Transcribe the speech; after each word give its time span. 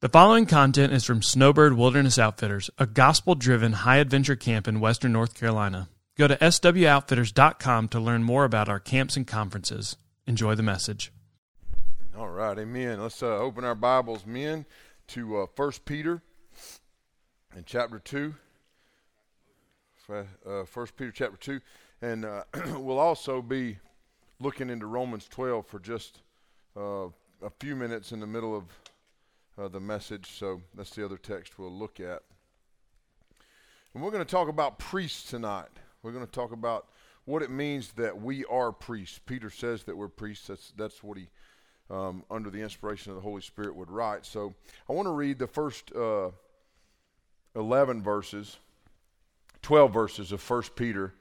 The 0.00 0.08
following 0.08 0.46
content 0.46 0.94
is 0.94 1.04
from 1.04 1.20
Snowbird 1.20 1.74
Wilderness 1.74 2.18
Outfitters, 2.18 2.70
a 2.78 2.86
gospel 2.86 3.34
driven 3.34 3.74
high 3.74 3.98
adventure 3.98 4.34
camp 4.34 4.66
in 4.66 4.80
western 4.80 5.12
North 5.12 5.34
Carolina. 5.34 5.90
Go 6.16 6.26
to 6.26 6.36
swoutfitters.com 6.36 7.88
to 7.88 8.00
learn 8.00 8.22
more 8.22 8.46
about 8.46 8.70
our 8.70 8.80
camps 8.80 9.18
and 9.18 9.26
conferences. 9.26 9.98
Enjoy 10.26 10.54
the 10.54 10.62
message. 10.62 11.12
All 12.16 12.30
right, 12.30 12.58
amen. 12.58 13.02
Let's 13.02 13.22
uh, 13.22 13.26
open 13.26 13.62
our 13.62 13.74
Bibles, 13.74 14.24
men, 14.24 14.64
to 15.08 15.42
uh, 15.42 15.46
1 15.54 15.72
Peter 15.84 16.22
in 17.54 17.64
chapter 17.66 17.98
2. 17.98 18.34
Uh, 20.08 20.22
1 20.72 20.86
Peter 20.96 21.12
chapter 21.12 21.36
2. 21.36 21.60
And 22.00 22.24
uh, 22.24 22.44
we'll 22.78 22.98
also 22.98 23.42
be 23.42 23.76
looking 24.38 24.70
into 24.70 24.86
Romans 24.86 25.28
12 25.28 25.66
for 25.66 25.78
just 25.78 26.20
uh, 26.74 27.08
a 27.42 27.50
few 27.58 27.76
minutes 27.76 28.12
in 28.12 28.20
the 28.20 28.26
middle 28.26 28.56
of 28.56 28.64
uh, 29.60 29.68
the 29.68 29.80
message. 29.80 30.30
So 30.30 30.62
that's 30.74 30.90
the 30.90 31.04
other 31.04 31.18
text 31.18 31.58
we'll 31.58 31.70
look 31.70 32.00
at. 32.00 32.22
And 33.94 34.02
we're 34.02 34.10
going 34.10 34.24
to 34.24 34.30
talk 34.30 34.48
about 34.48 34.78
priests 34.78 35.30
tonight. 35.30 35.68
We're 36.02 36.12
going 36.12 36.26
to 36.26 36.32
talk 36.32 36.52
about 36.52 36.86
what 37.24 37.42
it 37.42 37.50
means 37.50 37.92
that 37.92 38.20
we 38.20 38.44
are 38.46 38.72
priests. 38.72 39.20
Peter 39.24 39.50
says 39.50 39.82
that 39.84 39.96
we're 39.96 40.08
priests. 40.08 40.46
That's 40.46 40.72
that's 40.76 41.02
what 41.02 41.18
he, 41.18 41.28
um, 41.90 42.24
under 42.30 42.50
the 42.50 42.60
inspiration 42.60 43.10
of 43.10 43.16
the 43.16 43.22
Holy 43.22 43.42
Spirit, 43.42 43.74
would 43.76 43.90
write. 43.90 44.24
So 44.24 44.54
I 44.88 44.92
want 44.92 45.06
to 45.06 45.12
read 45.12 45.38
the 45.38 45.46
first 45.46 45.92
uh, 45.94 46.30
eleven 47.54 48.02
verses, 48.02 48.58
twelve 49.60 49.92
verses 49.92 50.32
of 50.32 50.40
First 50.40 50.74
Peter, 50.76 51.12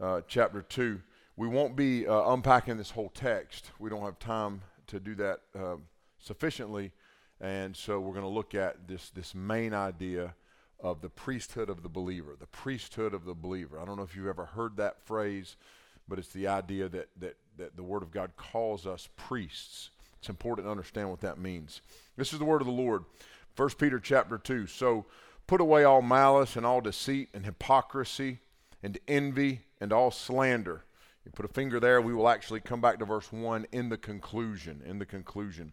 uh, 0.00 0.22
chapter 0.26 0.62
two. 0.62 1.02
We 1.36 1.46
won't 1.46 1.76
be 1.76 2.06
uh, 2.06 2.32
unpacking 2.32 2.78
this 2.78 2.90
whole 2.90 3.10
text. 3.10 3.70
We 3.78 3.90
don't 3.90 4.02
have 4.02 4.18
time 4.18 4.62
to 4.86 4.98
do 4.98 5.14
that 5.16 5.40
uh, 5.56 5.76
sufficiently. 6.18 6.92
And 7.40 7.76
so 7.76 8.00
we're 8.00 8.12
going 8.12 8.22
to 8.22 8.28
look 8.28 8.54
at 8.54 8.88
this, 8.88 9.10
this 9.10 9.34
main 9.34 9.72
idea 9.72 10.34
of 10.80 11.00
the 11.00 11.08
priesthood 11.08 11.70
of 11.70 11.82
the 11.82 11.88
believer, 11.88 12.36
the 12.38 12.46
priesthood 12.46 13.14
of 13.14 13.24
the 13.24 13.34
believer. 13.34 13.80
I 13.80 13.84
don't 13.84 13.96
know 13.96 14.02
if 14.02 14.16
you've 14.16 14.26
ever 14.26 14.46
heard 14.46 14.76
that 14.76 15.04
phrase, 15.04 15.56
but 16.08 16.18
it's 16.18 16.32
the 16.32 16.48
idea 16.48 16.88
that, 16.88 17.08
that, 17.20 17.36
that 17.56 17.76
the 17.76 17.82
Word 17.82 18.02
of 18.02 18.10
God 18.10 18.32
calls 18.36 18.86
us 18.86 19.08
priests. 19.16 19.90
It's 20.18 20.28
important 20.28 20.66
to 20.66 20.70
understand 20.70 21.10
what 21.10 21.20
that 21.20 21.38
means. 21.38 21.80
This 22.16 22.32
is 22.32 22.38
the 22.38 22.44
word 22.44 22.60
of 22.60 22.66
the 22.66 22.72
Lord. 22.72 23.04
1 23.56 23.70
Peter 23.78 24.00
chapter 24.00 24.38
2. 24.38 24.66
So 24.66 25.06
put 25.46 25.60
away 25.60 25.84
all 25.84 26.02
malice 26.02 26.56
and 26.56 26.66
all 26.66 26.80
deceit 26.80 27.28
and 27.34 27.44
hypocrisy 27.44 28.40
and 28.82 28.98
envy 29.06 29.62
and 29.80 29.92
all 29.92 30.10
slander. 30.10 30.84
You 31.24 31.30
put 31.32 31.44
a 31.44 31.52
finger 31.52 31.78
there, 31.78 32.00
we 32.00 32.14
will 32.14 32.28
actually 32.28 32.60
come 32.60 32.80
back 32.80 32.98
to 32.98 33.04
verse 33.04 33.32
1 33.32 33.66
in 33.70 33.88
the 33.88 33.98
conclusion. 33.98 34.82
In 34.84 34.98
the 34.98 35.06
conclusion. 35.06 35.72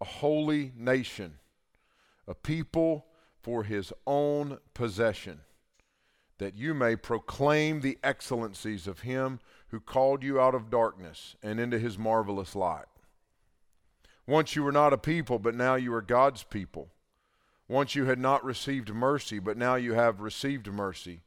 a 0.00 0.04
holy 0.04 0.72
nation, 0.76 1.38
a 2.26 2.34
people 2.34 3.06
for 3.42 3.64
his 3.64 3.92
own 4.06 4.58
possession, 4.74 5.40
that 6.38 6.56
you 6.56 6.74
may 6.74 6.96
proclaim 6.96 7.80
the 7.80 7.98
excellencies 8.02 8.86
of 8.86 9.00
him 9.00 9.40
who 9.68 9.80
called 9.80 10.22
you 10.22 10.40
out 10.40 10.54
of 10.54 10.70
darkness 10.70 11.36
and 11.42 11.58
into 11.58 11.78
his 11.78 11.96
marvelous 11.96 12.54
light. 12.54 12.86
Once 14.26 14.56
you 14.56 14.62
were 14.62 14.72
not 14.72 14.92
a 14.92 14.98
people, 14.98 15.38
but 15.38 15.54
now 15.54 15.76
you 15.76 15.94
are 15.94 16.02
God's 16.02 16.42
people. 16.42 16.88
Once 17.68 17.94
you 17.94 18.04
had 18.04 18.18
not 18.18 18.44
received 18.44 18.92
mercy, 18.92 19.38
but 19.38 19.56
now 19.56 19.76
you 19.76 19.94
have 19.94 20.20
received 20.20 20.66
mercy. 20.68 21.22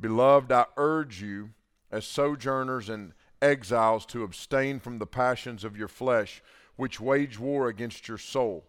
Beloved, 0.00 0.50
I 0.52 0.66
urge 0.76 1.22
you, 1.22 1.50
as 1.90 2.04
sojourners 2.04 2.88
and 2.88 3.12
exiles, 3.40 4.04
to 4.06 4.24
abstain 4.24 4.80
from 4.80 4.98
the 4.98 5.06
passions 5.06 5.64
of 5.64 5.76
your 5.76 5.88
flesh 5.88 6.42
which 6.76 7.00
wage 7.00 7.38
war 7.38 7.68
against 7.68 8.08
your 8.08 8.18
soul. 8.18 8.64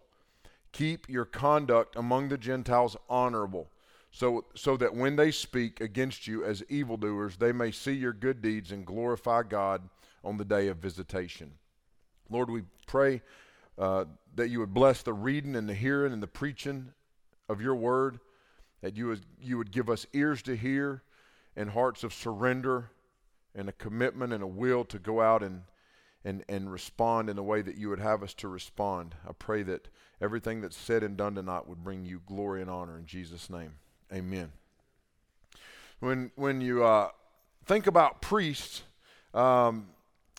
Keep 0.72 1.08
your 1.08 1.24
conduct 1.24 1.96
among 1.96 2.28
the 2.28 2.38
Gentiles 2.38 2.96
honorable, 3.08 3.68
so, 4.10 4.44
so 4.54 4.76
that 4.76 4.94
when 4.94 5.16
they 5.16 5.30
speak 5.30 5.80
against 5.80 6.26
you 6.26 6.44
as 6.44 6.64
evildoers, 6.68 7.36
they 7.36 7.52
may 7.52 7.70
see 7.70 7.92
your 7.92 8.12
good 8.12 8.42
deeds 8.42 8.72
and 8.72 8.84
glorify 8.84 9.42
God 9.42 9.82
on 10.24 10.36
the 10.36 10.44
day 10.44 10.68
of 10.68 10.78
visitation. 10.78 11.52
Lord, 12.30 12.50
we 12.50 12.62
pray 12.86 13.22
uh, 13.78 14.04
that 14.34 14.48
you 14.48 14.60
would 14.60 14.74
bless 14.74 15.02
the 15.02 15.12
reading 15.12 15.56
and 15.56 15.68
the 15.68 15.74
hearing 15.74 16.12
and 16.12 16.22
the 16.22 16.26
preaching 16.26 16.92
of 17.48 17.60
your 17.60 17.74
word, 17.74 18.18
that 18.80 18.96
you 18.96 19.08
would, 19.08 19.24
you 19.40 19.58
would 19.58 19.70
give 19.70 19.88
us 19.90 20.06
ears 20.12 20.42
to 20.42 20.56
hear 20.56 21.02
and 21.56 21.70
hearts 21.70 22.02
of 22.04 22.12
surrender 22.12 22.90
and 23.54 23.68
a 23.68 23.72
commitment 23.72 24.32
and 24.32 24.42
a 24.42 24.46
will 24.46 24.84
to 24.84 24.98
go 24.98 25.20
out 25.20 25.42
and 25.42 25.62
and, 26.24 26.44
and 26.48 26.72
respond 26.72 27.28
in 27.28 27.36
the 27.36 27.42
way 27.42 27.62
that 27.62 27.76
you 27.76 27.88
would 27.90 28.00
have 28.00 28.22
us 28.22 28.34
to 28.34 28.48
respond. 28.48 29.14
I 29.28 29.32
pray 29.32 29.62
that 29.64 29.88
everything 30.20 30.60
that's 30.60 30.76
said 30.76 31.02
and 31.02 31.16
done 31.16 31.34
tonight 31.34 31.68
would 31.68 31.84
bring 31.84 32.04
you 32.04 32.22
glory 32.26 32.62
and 32.62 32.70
honor 32.70 32.98
in 32.98 33.06
Jesus' 33.06 33.50
name. 33.50 33.74
Amen. 34.12 34.52
When, 36.00 36.30
when 36.36 36.60
you 36.60 36.84
uh, 36.84 37.08
think 37.66 37.86
about 37.86 38.22
priests, 38.22 38.82
um, 39.32 39.88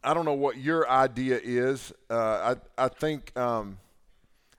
I 0.03 0.13
don't 0.13 0.25
know 0.25 0.33
what 0.33 0.57
your 0.57 0.89
idea 0.89 1.39
is. 1.43 1.91
Uh, 2.09 2.55
I, 2.77 2.85
I, 2.85 2.87
think, 2.87 3.37
um, 3.37 3.77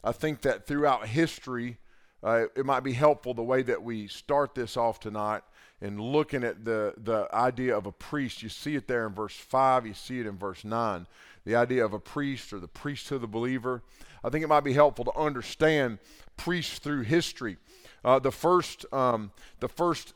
I 0.03 0.12
think 0.12 0.43
that 0.43 0.66
throughout 0.66 1.06
history, 1.06 1.78
uh, 2.22 2.47
it 2.56 2.65
might 2.65 2.81
be 2.81 2.93
helpful 2.93 3.34
the 3.34 3.43
way 3.43 3.62
that 3.62 3.82
we 3.82 4.09
start 4.09 4.54
this 4.54 4.77
off 4.77 5.00
tonight 5.00 5.43
and 5.81 6.00
looking 6.00 6.43
at 6.43 6.65
the, 6.65 6.94
the 6.97 7.28
idea 7.32 7.77
of 7.77 7.87
a 7.87 7.93
priest. 7.93 8.43
You 8.43 8.49
see 8.49 8.77
it 8.77 8.88
there 8.88 9.06
in 9.06 9.15
verse 9.15 9.37
5, 9.37 9.87
you 9.87 9.94
see 9.94 10.21
it 10.21 10.26
in 10.26 10.37
verse 10.37 10.65
9. 10.65 11.06
The 11.44 11.55
idea 11.55 11.84
of 11.84 11.93
a 11.93 11.99
priest 11.99 12.53
or 12.53 12.59
the 12.59 12.69
priesthood 12.69 13.16
of 13.16 13.21
the 13.22 13.26
believer. 13.28 13.82
I 14.25 14.31
think 14.31 14.43
it 14.43 14.49
might 14.49 14.65
be 14.65 14.72
helpful 14.72 15.05
to 15.05 15.16
understand 15.16 15.99
priests 16.37 16.78
through 16.78 17.03
history. 17.03 17.59
Uh, 18.05 18.19
the 18.19 18.32
first, 18.32 18.87
um, 18.93 19.31
the 19.60 19.69
first 19.69 20.15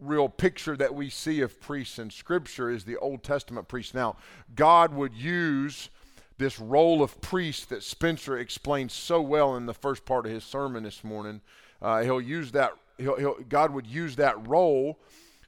real 0.00 0.28
picture 0.28 0.76
that 0.76 0.94
we 0.94 1.10
see 1.10 1.40
of 1.40 1.60
priests 1.60 1.98
in 1.98 2.10
Scripture 2.10 2.70
is 2.70 2.84
the 2.84 2.96
Old 2.96 3.22
Testament 3.22 3.68
priest. 3.68 3.94
Now, 3.94 4.16
God 4.54 4.94
would 4.94 5.14
use 5.14 5.90
this 6.38 6.58
role 6.58 7.02
of 7.02 7.20
priest 7.20 7.68
that 7.68 7.82
Spencer 7.82 8.38
explained 8.38 8.90
so 8.92 9.20
well 9.20 9.56
in 9.56 9.66
the 9.66 9.74
first 9.74 10.04
part 10.04 10.24
of 10.24 10.32
his 10.32 10.44
sermon 10.44 10.84
this 10.84 11.04
morning. 11.04 11.40
Uh, 11.82 12.02
he'll 12.02 12.20
use 12.20 12.52
that 12.52 12.72
he'll, 12.98 13.16
he'll, 13.16 13.36
God 13.48 13.72
would 13.72 13.86
use 13.86 14.16
that 14.16 14.46
role 14.46 14.98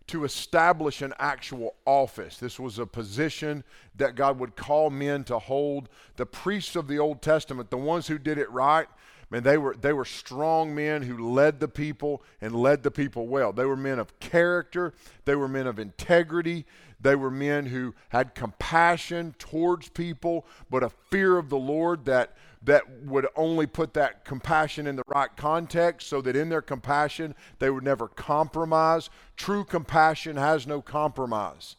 to 0.08 0.24
establish 0.24 1.02
an 1.02 1.14
actual 1.20 1.76
office. 1.84 2.38
This 2.38 2.58
was 2.58 2.78
a 2.78 2.86
position 2.86 3.62
that 3.96 4.16
God 4.16 4.40
would 4.40 4.56
call 4.56 4.90
men 4.90 5.22
to 5.24 5.38
hold. 5.38 5.88
The 6.16 6.26
priests 6.26 6.74
of 6.74 6.88
the 6.88 6.98
Old 6.98 7.22
Testament, 7.22 7.70
the 7.70 7.76
ones 7.76 8.08
who 8.08 8.18
did 8.18 8.38
it 8.38 8.50
right, 8.50 8.88
man, 9.30 9.42
they 9.42 9.56
were 9.56 9.74
they 9.74 9.92
were 9.92 10.04
strong 10.04 10.74
men 10.74 11.02
who 11.02 11.30
led 11.30 11.60
the 11.60 11.68
people 11.68 12.22
and 12.40 12.54
led 12.54 12.82
the 12.82 12.90
people 12.90 13.28
well. 13.28 13.52
They 13.52 13.64
were 13.64 13.76
men 13.76 13.98
of 13.98 14.18
character, 14.20 14.92
they 15.24 15.36
were 15.36 15.48
men 15.48 15.66
of 15.66 15.78
integrity, 15.78 16.66
they 17.00 17.14
were 17.14 17.30
men 17.30 17.66
who 17.66 17.94
had 18.10 18.34
compassion 18.34 19.34
towards 19.38 19.88
people, 19.88 20.46
but 20.68 20.82
a 20.82 20.90
fear 20.90 21.38
of 21.38 21.48
the 21.48 21.58
Lord 21.58 22.04
that 22.06 22.36
that 22.62 22.84
would 23.04 23.26
only 23.36 23.66
put 23.66 23.94
that 23.94 24.24
compassion 24.24 24.86
in 24.86 24.96
the 24.96 25.02
right 25.06 25.34
context 25.34 26.08
so 26.08 26.20
that 26.20 26.36
in 26.36 26.50
their 26.50 26.60
compassion 26.60 27.34
they 27.58 27.70
would 27.70 27.84
never 27.84 28.06
compromise. 28.08 29.08
True 29.36 29.64
compassion 29.64 30.36
has 30.36 30.66
no 30.66 30.82
compromise. 30.82 31.76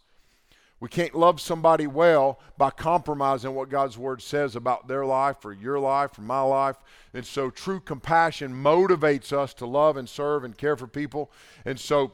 We 0.82 0.90
can't 0.90 1.14
love 1.14 1.40
somebody 1.40 1.86
well 1.86 2.40
by 2.58 2.72
compromising 2.72 3.54
what 3.54 3.70
God's 3.70 4.00
word 4.00 4.20
says 4.20 4.56
about 4.56 4.88
their 4.88 5.06
life 5.06 5.46
or 5.46 5.54
your 5.54 5.80
life 5.80 6.18
or 6.18 6.24
my 6.24 6.42
life. 6.42 6.76
And 7.14 7.24
so 7.24 7.52
true 7.52 7.80
compassion 7.80 8.52
motivates 8.52 9.32
us 9.32 9.54
to 9.56 9.68
love 9.68 9.96
and 9.96 10.10
serve 10.10 10.44
and 10.44 10.58
care 10.58 10.76
for 10.76 10.88
people. 10.88 11.32
And 11.66 11.80
so 11.80 12.14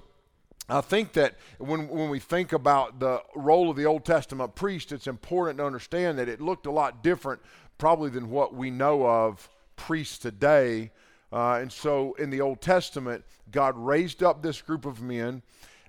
I 0.68 0.82
think 0.82 1.14
that 1.14 1.36
when, 1.60 1.88
when 1.88 2.10
we 2.10 2.20
think 2.20 2.52
about 2.52 3.00
the 3.00 3.24
role 3.36 3.70
of 3.70 3.78
the 3.78 3.86
Old 3.86 4.04
Testament 4.04 4.54
priest, 4.54 4.92
it's 4.92 5.08
important 5.08 5.60
to 5.60 5.66
understand 5.66 6.20
that 6.20 6.28
it 6.28 6.42
looked 6.42 6.66
a 6.66 6.72
lot 6.72 7.02
different, 7.02 7.42
probably, 7.78 8.10
than 8.10 8.30
what 8.30 8.54
we 8.54 8.70
know 8.70 9.08
of 9.08 9.48
priests 9.78 10.18
today. 10.18 10.92
Uh, 11.32 11.54
and 11.54 11.72
so 11.72 12.16
in 12.16 12.30
the 12.30 12.42
Old 12.42 12.60
Testament, 12.60 13.24
God 13.50 13.78
raised 13.78 14.24
up 14.24 14.42
this 14.42 14.62
group 14.62 14.86
of 14.86 15.02
men 15.02 15.42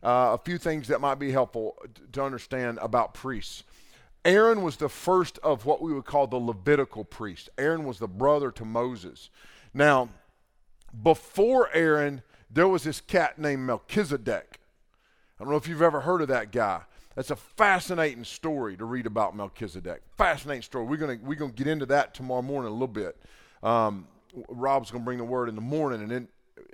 uh, 0.02 0.36
a 0.36 0.38
few 0.44 0.58
things 0.58 0.88
that 0.88 1.00
might 1.00 1.18
be 1.18 1.30
helpful 1.32 1.76
to 2.12 2.22
understand 2.22 2.78
about 2.80 3.14
priests. 3.14 3.64
Aaron 4.24 4.62
was 4.62 4.76
the 4.76 4.88
first 4.88 5.38
of 5.38 5.64
what 5.64 5.80
we 5.80 5.92
would 5.92 6.04
call 6.04 6.26
the 6.26 6.36
Levitical 6.36 7.04
priest. 7.04 7.48
Aaron 7.56 7.84
was 7.84 7.98
the 7.98 8.08
brother 8.08 8.50
to 8.50 8.64
Moses. 8.64 9.30
Now, 9.72 10.08
before 11.02 11.70
Aaron, 11.72 12.22
there 12.50 12.68
was 12.68 12.82
this 12.82 13.00
cat 13.00 13.38
named 13.38 13.62
Melchizedek. 13.62 14.60
I 15.38 15.44
don't 15.44 15.50
know 15.50 15.56
if 15.56 15.68
you've 15.68 15.82
ever 15.82 16.00
heard 16.00 16.20
of 16.20 16.28
that 16.28 16.50
guy. 16.50 16.82
That's 17.14 17.30
a 17.30 17.36
fascinating 17.36 18.24
story 18.24 18.76
to 18.76 18.84
read 18.84 19.06
about 19.06 19.36
Melchizedek. 19.36 20.02
Fascinating 20.16 20.62
story. 20.62 20.84
We're 20.86 20.96
gonna 20.96 21.18
we're 21.22 21.34
gonna 21.34 21.52
get 21.52 21.66
into 21.66 21.86
that 21.86 22.14
tomorrow 22.14 22.42
morning 22.42 22.70
a 22.70 22.72
little 22.72 22.86
bit. 22.86 23.16
Um, 23.62 24.06
Rob's 24.48 24.90
gonna 24.90 25.04
bring 25.04 25.18
the 25.18 25.24
word 25.24 25.48
in 25.48 25.54
the 25.54 25.60
morning, 25.60 26.00
and 26.00 26.10
then 26.10 26.28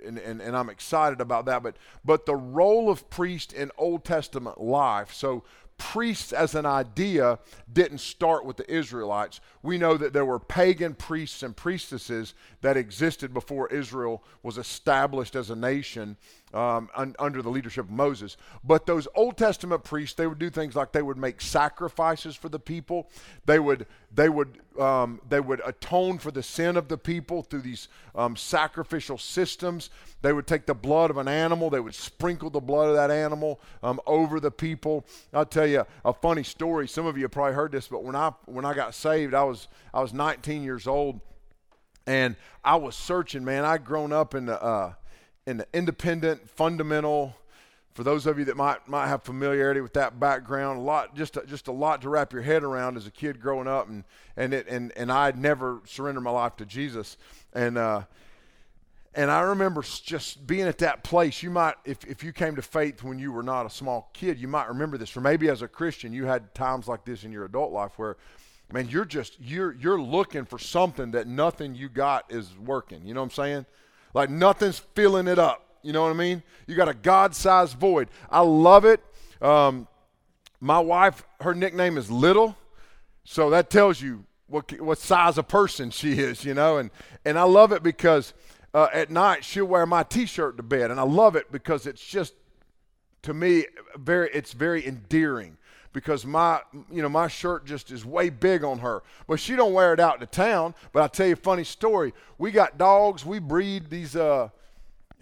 and, 0.05 0.17
and, 0.17 0.41
and 0.41 0.55
I'm 0.55 0.69
excited 0.69 1.21
about 1.21 1.45
that. 1.45 1.63
But 1.63 1.77
but 2.03 2.25
the 2.25 2.35
role 2.35 2.89
of 2.89 3.09
priest 3.09 3.53
in 3.53 3.71
Old 3.77 4.03
Testament 4.05 4.61
life. 4.61 5.13
So 5.13 5.43
priests 5.77 6.31
as 6.31 6.55
an 6.55 6.65
idea 6.65 7.39
didn't 7.71 7.97
start 7.97 8.45
with 8.45 8.57
the 8.57 8.71
Israelites. 8.71 9.41
We 9.61 9.77
know 9.77 9.97
that 9.97 10.13
there 10.13 10.25
were 10.25 10.39
pagan 10.39 10.93
priests 10.93 11.43
and 11.43 11.55
priestesses 11.55 12.33
that 12.61 12.77
existed 12.77 13.33
before 13.33 13.67
Israel 13.67 14.23
was 14.41 14.57
established 14.57 15.35
as 15.35 15.49
a 15.49 15.55
nation 15.55 16.17
um, 16.55 16.89
un, 16.95 17.15
under 17.19 17.41
the 17.41 17.49
leadership 17.49 17.85
of 17.85 17.91
Moses. 17.91 18.37
But 18.63 18.85
those 18.85 19.07
Old 19.13 19.37
Testament 19.37 19.83
priests, 19.83 20.15
they 20.15 20.25
would 20.25 20.39
do 20.39 20.49
things 20.49 20.75
like 20.75 20.93
they 20.93 21.01
would 21.01 21.17
make 21.17 21.41
sacrifices 21.41 22.35
for 22.35 22.47
the 22.47 22.59
people. 22.59 23.09
They 23.45 23.59
would 23.59 23.85
they 24.13 24.29
would 24.29 24.59
um, 24.79 25.19
they 25.27 25.41
would 25.41 25.61
atone 25.65 26.17
for 26.17 26.31
the 26.31 26.41
sin 26.41 26.77
of 26.77 26.87
the 26.87 26.97
people 26.97 27.43
through 27.43 27.61
these 27.61 27.89
um, 28.15 28.37
sacrificial 28.37 29.17
systems. 29.17 29.89
They 30.21 30.31
would 30.31 30.47
take 30.47 30.65
the 30.65 30.73
blood 30.73 31.09
of 31.09 31.17
an 31.17 31.27
animal. 31.27 31.69
They 31.69 31.81
would 31.81 31.95
sprinkle 31.95 32.49
the 32.49 32.61
blood 32.61 32.87
of 32.89 32.95
that 32.95 33.11
animal 33.11 33.59
um, 33.83 33.99
over 34.07 34.39
the 34.39 34.51
people. 34.51 35.05
I'll 35.33 35.45
tell 35.45 35.67
you 35.67 35.85
a 36.05 36.13
funny 36.13 36.43
story. 36.43 36.87
Some 36.87 37.05
of 37.05 37.17
you 37.17 37.23
have 37.23 37.31
probably 37.31 37.53
heard 37.53 37.73
this, 37.73 37.89
but 37.89 38.03
when 38.03 38.15
I 38.15 38.31
when 38.45 38.63
I 38.63 38.73
got 38.73 38.95
saved, 38.95 39.33
I 39.33 39.43
was 39.43 39.67
I 39.93 40.01
was 40.01 40.13
19 40.13 40.63
years 40.63 40.87
old, 40.87 41.19
and 42.07 42.37
I 42.63 42.77
was 42.77 42.95
searching. 42.95 43.43
Man, 43.43 43.65
I'd 43.65 43.83
grown 43.83 44.13
up 44.13 44.33
in 44.33 44.45
the 44.45 44.61
uh, 44.61 44.93
in 45.45 45.57
the 45.57 45.67
independent, 45.73 46.49
fundamental. 46.49 47.35
For 47.93 48.03
those 48.03 48.25
of 48.25 48.37
you 48.37 48.45
that 48.45 48.57
might 48.57 48.87
might 48.87 49.07
have 49.07 49.23
familiarity 49.23 49.79
with 49.81 49.93
that 49.93 50.19
background, 50.19 50.79
a 50.79 50.81
lot 50.81 51.15
just 51.15 51.37
a, 51.37 51.45
just 51.45 51.67
a 51.67 51.71
lot 51.71 52.01
to 52.01 52.09
wrap 52.09 52.33
your 52.33 52.41
head 52.41 52.63
around 52.63 52.97
as 52.97 53.07
a 53.07 53.11
kid 53.11 53.39
growing 53.39 53.67
up, 53.67 53.87
and 53.87 54.03
and 54.35 54.53
it 54.53 54.67
and 54.67 54.91
and 54.97 55.11
I 55.11 55.27
would 55.27 55.37
never 55.37 55.81
surrendered 55.85 56.23
my 56.23 56.31
life 56.31 56.57
to 56.57 56.65
Jesus, 56.65 57.15
and 57.53 57.77
uh, 57.77 58.03
and 59.13 59.31
I 59.31 59.41
remember 59.41 59.81
just 59.81 60.45
being 60.45 60.67
at 60.67 60.79
that 60.79 61.05
place. 61.05 61.41
You 61.41 61.49
might, 61.51 61.75
if 61.85 62.03
if 62.05 62.21
you 62.21 62.33
came 62.33 62.57
to 62.57 62.61
faith 62.61 63.01
when 63.01 63.17
you 63.17 63.31
were 63.31 63.43
not 63.43 63.65
a 63.65 63.69
small 63.69 64.09
kid, 64.13 64.37
you 64.37 64.49
might 64.49 64.67
remember 64.67 64.97
this. 64.97 65.15
Or 65.15 65.21
maybe 65.21 65.47
as 65.47 65.61
a 65.61 65.67
Christian, 65.67 66.11
you 66.11 66.25
had 66.25 66.53
times 66.53 66.89
like 66.89 67.05
this 67.05 67.23
in 67.23 67.31
your 67.31 67.45
adult 67.45 67.71
life 67.71 67.97
where 67.97 68.17
man, 68.73 68.89
you're 68.89 69.05
just 69.05 69.39
you're 69.39 69.73
you're 69.73 70.01
looking 70.01 70.43
for 70.43 70.59
something 70.59 71.11
that 71.11 71.27
nothing 71.27 71.75
you 71.75 71.87
got 71.87 72.25
is 72.29 72.57
working. 72.57 73.05
You 73.05 73.13
know 73.13 73.21
what 73.21 73.27
I'm 73.27 73.31
saying? 73.31 73.65
Like 74.15 74.29
nothing's 74.29 74.79
filling 74.79 75.27
it 75.27 75.37
up. 75.37 75.61
You 75.83 75.91
know 75.91 76.01
what 76.01 76.09
I 76.09 76.13
mean? 76.13 76.41
You 76.67 76.75
got 76.75 76.87
a 76.87 76.93
God 76.93 77.35
sized 77.35 77.77
void. 77.77 78.07
I 78.31 78.39
love 78.39 78.85
it. 78.85 79.01
Um, 79.41 79.87
my 80.61 80.79
wife, 80.79 81.23
her 81.41 81.53
nickname 81.53 81.97
is 81.97 82.09
Little. 82.09 82.57
So 83.25 83.49
that 83.49 83.69
tells 83.69 84.01
you 84.01 84.25
what, 84.47 84.71
what 84.79 84.99
size 84.99 85.37
of 85.37 85.49
person 85.49 85.91
she 85.91 86.13
is, 86.13 86.45
you 86.45 86.53
know? 86.53 86.77
And, 86.77 86.91
and 87.25 87.37
I 87.37 87.43
love 87.43 87.73
it 87.73 87.83
because 87.83 88.33
uh, 88.73 88.87
at 88.93 89.11
night 89.11 89.43
she'll 89.43 89.65
wear 89.65 89.85
my 89.85 90.03
t 90.03 90.25
shirt 90.25 90.55
to 90.57 90.63
bed. 90.63 90.91
And 90.91 90.99
I 90.99 91.03
love 91.03 91.35
it 91.35 91.51
because 91.51 91.85
it's 91.85 92.03
just, 92.03 92.35
to 93.23 93.33
me, 93.33 93.65
very, 93.97 94.29
it's 94.33 94.53
very 94.53 94.87
endearing 94.87 95.57
because 95.95 96.25
my 96.25 96.59
you 96.91 97.01
know 97.01 97.07
my 97.07 97.29
shirt 97.29 97.65
just 97.65 97.89
is 97.89 98.05
way 98.05 98.29
big 98.29 98.65
on 98.65 98.79
her. 98.79 99.01
But 99.27 99.39
she 99.39 99.55
don't 99.55 99.71
wear 99.71 99.93
it 99.93 99.99
out 99.99 100.19
to 100.19 100.25
town. 100.25 100.75
But 100.91 101.01
i'll 101.01 101.09
tell 101.09 101.25
you 101.25 101.33
a 101.33 101.37
funny 101.37 101.63
story. 101.63 102.13
We 102.37 102.51
got 102.51 102.77
dogs. 102.77 103.25
We 103.25 103.39
breed 103.39 103.89
these 103.89 104.13
uh 104.15 104.49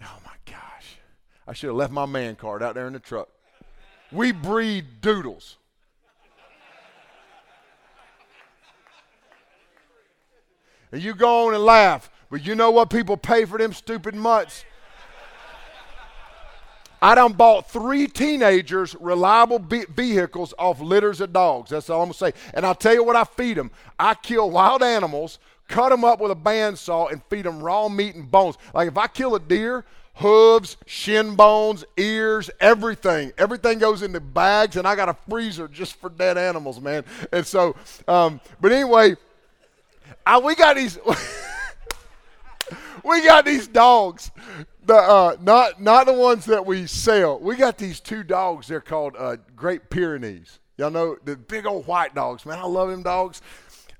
oh 0.02 0.18
my 0.26 0.34
gosh. 0.44 0.98
I 1.46 1.52
should 1.52 1.68
have 1.68 1.76
left 1.76 1.92
my 1.92 2.06
man 2.06 2.34
card 2.34 2.60
out 2.60 2.74
there 2.74 2.88
in 2.88 2.92
the 2.92 2.98
truck. 2.98 3.28
We 4.10 4.32
breed 4.32 5.00
doodles. 5.00 5.56
And 10.90 11.00
you 11.02 11.14
go 11.14 11.46
on 11.46 11.54
and 11.54 11.62
laugh 11.64 12.10
but 12.30 12.44
you 12.44 12.56
know 12.56 12.72
what 12.72 12.90
people 12.90 13.16
pay 13.16 13.44
for 13.44 13.58
them 13.58 13.72
stupid 13.72 14.14
mutts 14.14 14.64
I 17.04 17.14
done 17.14 17.34
bought 17.34 17.70
three 17.70 18.06
teenagers 18.06 18.96
reliable 18.98 19.58
be- 19.58 19.84
vehicles 19.84 20.54
off 20.58 20.80
litters 20.80 21.20
of 21.20 21.34
dogs. 21.34 21.68
That's 21.68 21.90
all 21.90 22.00
I'm 22.00 22.06
gonna 22.06 22.14
say. 22.14 22.32
And 22.54 22.64
I'll 22.64 22.74
tell 22.74 22.94
you 22.94 23.04
what 23.04 23.14
I 23.14 23.24
feed 23.24 23.58
them. 23.58 23.70
I 23.98 24.14
kill 24.14 24.50
wild 24.50 24.82
animals, 24.82 25.38
cut 25.68 25.90
them 25.90 26.02
up 26.02 26.18
with 26.18 26.32
a 26.32 26.34
bandsaw, 26.34 27.12
and 27.12 27.22
feed 27.24 27.44
them 27.44 27.62
raw 27.62 27.90
meat 27.90 28.14
and 28.14 28.30
bones. 28.30 28.56
Like 28.72 28.88
if 28.88 28.96
I 28.96 29.06
kill 29.06 29.34
a 29.34 29.38
deer, 29.38 29.84
hooves, 30.14 30.78
shin 30.86 31.34
bones, 31.34 31.84
ears, 31.98 32.48
everything. 32.58 33.34
Everything 33.36 33.78
goes 33.78 34.00
into 34.00 34.20
bags, 34.20 34.76
and 34.76 34.88
I 34.88 34.96
got 34.96 35.10
a 35.10 35.16
freezer 35.28 35.68
just 35.68 35.96
for 35.96 36.08
dead 36.08 36.38
animals, 36.38 36.80
man. 36.80 37.04
And 37.32 37.46
so, 37.46 37.76
um, 38.08 38.40
but 38.62 38.72
anyway, 38.72 39.14
I, 40.24 40.38
we 40.38 40.54
got 40.54 40.76
these. 40.76 40.98
we 43.04 43.22
got 43.26 43.44
these 43.44 43.68
dogs 43.68 44.30
the 44.86 44.94
uh, 44.94 45.36
not 45.40 45.80
not 45.80 46.06
the 46.06 46.12
ones 46.12 46.44
that 46.46 46.64
we 46.64 46.86
sell. 46.86 47.38
We 47.38 47.56
got 47.56 47.78
these 47.78 48.00
two 48.00 48.22
dogs. 48.22 48.68
They're 48.68 48.80
called 48.80 49.14
uh, 49.18 49.36
Great 49.56 49.90
Pyrenees. 49.90 50.58
Y'all 50.76 50.90
know 50.90 51.16
the 51.24 51.36
big 51.36 51.66
old 51.66 51.86
white 51.86 52.14
dogs. 52.14 52.44
Man, 52.44 52.58
I 52.58 52.64
love 52.64 52.90
them 52.90 53.02
dogs. 53.02 53.42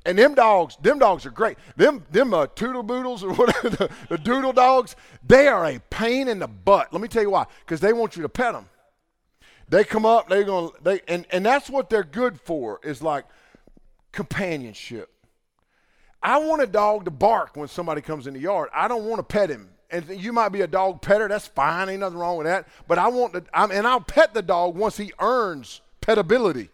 And 0.06 0.19
them 0.19 0.34
dogs, 0.34 0.76
them 0.82 0.98
dogs 0.98 1.25
are 1.25 1.31
great. 1.31 1.56
Them 1.76 2.04
them 2.10 2.34
uh, 2.34 2.46
toodle 2.48 2.82
boodles 2.82 3.25
or 3.25 3.32
whatever 3.34 3.70
the, 3.70 3.90
the 4.08 4.19
doodle 4.19 4.52
dogs, 4.52 4.96
they 5.26 5.48
are 5.48 5.64
a 5.64 5.78
pain 5.90 6.28
in 6.28 6.38
the 6.38 6.48
butt. 6.48 6.92
Let 6.92 7.00
me 7.00 7.08
tell 7.08 7.22
you 7.22 7.30
why. 7.30 7.46
Because 7.60 7.80
they 7.80 7.92
want 7.92 8.16
you 8.16 8.23
to 8.23 8.28
pet 8.28 8.52
them. 8.52 8.68
They 9.68 9.82
come 9.82 10.04
up, 10.04 10.28
they're 10.28 10.44
gonna 10.44 10.70
they 10.82 11.00
and 11.09 11.26
and 11.30 11.44
that's 11.44 11.70
what 11.70 11.88
they're 11.88 12.04
good 12.04 12.40
for. 12.40 12.80
Is 12.82 13.02
like 13.02 13.25
companionship. 14.12 15.11
I 16.23 16.38
want 16.38 16.62
a 16.62 16.66
dog 16.66 17.04
to 17.06 17.11
bark 17.11 17.56
when 17.56 17.68
somebody 17.68 18.00
comes 18.00 18.26
in 18.26 18.35
the 18.35 18.40
yard. 18.40 18.70
I 18.75 18.88
don't 18.88 19.04
want 19.04 19.18
to 19.18 19.23
pet 19.23 19.50
him 19.50 19.68
and 19.94 20.20
you 20.20 20.32
might 20.32 20.50
be 20.50 20.62
a 20.62 20.66
dog 20.66 21.00
petter. 21.00 21.28
That's 21.28 21.46
fine. 21.46 21.88
Ain't 21.88 22.00
nothing 22.00 22.18
wrong 22.18 22.36
with 22.36 22.46
that. 22.46 22.66
But 22.88 22.98
I 22.98 23.08
want 23.08 23.34
to, 23.34 23.44
I'm, 23.54 23.70
and 23.70 23.86
I'll 23.86 24.00
pet 24.00 24.34
the 24.34 24.42
dog 24.42 24.76
once 24.76 24.96
he 24.96 25.12
earns 25.20 25.80
petability. 26.00 26.68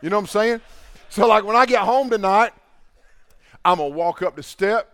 You 0.00 0.10
know 0.10 0.16
what 0.16 0.22
I'm 0.22 0.28
saying? 0.28 0.60
So 1.08 1.26
like 1.28 1.44
when 1.44 1.56
I 1.56 1.66
get 1.66 1.82
home 1.82 2.10
tonight, 2.10 2.52
I'm 3.64 3.78
gonna 3.78 3.94
walk 3.94 4.22
up 4.22 4.34
the 4.34 4.42
step, 4.42 4.92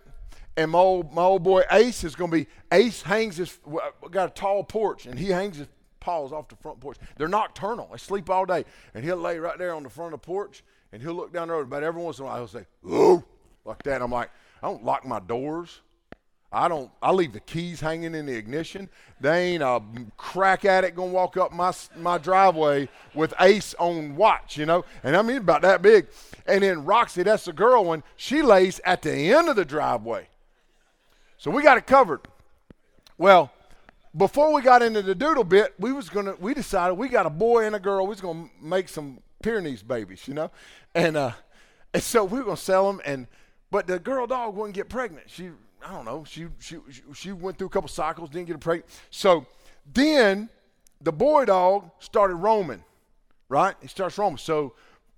and 0.56 0.70
my 0.72 0.78
old, 0.78 1.14
my 1.14 1.22
old 1.22 1.42
boy 1.42 1.62
Ace 1.70 2.04
is 2.04 2.14
gonna 2.14 2.32
be 2.32 2.46
Ace 2.70 3.00
hangs 3.00 3.36
his 3.36 3.58
uh, 3.66 4.08
got 4.10 4.28
a 4.28 4.32
tall 4.32 4.62
porch, 4.64 5.06
and 5.06 5.18
he 5.18 5.28
hangs 5.28 5.56
his 5.56 5.68
paws 6.00 6.32
off 6.32 6.48
the 6.48 6.56
front 6.56 6.80
porch. 6.80 6.98
They're 7.16 7.28
nocturnal. 7.28 7.88
They 7.90 7.98
sleep 7.98 8.28
all 8.28 8.44
day, 8.44 8.64
and 8.94 9.04
he'll 9.04 9.16
lay 9.16 9.38
right 9.38 9.56
there 9.56 9.74
on 9.74 9.84
the 9.84 9.88
front 9.88 10.12
of 10.12 10.20
the 10.20 10.26
porch, 10.26 10.62
and 10.92 11.00
he'll 11.00 11.14
look 11.14 11.32
down 11.32 11.48
the 11.48 11.54
road. 11.54 11.66
About 11.66 11.82
every 11.82 12.02
once 12.02 12.18
in 12.18 12.24
a 12.24 12.26
while, 12.26 12.36
he'll 12.36 12.48
say, 12.48 12.66
"Ooh," 12.84 13.24
like 13.64 13.82
that. 13.84 14.02
I'm 14.02 14.10
like, 14.10 14.30
I 14.62 14.66
don't 14.66 14.84
lock 14.84 15.06
my 15.06 15.20
doors. 15.20 15.80
I 16.50 16.66
don't. 16.68 16.90
I 17.02 17.12
leave 17.12 17.34
the 17.34 17.40
keys 17.40 17.80
hanging 17.80 18.14
in 18.14 18.24
the 18.24 18.34
ignition. 18.34 18.88
They 19.20 19.52
ain't 19.52 19.62
a 19.62 19.82
crack 20.16 20.64
addict 20.64 20.96
gonna 20.96 21.12
walk 21.12 21.36
up 21.36 21.52
my 21.52 21.72
my 21.96 22.16
driveway 22.16 22.88
with 23.14 23.34
Ace 23.40 23.74
on 23.78 24.16
watch, 24.16 24.56
you 24.56 24.64
know. 24.64 24.84
And 25.02 25.14
I 25.14 25.20
mean 25.20 25.38
about 25.38 25.60
that 25.62 25.82
big. 25.82 26.06
And 26.46 26.62
then 26.62 26.86
Roxy, 26.86 27.22
that's 27.22 27.44
the 27.44 27.52
girl 27.52 27.84
one. 27.84 28.02
She 28.16 28.40
lays 28.40 28.80
at 28.84 29.02
the 29.02 29.12
end 29.12 29.50
of 29.50 29.56
the 29.56 29.64
driveway. 29.64 30.28
So 31.36 31.50
we 31.50 31.62
got 31.62 31.76
it 31.76 31.86
covered. 31.86 32.26
Well, 33.18 33.52
before 34.16 34.52
we 34.54 34.62
got 34.62 34.82
into 34.82 35.02
the 35.02 35.14
doodle 35.14 35.44
bit, 35.44 35.74
we 35.78 35.92
was 35.92 36.08
gonna. 36.08 36.34
We 36.40 36.54
decided 36.54 36.94
we 36.94 37.08
got 37.08 37.26
a 37.26 37.30
boy 37.30 37.66
and 37.66 37.76
a 37.76 37.80
girl. 37.80 38.06
We 38.06 38.10
was 38.10 38.22
gonna 38.22 38.48
make 38.62 38.88
some 38.88 39.20
Pyrenees 39.42 39.82
babies, 39.82 40.26
you 40.26 40.32
know. 40.32 40.50
And 40.94 41.16
uh, 41.18 41.32
and 41.92 42.02
so 42.02 42.24
we 42.24 42.38
were 42.38 42.44
gonna 42.44 42.56
sell 42.56 42.90
them. 42.90 43.02
And 43.04 43.26
but 43.70 43.86
the 43.86 43.98
girl 43.98 44.26
dog 44.26 44.56
wouldn't 44.56 44.74
get 44.74 44.88
pregnant. 44.88 45.28
She 45.28 45.50
I 45.88 45.92
don't 45.92 46.04
know. 46.04 46.24
She 46.24 46.46
she 46.58 46.76
she 47.14 47.32
went 47.32 47.58
through 47.58 47.68
a 47.68 47.70
couple 47.70 47.88
cycles, 47.88 48.30
didn't 48.30 48.48
get 48.48 48.60
pregnant. 48.60 48.90
So 49.10 49.46
then 49.94 50.50
the 51.00 51.12
boy 51.12 51.46
dog 51.46 51.90
started 51.98 52.36
roaming. 52.36 52.84
right? 53.48 53.74
He 53.80 53.88
starts 53.88 54.18
roaming. 54.18 54.38
So 54.38 54.74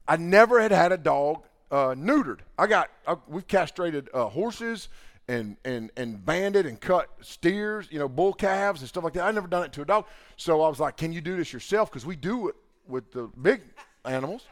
I 0.07 0.17
never 0.17 0.61
had 0.61 0.73
had 0.73 0.93
a 0.93 0.97
dog 0.99 1.43
uh, 1.71 1.95
neutered. 1.97 2.41
I 2.59 2.67
got 2.69 2.91
I, 3.07 3.17
we've 3.29 3.47
castrated 3.49 4.09
uh, 4.15 4.27
horses 4.27 4.89
and 5.29 5.57
and 5.65 5.91
and 5.97 6.25
banded 6.25 6.67
and 6.67 6.81
cut 6.81 7.09
steers, 7.21 7.89
you 7.91 7.99
know, 7.99 8.09
bull 8.09 8.33
calves 8.33 8.81
and 8.81 8.89
stuff 8.89 9.05
like 9.05 9.15
that. 9.15 9.25
I 9.25 9.33
never 9.33 9.49
done 9.49 9.65
it 9.65 9.73
to 9.75 9.83
a 9.83 9.85
dog. 9.85 10.07
So 10.37 10.63
I 10.63 10.69
was 10.69 10.81
like, 10.81 10.97
"Can 10.97 11.13
you 11.13 11.21
do 11.21 11.37
this 11.37 11.53
yourself?" 11.53 11.91
Because 11.91 12.07
we 12.07 12.17
do 12.17 12.49
it 12.49 12.55
with 12.87 13.11
the 13.13 13.29
big 13.43 13.63
animals. 14.05 14.47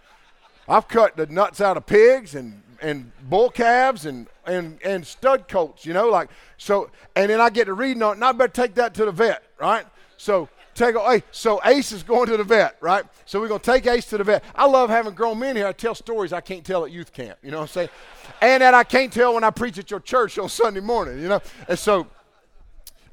I've 0.68 0.88
cut 0.88 1.16
the 1.16 1.26
nuts 1.26 1.60
out 1.60 1.76
of 1.76 1.86
pigs 1.86 2.34
and 2.34 2.62
and 2.80 3.10
bull 3.28 3.50
calves 3.50 4.06
and 4.06 4.28
and 4.46 4.78
and 4.84 5.06
stud 5.06 5.48
colts, 5.48 5.84
you 5.84 5.92
know, 5.92 6.08
like 6.08 6.30
so. 6.56 6.90
And 7.16 7.30
then 7.30 7.40
I 7.40 7.50
get 7.50 7.64
to 7.64 7.74
reading 7.74 8.02
on 8.02 8.12
it, 8.12 8.14
and 8.16 8.24
I 8.24 8.32
better 8.32 8.52
take 8.52 8.74
that 8.74 8.94
to 8.94 9.04
the 9.04 9.12
vet, 9.12 9.42
right? 9.58 9.86
So 10.16 10.48
take 10.74 10.96
hey, 10.96 11.22
so 11.32 11.60
Ace 11.64 11.92
is 11.92 12.02
going 12.02 12.28
to 12.28 12.36
the 12.36 12.44
vet, 12.44 12.76
right? 12.80 13.04
So 13.24 13.40
we're 13.40 13.48
gonna 13.48 13.60
take 13.60 13.86
Ace 13.86 14.06
to 14.06 14.18
the 14.18 14.24
vet. 14.24 14.44
I 14.54 14.66
love 14.66 14.90
having 14.90 15.14
grown 15.14 15.38
men 15.38 15.56
here. 15.56 15.66
I 15.66 15.72
tell 15.72 15.94
stories 15.94 16.32
I 16.32 16.40
can't 16.40 16.64
tell 16.64 16.84
at 16.84 16.92
youth 16.92 17.12
camp. 17.12 17.38
You 17.42 17.50
know 17.50 17.58
what 17.58 17.64
I'm 17.64 17.68
saying? 17.68 17.88
and 18.40 18.62
that 18.62 18.74
I 18.74 18.84
can't 18.84 19.12
tell 19.12 19.34
when 19.34 19.44
I 19.44 19.50
preach 19.50 19.78
at 19.78 19.90
your 19.90 20.00
church 20.00 20.38
on 20.38 20.48
Sunday 20.48 20.80
morning. 20.80 21.20
You 21.20 21.28
know, 21.28 21.40
and 21.68 21.78
so 21.78 22.06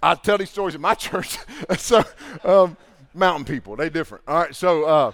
I 0.02 0.16
tell 0.16 0.38
these 0.38 0.50
stories 0.50 0.76
at 0.76 0.82
my 0.82 0.94
church. 0.96 1.38
so 1.78 2.04
um, 2.44 2.78
mountain 3.14 3.46
people, 3.46 3.76
they 3.76 3.90
different. 3.90 4.24
All 4.28 4.40
right, 4.40 4.56
so 4.56 4.84
uh, 4.84 5.12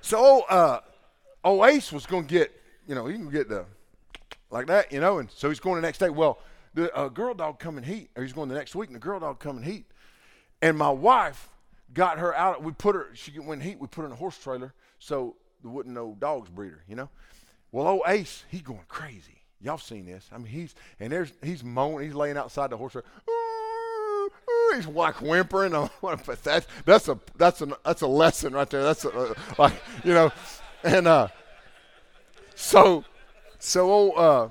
so 0.00 0.42
uh, 0.42 0.80
oh 1.46 1.64
Ace 1.64 1.92
was 1.92 2.04
gonna 2.04 2.26
get, 2.26 2.52
you 2.88 2.94
know, 2.94 3.06
he 3.06 3.14
can 3.14 3.30
get 3.30 3.48
the 3.48 3.64
like 4.50 4.66
that, 4.66 4.92
you 4.92 5.00
know, 5.00 5.18
and 5.18 5.30
so 5.30 5.48
he's 5.48 5.60
going 5.60 5.76
the 5.76 5.86
next 5.86 5.98
day. 5.98 6.10
Well, 6.10 6.40
the 6.74 6.94
uh, 6.94 7.08
girl 7.08 7.34
dog 7.34 7.58
come 7.58 7.78
in 7.78 7.84
heat, 7.84 8.10
or 8.16 8.22
he's 8.22 8.32
going 8.32 8.48
the 8.48 8.54
next 8.54 8.74
week, 8.74 8.88
and 8.88 8.96
the 8.96 9.00
girl 9.00 9.20
dog 9.20 9.38
come 9.38 9.56
in 9.58 9.62
heat. 9.62 9.86
And 10.60 10.76
my 10.76 10.90
wife 10.90 11.48
got 11.94 12.18
her 12.18 12.34
out. 12.34 12.62
We 12.62 12.72
put 12.72 12.94
her. 12.96 13.08
She 13.14 13.38
went 13.38 13.62
heat. 13.62 13.78
We 13.78 13.86
put 13.86 14.02
her 14.02 14.06
in 14.06 14.12
a 14.12 14.16
horse 14.16 14.36
trailer 14.36 14.74
so 14.98 15.36
there 15.62 15.70
wouldn't 15.70 15.94
no 15.94 16.16
dogs 16.18 16.50
breed 16.50 16.72
her. 16.72 16.82
You 16.88 16.96
know. 16.96 17.08
Well, 17.70 17.86
old 17.86 18.02
Ace, 18.06 18.44
he 18.50 18.58
going 18.58 18.80
crazy. 18.88 19.42
Y'all 19.60 19.78
seen 19.78 20.06
this? 20.06 20.28
I 20.32 20.38
mean, 20.38 20.46
he's 20.46 20.74
and 20.98 21.12
there's 21.12 21.32
he's 21.42 21.62
moaning. 21.62 22.06
He's 22.06 22.14
laying 22.14 22.36
outside 22.36 22.70
the 22.70 22.76
horse 22.76 22.92
trailer. 22.92 23.06
He's 24.74 24.86
like 24.86 25.22
whimpering. 25.22 25.72
That's 26.42 26.66
that's 26.84 27.08
a 27.08 27.18
that's 27.36 27.60
a 27.62 27.78
that's 27.84 28.02
a 28.02 28.06
lesson 28.06 28.52
right 28.52 28.68
there. 28.68 28.82
That's 28.82 29.04
a, 29.04 29.34
like 29.58 29.72
you 30.04 30.12
know, 30.12 30.32
and 30.84 31.06
uh, 31.06 31.28
so 32.54 33.04
so 33.58 33.90
old 33.90 34.12
uh, 34.16 34.48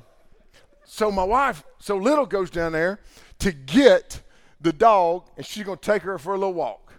so 0.83 1.11
my 1.11 1.23
wife 1.23 1.63
so 1.79 1.97
little 1.97 2.25
goes 2.25 2.49
down 2.49 2.71
there 2.71 2.99
to 3.39 3.51
get 3.51 4.21
the 4.59 4.73
dog, 4.73 5.27
and 5.37 5.45
she's 5.45 5.65
to 5.65 5.75
take 5.75 6.01
her 6.01 6.17
for 6.17 6.33
a 6.33 6.37
little 6.37 6.53
walk. 6.53 6.93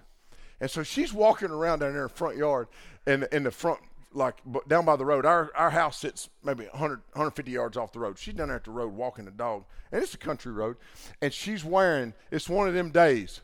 And 0.61 0.71
so 0.71 0.83
she's 0.83 1.13
walking 1.13 1.51
around 1.51 1.81
down 1.81 1.93
there 1.93 2.03
in 2.03 2.09
the 2.09 2.15
front 2.15 2.37
yard, 2.37 2.69
in, 3.07 3.27
in 3.33 3.43
the 3.43 3.51
front, 3.51 3.81
like 4.13 4.37
down 4.69 4.85
by 4.85 4.97
the 4.97 5.05
road. 5.05 5.27
Our, 5.27 5.51
our 5.55 5.71
house 5.71 5.99
sits 5.99 6.29
maybe 6.43 6.65
100, 6.65 7.01
150 7.13 7.51
yards 7.51 7.77
off 7.77 7.93
the 7.93 7.99
road. 7.99 8.19
She's 8.19 8.35
down 8.35 8.49
there 8.49 8.57
at 8.57 8.65
the 8.65 8.71
road 8.71 8.93
walking 8.93 9.25
the 9.25 9.31
dog, 9.31 9.65
and 9.93 10.03
it's 10.03 10.15
a 10.15 10.19
country 10.19 10.53
road. 10.53 10.77
And 11.21 11.33
she's 11.33 11.65
wearing, 11.65 12.15
it's 12.31 12.49
one 12.49 12.69
of 12.69 12.75
them 12.75 12.91
days, 12.91 13.41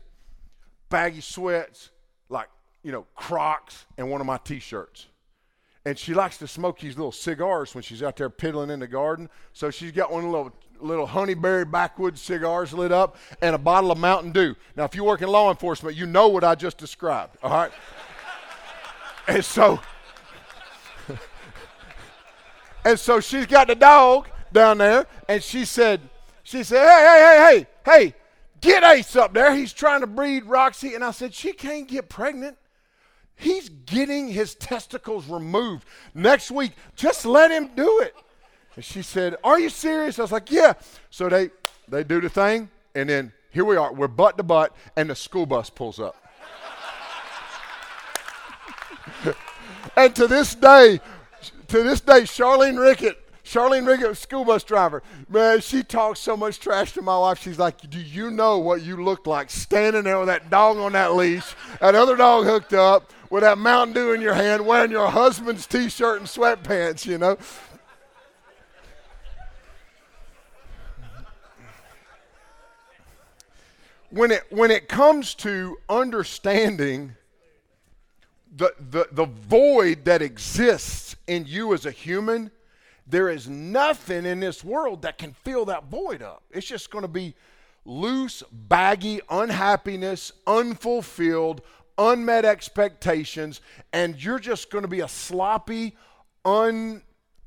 baggy 0.89 1.21
sweats, 1.21 1.91
like, 2.29 2.47
you 2.83 2.91
know, 2.91 3.05
Crocs, 3.15 3.85
and 3.97 4.09
one 4.09 4.21
of 4.21 4.27
my 4.27 4.37
t 4.37 4.59
shirts 4.59 5.07
and 5.85 5.97
she 5.97 6.13
likes 6.13 6.37
to 6.37 6.47
smoke 6.47 6.79
these 6.79 6.95
little 6.97 7.11
cigars 7.11 7.75
when 7.75 7.83
she's 7.83 8.01
out 8.01 8.15
there 8.15 8.29
piddling 8.29 8.69
in 8.69 8.79
the 8.79 8.87
garden. 8.87 9.29
So 9.51 9.69
she's 9.69 9.91
got 9.91 10.11
one 10.11 10.31
little 10.31 10.53
little 10.79 11.07
honeyberry 11.07 11.69
backwoods 11.69 12.21
cigars 12.21 12.73
lit 12.73 12.91
up, 12.91 13.15
and 13.41 13.55
a 13.55 13.57
bottle 13.57 13.91
of 13.91 13.97
Mountain 13.97 14.31
Dew. 14.31 14.55
Now, 14.75 14.83
if 14.83 14.95
you 14.95 15.03
work 15.03 15.21
in 15.21 15.29
law 15.29 15.49
enforcement, 15.49 15.95
you 15.95 16.05
know 16.05 16.27
what 16.27 16.43
I 16.43 16.55
just 16.55 16.77
described, 16.77 17.37
all 17.41 17.51
right? 17.51 17.71
and 19.27 19.45
so, 19.45 19.79
and 22.85 22.99
so 22.99 23.21
she's 23.21 23.45
got 23.45 23.67
the 23.67 23.75
dog 23.75 24.27
down 24.51 24.79
there, 24.79 25.07
and 25.29 25.41
she 25.41 25.63
said, 25.63 26.01
she 26.43 26.63
said, 26.63 26.85
hey, 26.85 27.05
hey, 27.07 27.19
hey, 27.23 27.65
hey, 27.85 28.07
hey, 28.09 28.15
get 28.59 28.83
Ace 28.83 29.15
up 29.15 29.33
there. 29.33 29.55
He's 29.55 29.71
trying 29.71 30.01
to 30.01 30.07
breed 30.07 30.45
Roxy. 30.45 30.93
And 30.93 31.03
I 31.03 31.11
said, 31.11 31.33
she 31.33 31.53
can't 31.53 31.87
get 31.87 32.09
pregnant. 32.09 32.57
He's 33.35 33.69
getting 33.69 34.29
his 34.29 34.55
testicles 34.55 35.27
removed 35.27 35.85
next 36.13 36.51
week. 36.51 36.73
Just 36.95 37.25
let 37.25 37.51
him 37.51 37.71
do 37.75 37.99
it. 38.01 38.15
And 38.75 38.83
she 38.83 39.01
said, 39.01 39.35
Are 39.43 39.59
you 39.59 39.69
serious? 39.69 40.19
I 40.19 40.23
was 40.23 40.31
like, 40.31 40.51
Yeah. 40.51 40.73
So 41.09 41.29
they 41.29 41.49
they 41.87 42.03
do 42.03 42.21
the 42.21 42.29
thing, 42.29 42.69
and 42.95 43.09
then 43.09 43.33
here 43.49 43.65
we 43.65 43.75
are. 43.75 43.93
We're 43.93 44.07
butt 44.07 44.37
to 44.37 44.43
butt, 44.43 44.75
and 44.95 45.09
the 45.09 45.15
school 45.15 45.45
bus 45.45 45.69
pulls 45.69 45.99
up. 45.99 46.15
and 49.95 50.15
to 50.15 50.27
this 50.27 50.55
day, 50.55 50.99
to 51.67 51.83
this 51.83 52.01
day, 52.01 52.21
Charlene 52.21 52.79
Rickett, 52.79 53.19
Charlene 53.43 53.85
Rickett, 53.85 54.17
school 54.17 54.45
bus 54.45 54.63
driver, 54.63 55.03
man, 55.29 55.59
she 55.59 55.83
talks 55.83 56.19
so 56.19 56.37
much 56.37 56.59
trash 56.59 56.93
to 56.93 57.01
my 57.01 57.17
wife. 57.17 57.39
She's 57.39 57.59
like, 57.59 57.89
Do 57.89 57.99
you 57.99 58.31
know 58.31 58.59
what 58.59 58.81
you 58.81 59.03
looked 59.03 59.27
like 59.27 59.49
standing 59.49 60.03
there 60.03 60.17
with 60.17 60.27
that 60.27 60.49
dog 60.49 60.77
on 60.77 60.93
that 60.93 61.13
leash, 61.15 61.55
that 61.79 61.95
other 61.95 62.15
dog 62.15 62.45
hooked 62.45 62.73
up, 62.73 63.11
with 63.33 63.41
that 63.41 63.57
Mountain 63.57 63.95
Dew 63.95 64.11
in 64.11 64.21
your 64.21 64.35
hand, 64.35 64.63
wearing 64.63 64.91
your 64.91 65.09
husband's 65.09 65.65
t 65.65 65.89
shirt 65.89 66.19
and 66.19 66.29
sweatpants, 66.29 67.03
you 67.03 67.17
know? 67.17 67.35
when 74.11 74.29
it 74.29 74.43
when 74.51 74.69
it 74.69 74.87
comes 74.87 75.33
to 75.33 75.75
understanding 75.89 77.15
the, 78.55 78.71
the, 78.91 79.07
the 79.11 79.25
void 79.25 80.05
that 80.05 80.21
exists 80.21 81.15
in 81.25 81.47
you 81.47 81.73
as 81.73 81.87
a 81.87 81.91
human, 81.91 82.51
there 83.07 83.29
is 83.29 83.49
nothing 83.49 84.27
in 84.27 84.41
this 84.41 84.63
world 84.63 85.01
that 85.01 85.17
can 85.17 85.33
fill 85.33 85.65
that 85.65 85.85
void 85.85 86.21
up. 86.21 86.43
It's 86.51 86.67
just 86.67 86.91
going 86.91 87.01
to 87.01 87.07
be 87.07 87.33
loose, 87.83 88.43
baggy 88.51 89.21
unhappiness, 89.27 90.31
unfulfilled, 90.45 91.63
unmet 91.97 92.45
expectations, 92.45 93.61
and 93.91 94.21
you're 94.23 94.39
just 94.39 94.69
going 94.69 94.83
to 94.83 94.87
be 94.87 95.01
a 95.01 95.07
sloppy, 95.07 95.95
un, 96.45 97.01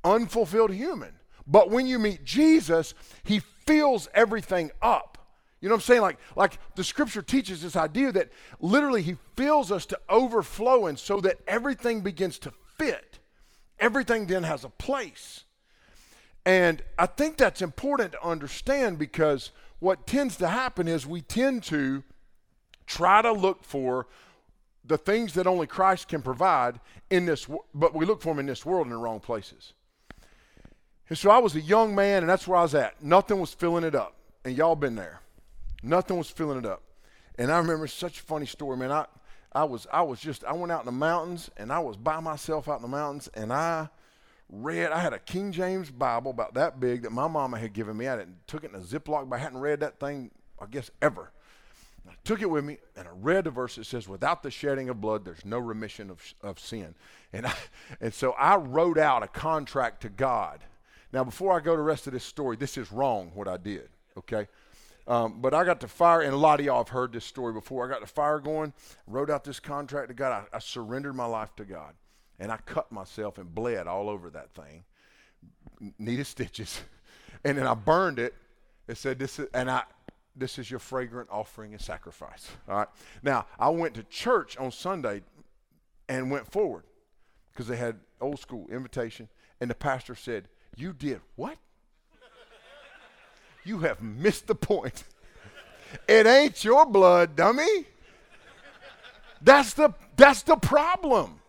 unfulfilled 0.04 0.72
human. 0.72 1.12
But 1.46 1.70
when 1.70 1.86
you 1.86 1.98
meet 1.98 2.24
Jesus, 2.24 2.94
he 3.24 3.40
fills 3.66 4.08
everything 4.14 4.70
up. 4.82 5.16
You 5.60 5.68
know 5.68 5.74
what 5.74 5.82
I'm 5.82 5.86
saying? 5.86 6.02
Like, 6.02 6.18
like 6.36 6.58
the 6.74 6.84
scripture 6.84 7.22
teaches 7.22 7.62
this 7.62 7.76
idea 7.76 8.12
that 8.12 8.30
literally 8.60 9.02
he 9.02 9.16
fills 9.36 9.72
us 9.72 9.86
to 9.86 9.98
overflowing 10.08 10.96
so 10.96 11.20
that 11.20 11.38
everything 11.46 12.02
begins 12.02 12.38
to 12.40 12.52
fit. 12.76 13.18
Everything 13.78 14.26
then 14.26 14.42
has 14.42 14.64
a 14.64 14.68
place. 14.68 15.44
And 16.44 16.82
I 16.98 17.06
think 17.06 17.36
that's 17.36 17.62
important 17.62 18.12
to 18.12 18.24
understand 18.24 18.98
because 18.98 19.50
what 19.80 20.06
tends 20.06 20.36
to 20.36 20.48
happen 20.48 20.88
is 20.88 21.06
we 21.06 21.20
tend 21.20 21.64
to 21.64 22.04
try 22.86 23.20
to 23.20 23.32
look 23.32 23.64
for 23.64 24.06
the 24.86 24.98
things 24.98 25.34
that 25.34 25.46
only 25.46 25.66
Christ 25.66 26.08
can 26.08 26.22
provide 26.22 26.80
in 27.10 27.26
this, 27.26 27.46
but 27.74 27.94
we 27.94 28.06
look 28.06 28.22
for 28.22 28.30
them 28.30 28.38
in 28.38 28.46
this 28.46 28.64
world 28.64 28.86
in 28.86 28.92
the 28.92 28.98
wrong 28.98 29.20
places. 29.20 29.72
And 31.08 31.16
so 31.16 31.30
I 31.30 31.38
was 31.38 31.54
a 31.54 31.60
young 31.60 31.94
man, 31.94 32.22
and 32.22 32.28
that's 32.28 32.48
where 32.48 32.58
I 32.58 32.62
was 32.62 32.74
at. 32.74 33.02
Nothing 33.02 33.40
was 33.40 33.54
filling 33.54 33.84
it 33.84 33.94
up. 33.94 34.14
And 34.44 34.56
y'all 34.56 34.76
been 34.76 34.96
there. 34.96 35.20
Nothing 35.82 36.18
was 36.18 36.30
filling 36.30 36.58
it 36.58 36.66
up. 36.66 36.82
And 37.38 37.50
I 37.52 37.58
remember 37.58 37.86
such 37.86 38.20
a 38.20 38.22
funny 38.22 38.46
story, 38.46 38.76
man. 38.76 38.90
I, 38.90 39.06
I 39.52 39.64
was 39.64 39.86
I 39.92 40.02
was 40.02 40.20
just 40.20 40.44
I 40.44 40.52
went 40.52 40.72
out 40.72 40.80
in 40.80 40.86
the 40.86 40.92
mountains 40.92 41.50
and 41.56 41.72
I 41.72 41.78
was 41.78 41.96
by 41.96 42.20
myself 42.20 42.68
out 42.68 42.76
in 42.76 42.82
the 42.82 42.88
mountains 42.88 43.28
and 43.34 43.52
I 43.52 43.88
read 44.50 44.92
I 44.92 44.98
had 44.98 45.12
a 45.12 45.18
King 45.18 45.50
James 45.50 45.90
Bible 45.90 46.30
about 46.30 46.54
that 46.54 46.78
big 46.78 47.02
that 47.02 47.12
my 47.12 47.26
mama 47.26 47.58
had 47.58 47.72
given 47.72 47.96
me. 47.96 48.06
I 48.06 48.16
didn't, 48.16 48.46
took 48.46 48.64
it 48.64 48.70
in 48.70 48.76
a 48.76 48.82
Ziploc, 48.82 49.28
but 49.28 49.36
I 49.36 49.38
hadn't 49.38 49.60
read 49.60 49.80
that 49.80 49.98
thing, 49.98 50.30
I 50.60 50.66
guess, 50.66 50.90
ever. 51.00 51.32
I 52.08 52.14
took 52.24 52.42
it 52.42 52.50
with 52.50 52.64
me 52.64 52.78
and 52.96 53.06
I 53.06 53.10
read 53.14 53.44
the 53.44 53.50
verse 53.50 53.76
that 53.76 53.86
says, 53.86 54.08
Without 54.08 54.42
the 54.42 54.50
shedding 54.50 54.88
of 54.88 55.00
blood, 55.00 55.24
there's 55.24 55.44
no 55.44 55.58
remission 55.58 56.10
of, 56.10 56.22
of 56.42 56.58
sin. 56.58 56.94
And, 57.32 57.46
I, 57.46 57.54
and 58.00 58.12
so 58.12 58.32
I 58.32 58.56
wrote 58.56 58.98
out 58.98 59.22
a 59.22 59.28
contract 59.28 60.02
to 60.02 60.08
God. 60.08 60.60
Now, 61.12 61.24
before 61.24 61.56
I 61.56 61.60
go 61.60 61.72
to 61.72 61.76
the 61.76 61.82
rest 61.82 62.06
of 62.06 62.12
this 62.12 62.24
story, 62.24 62.56
this 62.56 62.76
is 62.76 62.90
wrong 62.92 63.30
what 63.34 63.48
I 63.48 63.56
did, 63.56 63.88
okay? 64.18 64.48
Um, 65.08 65.40
but 65.40 65.54
I 65.54 65.64
got 65.64 65.80
the 65.80 65.88
fire, 65.88 66.20
and 66.20 66.34
a 66.34 66.36
lot 66.36 66.58
of 66.58 66.66
y'all 66.66 66.78
have 66.78 66.88
heard 66.88 67.12
this 67.12 67.24
story 67.24 67.52
before. 67.52 67.86
I 67.86 67.88
got 67.88 68.00
the 68.00 68.06
fire 68.08 68.40
going, 68.40 68.72
wrote 69.06 69.30
out 69.30 69.44
this 69.44 69.60
contract 69.60 70.08
to 70.08 70.14
God. 70.14 70.46
I, 70.52 70.56
I 70.56 70.58
surrendered 70.58 71.14
my 71.14 71.26
life 71.26 71.54
to 71.56 71.64
God, 71.64 71.94
and 72.40 72.50
I 72.50 72.56
cut 72.58 72.90
myself 72.90 73.38
and 73.38 73.54
bled 73.54 73.86
all 73.86 74.08
over 74.08 74.30
that 74.30 74.50
thing, 74.52 74.84
needed 75.98 76.26
stitches, 76.26 76.80
and 77.44 77.56
then 77.56 77.66
I 77.66 77.74
burned 77.74 78.18
it. 78.18 78.34
It 78.88 78.96
said 78.96 79.18
this 79.18 79.38
is, 79.38 79.48
and 79.54 79.70
I, 79.70 79.82
this 80.36 80.58
is 80.58 80.70
your 80.70 80.80
fragrant 80.80 81.28
offering 81.30 81.72
and 81.72 81.80
sacrifice. 81.80 82.48
All 82.68 82.76
right. 82.76 82.88
Now 83.22 83.46
I 83.58 83.68
went 83.70 83.94
to 83.94 84.02
church 84.04 84.56
on 84.56 84.70
Sunday, 84.70 85.22
and 86.08 86.30
went 86.30 86.50
forward, 86.50 86.84
because 87.52 87.66
they 87.66 87.76
had 87.76 87.96
old 88.20 88.38
school 88.38 88.66
invitation, 88.70 89.28
and 89.60 89.70
the 89.70 89.74
pastor 89.74 90.14
said, 90.14 90.48
"You 90.76 90.92
did 90.92 91.20
what?" 91.34 91.56
you 93.64 93.80
have 93.80 94.00
missed 94.00 94.46
the 94.46 94.54
point. 94.54 95.04
It 96.08 96.26
ain't 96.26 96.64
your 96.64 96.86
blood, 96.86 97.36
dummy. 97.36 97.86
That's 99.42 99.74
the, 99.74 99.90
that's 100.16 100.42
the 100.42 100.56
problem. 100.56 101.40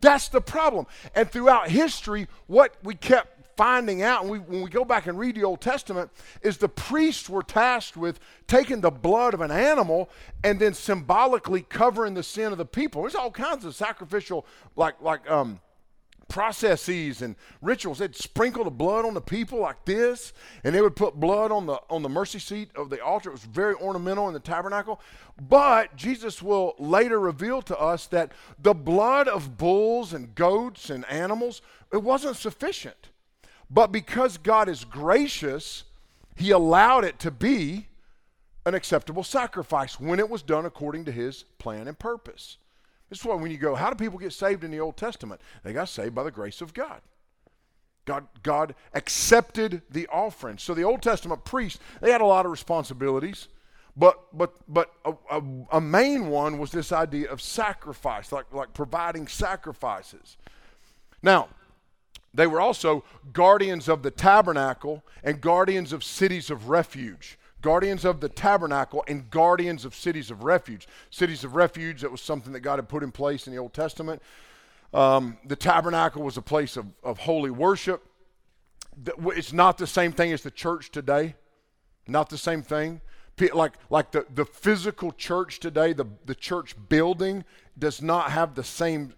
That's 0.00 0.28
the 0.28 0.40
problem. 0.40 0.86
And 1.14 1.30
throughout 1.30 1.68
history, 1.68 2.28
what 2.46 2.74
we 2.82 2.94
kept 2.94 3.37
finding 3.58 4.02
out, 4.02 4.22
and 4.22 4.30
we, 4.30 4.38
when 4.38 4.62
we 4.62 4.70
go 4.70 4.84
back 4.84 5.08
and 5.08 5.18
read 5.18 5.34
the 5.34 5.42
Old 5.42 5.60
Testament, 5.60 6.12
is 6.42 6.58
the 6.58 6.68
priests 6.68 7.28
were 7.28 7.42
tasked 7.42 7.96
with 7.96 8.20
taking 8.46 8.80
the 8.80 8.90
blood 8.90 9.34
of 9.34 9.40
an 9.40 9.50
animal 9.50 10.08
and 10.44 10.60
then 10.60 10.72
symbolically 10.72 11.62
covering 11.62 12.14
the 12.14 12.22
sin 12.22 12.52
of 12.52 12.58
the 12.58 12.64
people. 12.64 13.02
There's 13.02 13.16
all 13.16 13.32
kinds 13.32 13.64
of 13.64 13.74
sacrificial, 13.74 14.46
like 14.76 15.02
like 15.02 15.28
um, 15.28 15.58
processes 16.28 17.20
and 17.20 17.34
rituals. 17.60 17.98
They'd 17.98 18.14
sprinkle 18.14 18.62
the 18.62 18.70
blood 18.70 19.04
on 19.04 19.14
the 19.14 19.20
people 19.20 19.58
like 19.58 19.84
this, 19.84 20.32
and 20.62 20.72
they 20.72 20.80
would 20.80 20.94
put 20.94 21.14
blood 21.14 21.50
on 21.50 21.66
the 21.66 21.80
on 21.90 22.02
the 22.02 22.08
mercy 22.08 22.38
seat 22.38 22.70
of 22.76 22.90
the 22.90 23.02
altar. 23.02 23.30
It 23.30 23.32
was 23.32 23.44
very 23.44 23.74
ornamental 23.74 24.28
in 24.28 24.34
the 24.34 24.40
tabernacle. 24.40 25.00
But 25.48 25.96
Jesus 25.96 26.40
will 26.40 26.76
later 26.78 27.18
reveal 27.18 27.60
to 27.62 27.76
us 27.76 28.06
that 28.06 28.30
the 28.56 28.74
blood 28.74 29.26
of 29.26 29.58
bulls 29.58 30.12
and 30.12 30.32
goats 30.36 30.90
and 30.90 31.04
animals 31.06 31.60
it 31.92 32.04
wasn't 32.04 32.36
sufficient. 32.36 33.08
But 33.70 33.92
because 33.92 34.38
God 34.38 34.68
is 34.68 34.84
gracious, 34.84 35.84
He 36.36 36.50
allowed 36.50 37.04
it 37.04 37.18
to 37.20 37.30
be 37.30 37.88
an 38.64 38.74
acceptable 38.74 39.24
sacrifice 39.24 39.98
when 39.98 40.18
it 40.18 40.28
was 40.28 40.42
done 40.42 40.66
according 40.66 41.04
to 41.06 41.12
His 41.12 41.44
plan 41.58 41.88
and 41.88 41.98
purpose. 41.98 42.58
This 43.08 43.20
is 43.20 43.24
why 43.24 43.34
when 43.36 43.50
you 43.50 43.58
go, 43.58 43.74
how 43.74 43.90
do 43.90 43.96
people 43.96 44.18
get 44.18 44.32
saved 44.32 44.64
in 44.64 44.70
the 44.70 44.80
Old 44.80 44.96
Testament? 44.96 45.40
They 45.64 45.72
got 45.72 45.88
saved 45.88 46.14
by 46.14 46.24
the 46.24 46.30
grace 46.30 46.60
of 46.60 46.74
God. 46.74 47.00
God, 48.04 48.26
God 48.42 48.74
accepted 48.94 49.82
the 49.90 50.06
offering. 50.08 50.56
So 50.58 50.72
the 50.72 50.82
Old 50.82 51.02
Testament 51.02 51.44
priests, 51.44 51.78
they 52.00 52.10
had 52.10 52.22
a 52.22 52.26
lot 52.26 52.46
of 52.46 52.50
responsibilities, 52.50 53.48
but 53.94 54.18
but 54.32 54.54
but 54.66 54.92
a, 55.04 55.12
a, 55.30 55.42
a 55.72 55.80
main 55.80 56.28
one 56.28 56.58
was 56.58 56.70
this 56.70 56.90
idea 56.92 57.30
of 57.30 57.42
sacrifice, 57.42 58.32
like 58.32 58.50
like 58.52 58.72
providing 58.72 59.26
sacrifices. 59.26 60.38
Now, 61.22 61.48
they 62.38 62.46
were 62.46 62.60
also 62.60 63.02
guardians 63.32 63.88
of 63.88 64.04
the 64.04 64.12
tabernacle 64.12 65.04
and 65.24 65.40
guardians 65.40 65.92
of 65.92 66.04
cities 66.04 66.50
of 66.50 66.68
refuge. 66.68 67.36
Guardians 67.62 68.04
of 68.04 68.20
the 68.20 68.28
tabernacle 68.28 69.02
and 69.08 69.28
guardians 69.28 69.84
of 69.84 69.92
cities 69.92 70.30
of 70.30 70.44
refuge. 70.44 70.86
Cities 71.10 71.42
of 71.42 71.56
refuge, 71.56 72.02
that 72.02 72.12
was 72.12 72.20
something 72.20 72.52
that 72.52 72.60
God 72.60 72.76
had 72.76 72.88
put 72.88 73.02
in 73.02 73.10
place 73.10 73.48
in 73.48 73.52
the 73.52 73.58
Old 73.58 73.74
Testament. 73.74 74.22
Um, 74.94 75.38
the 75.44 75.56
tabernacle 75.56 76.22
was 76.22 76.36
a 76.36 76.42
place 76.42 76.76
of, 76.76 76.86
of 77.02 77.18
holy 77.18 77.50
worship. 77.50 78.06
It's 79.04 79.52
not 79.52 79.76
the 79.76 79.88
same 79.88 80.12
thing 80.12 80.32
as 80.32 80.42
the 80.42 80.52
church 80.52 80.92
today. 80.92 81.34
Not 82.06 82.30
the 82.30 82.38
same 82.38 82.62
thing. 82.62 83.00
Like, 83.52 83.72
like 83.90 84.12
the, 84.12 84.26
the 84.32 84.44
physical 84.44 85.10
church 85.10 85.58
today, 85.58 85.92
the, 85.92 86.06
the 86.24 86.36
church 86.36 86.76
building 86.88 87.44
does 87.76 88.00
not 88.00 88.30
have 88.30 88.54
the 88.54 88.62
same 88.62 89.12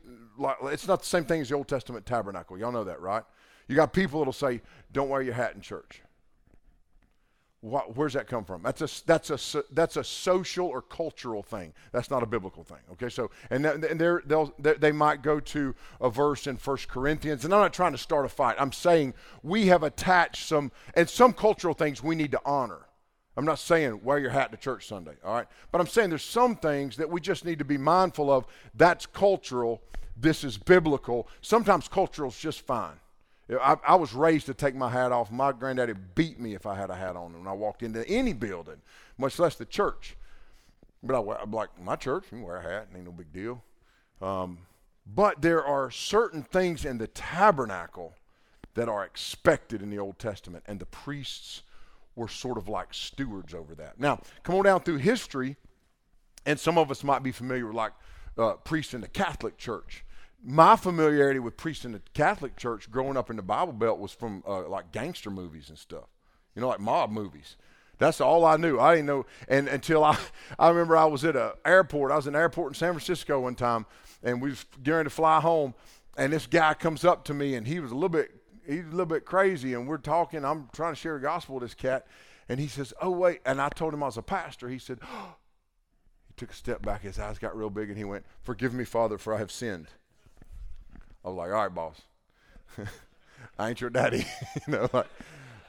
it's 0.64 0.86
not 0.88 1.00
the 1.00 1.06
same 1.06 1.24
thing 1.24 1.40
as 1.40 1.48
the 1.48 1.54
Old 1.54 1.68
Testament 1.68 2.06
tabernacle. 2.06 2.58
Y'all 2.58 2.72
know 2.72 2.84
that, 2.84 3.00
right? 3.00 3.24
You 3.68 3.76
got 3.76 3.92
people 3.92 4.20
that'll 4.20 4.32
say, 4.32 4.60
"Don't 4.92 5.08
wear 5.08 5.22
your 5.22 5.34
hat 5.34 5.54
in 5.54 5.60
church." 5.60 6.02
What, 7.62 7.94
where's 7.94 8.14
that 8.14 8.26
come 8.26 8.44
from? 8.44 8.62
That's 8.62 8.80
a 8.80 9.06
that's 9.06 9.30
a 9.30 9.64
that's 9.70 9.96
a 9.98 10.04
social 10.04 10.66
or 10.66 10.80
cultural 10.80 11.42
thing. 11.42 11.74
That's 11.92 12.10
not 12.10 12.22
a 12.22 12.26
biblical 12.26 12.64
thing. 12.64 12.78
Okay, 12.92 13.10
so 13.10 13.30
and, 13.50 13.66
and 13.66 14.00
they're, 14.00 14.22
they'll 14.24 14.54
they 14.58 14.92
might 14.92 15.20
go 15.20 15.40
to 15.40 15.74
a 16.00 16.08
verse 16.08 16.46
in 16.46 16.56
First 16.56 16.88
Corinthians, 16.88 17.44
and 17.44 17.52
I'm 17.52 17.60
not 17.60 17.74
trying 17.74 17.92
to 17.92 17.98
start 17.98 18.24
a 18.24 18.30
fight. 18.30 18.56
I'm 18.58 18.72
saying 18.72 19.12
we 19.42 19.66
have 19.66 19.82
attached 19.82 20.46
some 20.46 20.72
and 20.94 21.08
some 21.08 21.34
cultural 21.34 21.74
things 21.74 22.02
we 22.02 22.14
need 22.14 22.32
to 22.32 22.40
honor. 22.46 22.86
I'm 23.36 23.44
not 23.44 23.58
saying 23.58 24.00
wear 24.02 24.18
your 24.18 24.30
hat 24.30 24.52
to 24.52 24.56
church 24.56 24.86
Sunday, 24.86 25.16
all 25.22 25.34
right? 25.34 25.46
But 25.70 25.82
I'm 25.82 25.86
saying 25.86 26.08
there's 26.08 26.24
some 26.24 26.56
things 26.56 26.96
that 26.96 27.10
we 27.10 27.20
just 27.20 27.44
need 27.44 27.58
to 27.58 27.64
be 27.66 27.76
mindful 27.76 28.30
of. 28.30 28.46
That's 28.74 29.04
cultural 29.04 29.82
this 30.16 30.44
is 30.44 30.58
biblical. 30.58 31.28
Sometimes 31.40 31.88
cultural 31.88 32.30
is 32.30 32.38
just 32.38 32.66
fine. 32.66 32.96
I, 33.60 33.76
I, 33.86 33.94
was 33.96 34.12
raised 34.14 34.46
to 34.46 34.54
take 34.54 34.76
my 34.76 34.88
hat 34.88 35.10
off. 35.10 35.32
My 35.32 35.50
granddaddy 35.50 35.94
beat 36.14 36.38
me 36.38 36.54
if 36.54 36.66
I 36.66 36.76
had 36.76 36.90
a 36.90 36.94
hat 36.94 37.16
on 37.16 37.36
when 37.36 37.48
I 37.48 37.52
walked 37.52 37.82
into 37.82 38.06
any 38.08 38.32
building, 38.32 38.80
much 39.18 39.38
less 39.38 39.56
the 39.56 39.64
church. 39.64 40.16
But 41.02 41.16
I, 41.16 41.42
am 41.42 41.50
like, 41.50 41.70
my 41.80 41.96
church, 41.96 42.24
you 42.30 42.38
can 42.38 42.42
wear 42.42 42.56
a 42.56 42.62
hat, 42.62 42.88
ain't 42.94 43.04
no 43.04 43.10
big 43.10 43.32
deal. 43.32 43.62
Um, 44.22 44.58
but 45.06 45.42
there 45.42 45.64
are 45.64 45.90
certain 45.90 46.42
things 46.42 46.84
in 46.84 46.98
the 46.98 47.08
tabernacle 47.08 48.14
that 48.74 48.88
are 48.88 49.04
expected 49.04 49.82
in 49.82 49.90
the 49.90 49.98
Old 49.98 50.18
Testament, 50.18 50.62
and 50.66 50.78
the 50.78 50.86
priests 50.86 51.62
were 52.14 52.28
sort 52.28 52.58
of 52.58 52.68
like 52.68 52.92
stewards 52.92 53.54
over 53.54 53.74
that. 53.74 53.98
Now, 53.98 54.20
come 54.42 54.54
on 54.56 54.64
down 54.64 54.80
through 54.80 54.98
history, 54.98 55.56
and 56.46 56.60
some 56.60 56.78
of 56.78 56.90
us 56.90 57.02
might 57.02 57.22
be 57.22 57.32
familiar 57.32 57.66
with 57.66 57.74
like 57.74 57.92
uh, 58.38 58.54
priests 58.54 58.94
in 58.94 59.00
the 59.00 59.08
Catholic 59.08 59.56
Church 59.56 60.04
my 60.42 60.76
familiarity 60.76 61.38
with 61.38 61.56
priests 61.56 61.84
in 61.84 61.92
the 61.92 62.02
Catholic 62.14 62.56
Church 62.56 62.90
growing 62.90 63.16
up 63.16 63.30
in 63.30 63.36
the 63.36 63.42
Bible 63.42 63.72
Belt 63.72 63.98
was 63.98 64.12
from 64.12 64.42
uh, 64.46 64.66
like 64.68 64.92
gangster 64.92 65.30
movies 65.30 65.68
and 65.68 65.78
stuff, 65.78 66.08
you 66.54 66.62
know, 66.62 66.68
like 66.68 66.80
mob 66.80 67.10
movies. 67.10 67.56
That's 67.98 68.20
all 68.20 68.46
I 68.46 68.56
knew. 68.56 68.78
I 68.78 68.94
didn't 68.94 69.06
know, 69.06 69.26
and 69.48 69.68
until 69.68 70.02
I, 70.02 70.18
I 70.58 70.68
remember 70.70 70.96
I 70.96 71.04
was 71.04 71.24
at 71.24 71.36
an 71.36 71.52
airport. 71.64 72.12
I 72.12 72.16
was 72.16 72.26
in 72.26 72.34
an 72.34 72.40
airport 72.40 72.70
in 72.70 72.74
San 72.74 72.92
Francisco 72.92 73.40
one 73.40 73.54
time, 73.54 73.84
and 74.22 74.40
we 74.40 74.50
was 74.50 74.64
getting 74.82 75.04
to 75.04 75.10
fly 75.10 75.40
home, 75.40 75.74
and 76.16 76.32
this 76.32 76.46
guy 76.46 76.72
comes 76.74 77.04
up 77.04 77.24
to 77.24 77.34
me, 77.34 77.54
and 77.54 77.66
he 77.66 77.78
was 77.80 77.90
a 77.90 77.94
little 77.94 78.08
bit, 78.08 78.30
he's 78.66 78.86
a 78.86 78.90
little 78.90 79.06
bit 79.06 79.26
crazy, 79.26 79.74
and 79.74 79.86
we're 79.86 79.98
talking. 79.98 80.44
I'm 80.44 80.70
trying 80.72 80.92
to 80.92 81.00
share 81.00 81.14
the 81.14 81.20
gospel 81.20 81.56
with 81.56 81.64
this 81.64 81.74
cat, 81.74 82.06
and 82.48 82.58
he 82.58 82.68
says, 82.68 82.94
"Oh 83.02 83.10
wait," 83.10 83.40
and 83.44 83.60
I 83.60 83.68
told 83.68 83.92
him 83.92 84.02
I 84.02 84.06
was 84.06 84.16
a 84.16 84.22
pastor. 84.22 84.70
He 84.70 84.78
said, 84.78 85.00
oh. 85.04 85.34
Took 86.40 86.52
a 86.52 86.54
step 86.54 86.80
back, 86.80 87.02
his 87.02 87.18
eyes 87.18 87.38
got 87.38 87.56
real 87.56 87.68
big, 87.68 87.90
and 87.90 87.98
he 87.98 88.04
went, 88.04 88.24
"Forgive 88.42 88.72
me, 88.72 88.84
Father, 88.84 89.18
for 89.18 89.34
I 89.34 89.38
have 89.38 89.50
sinned." 89.50 89.88
I 91.22 91.28
was 91.28 91.36
like, 91.36 91.50
all 91.50 91.56
right, 91.56 91.74
boss. 91.74 92.00
I 93.58 93.68
ain't 93.68 93.80
your 93.80 93.90
daddy. 93.90 94.26
you 94.66 94.72
know, 94.72 94.88
like, 94.90 95.06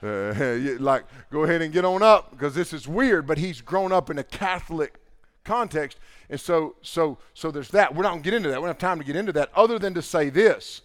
uh, 0.02 0.34
like, 0.80 1.04
go 1.30 1.44
ahead 1.44 1.62
and 1.62 1.74
get 1.74 1.84
on 1.84 2.02
up 2.02 2.32
because 2.32 2.56
this 2.56 2.72
is 2.72 2.88
weird. 2.88 3.28
But 3.28 3.38
he's 3.38 3.60
grown 3.60 3.92
up 3.92 4.10
in 4.10 4.18
a 4.18 4.24
Catholic 4.24 4.96
context, 5.44 6.00
and 6.30 6.40
so, 6.40 6.76
so, 6.82 7.18
so 7.34 7.52
there's 7.52 7.70
that. 7.70 7.94
We're 7.94 8.04
not 8.04 8.12
gonna 8.12 8.22
get 8.22 8.34
into 8.34 8.50
that. 8.50 8.62
We 8.62 8.66
don't 8.66 8.76
have 8.76 8.78
time 8.78 9.00
to 9.00 9.06
get 9.06 9.18
into 9.18 9.34
that, 9.34 9.52
other 9.54 9.78
than 9.78 9.94
to 9.96 10.02
say 10.02 10.30
this: 10.30 10.84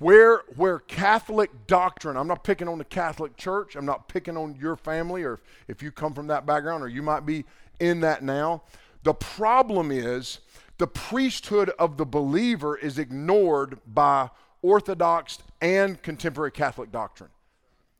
where, 0.00 0.42
where 0.56 0.80
Catholic 0.80 1.68
doctrine. 1.68 2.16
I'm 2.16 2.26
not 2.26 2.42
picking 2.42 2.66
on 2.66 2.78
the 2.78 2.84
Catholic 2.84 3.36
Church. 3.36 3.76
I'm 3.76 3.86
not 3.86 4.08
picking 4.08 4.36
on 4.36 4.56
your 4.60 4.74
family, 4.74 5.22
or 5.22 5.38
if 5.68 5.80
you 5.80 5.92
come 5.92 6.12
from 6.12 6.26
that 6.26 6.44
background, 6.44 6.82
or 6.82 6.88
you 6.88 7.02
might 7.02 7.24
be 7.24 7.44
in 7.78 8.00
that 8.00 8.24
now. 8.24 8.62
The 9.06 9.14
problem 9.14 9.92
is 9.92 10.40
the 10.78 10.88
priesthood 10.88 11.70
of 11.78 11.96
the 11.96 12.04
believer 12.04 12.76
is 12.76 12.98
ignored 12.98 13.78
by 13.86 14.30
Orthodox 14.62 15.38
and 15.60 16.02
contemporary 16.02 16.50
Catholic 16.50 16.90
doctrine. 16.90 17.30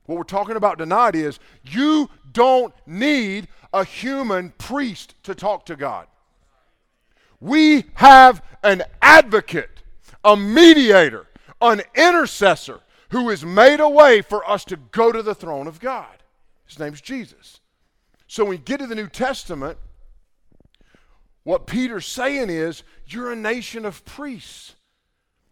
What 0.06 0.18
we're 0.18 0.24
talking 0.24 0.56
about 0.56 0.78
tonight 0.78 1.14
is 1.14 1.38
you 1.62 2.10
don't 2.32 2.74
need 2.88 3.46
a 3.72 3.84
human 3.84 4.52
priest 4.58 5.14
to 5.22 5.36
talk 5.36 5.64
to 5.66 5.76
God. 5.76 6.08
We 7.38 7.84
have 7.94 8.42
an 8.64 8.82
advocate, 9.00 9.84
a 10.24 10.36
mediator, 10.36 11.28
an 11.60 11.82
intercessor 11.94 12.80
who 13.10 13.28
has 13.28 13.44
made 13.44 13.78
a 13.78 13.88
way 13.88 14.22
for 14.22 14.44
us 14.50 14.64
to 14.64 14.76
go 14.76 15.12
to 15.12 15.22
the 15.22 15.36
throne 15.36 15.68
of 15.68 15.78
God. 15.78 16.16
His 16.66 16.80
name's 16.80 17.00
Jesus. 17.00 17.60
So 18.26 18.42
when 18.42 18.50
we 18.50 18.58
get 18.58 18.80
to 18.80 18.88
the 18.88 18.96
New 18.96 19.06
Testament, 19.06 19.78
what 21.46 21.68
Peter's 21.68 22.06
saying 22.06 22.50
is, 22.50 22.82
you're 23.06 23.30
a 23.30 23.36
nation 23.36 23.84
of 23.84 24.04
priests. 24.04 24.74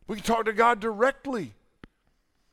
We 0.09 0.17
can 0.17 0.25
talk 0.25 0.47
to 0.47 0.53
God 0.53 0.81
directly. 0.81 1.55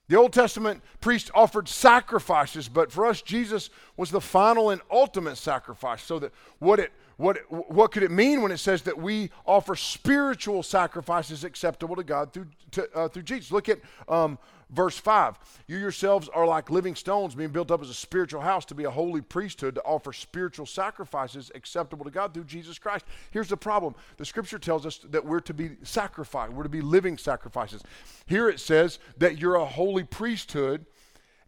The 0.09 0.15
Old 0.15 0.31
Testament 0.31 0.83
priests 0.99 1.31
offered 1.33 1.67
sacrifices, 1.67 2.69
but 2.69 2.91
for 2.91 3.07
us, 3.07 3.23
Jesus 3.23 3.71
was 3.97 4.11
the 4.11 4.21
final 4.21 4.69
and 4.69 4.79
ultimate 4.91 5.37
sacrifice. 5.37 6.03
So 6.03 6.19
that 6.19 6.31
what 6.59 6.79
it 6.79 6.91
what 7.17 7.39
what 7.49 7.91
could 7.91 8.03
it 8.03 8.11
mean 8.11 8.43
when 8.43 8.51
it 8.51 8.59
says 8.59 8.83
that 8.83 8.99
we 8.99 9.31
offer 9.43 9.75
spiritual 9.75 10.61
sacrifices 10.61 11.43
acceptable 11.43 11.95
to 11.95 12.03
God 12.03 12.33
through 12.33 12.45
to, 12.71 12.87
uh, 12.93 13.07
through 13.07 13.23
Jesus? 13.23 13.51
Look 13.51 13.69
at 13.69 13.79
um, 14.07 14.37
Verse 14.71 14.97
5 14.97 15.37
You 15.67 15.77
yourselves 15.77 16.29
are 16.29 16.47
like 16.47 16.69
living 16.69 16.95
stones 16.95 17.35
being 17.35 17.49
built 17.49 17.71
up 17.71 17.81
as 17.81 17.89
a 17.89 17.93
spiritual 17.93 18.41
house 18.41 18.65
to 18.65 18.75
be 18.75 18.85
a 18.85 18.89
holy 18.89 19.21
priesthood 19.21 19.75
to 19.75 19.83
offer 19.83 20.13
spiritual 20.13 20.65
sacrifices 20.65 21.51
acceptable 21.53 22.05
to 22.05 22.11
God 22.11 22.33
through 22.33 22.45
Jesus 22.45 22.79
Christ. 22.79 23.05
Here's 23.31 23.49
the 23.49 23.57
problem 23.57 23.95
the 24.17 24.25
scripture 24.25 24.59
tells 24.59 24.85
us 24.85 24.99
that 25.09 25.25
we're 25.25 25.41
to 25.41 25.53
be 25.53 25.71
sacrificed, 25.83 26.53
we're 26.53 26.63
to 26.63 26.69
be 26.69 26.81
living 26.81 27.17
sacrifices. 27.17 27.83
Here 28.25 28.49
it 28.49 28.59
says 28.59 28.99
that 29.17 29.37
you're 29.37 29.55
a 29.55 29.65
holy 29.65 30.03
priesthood. 30.03 30.85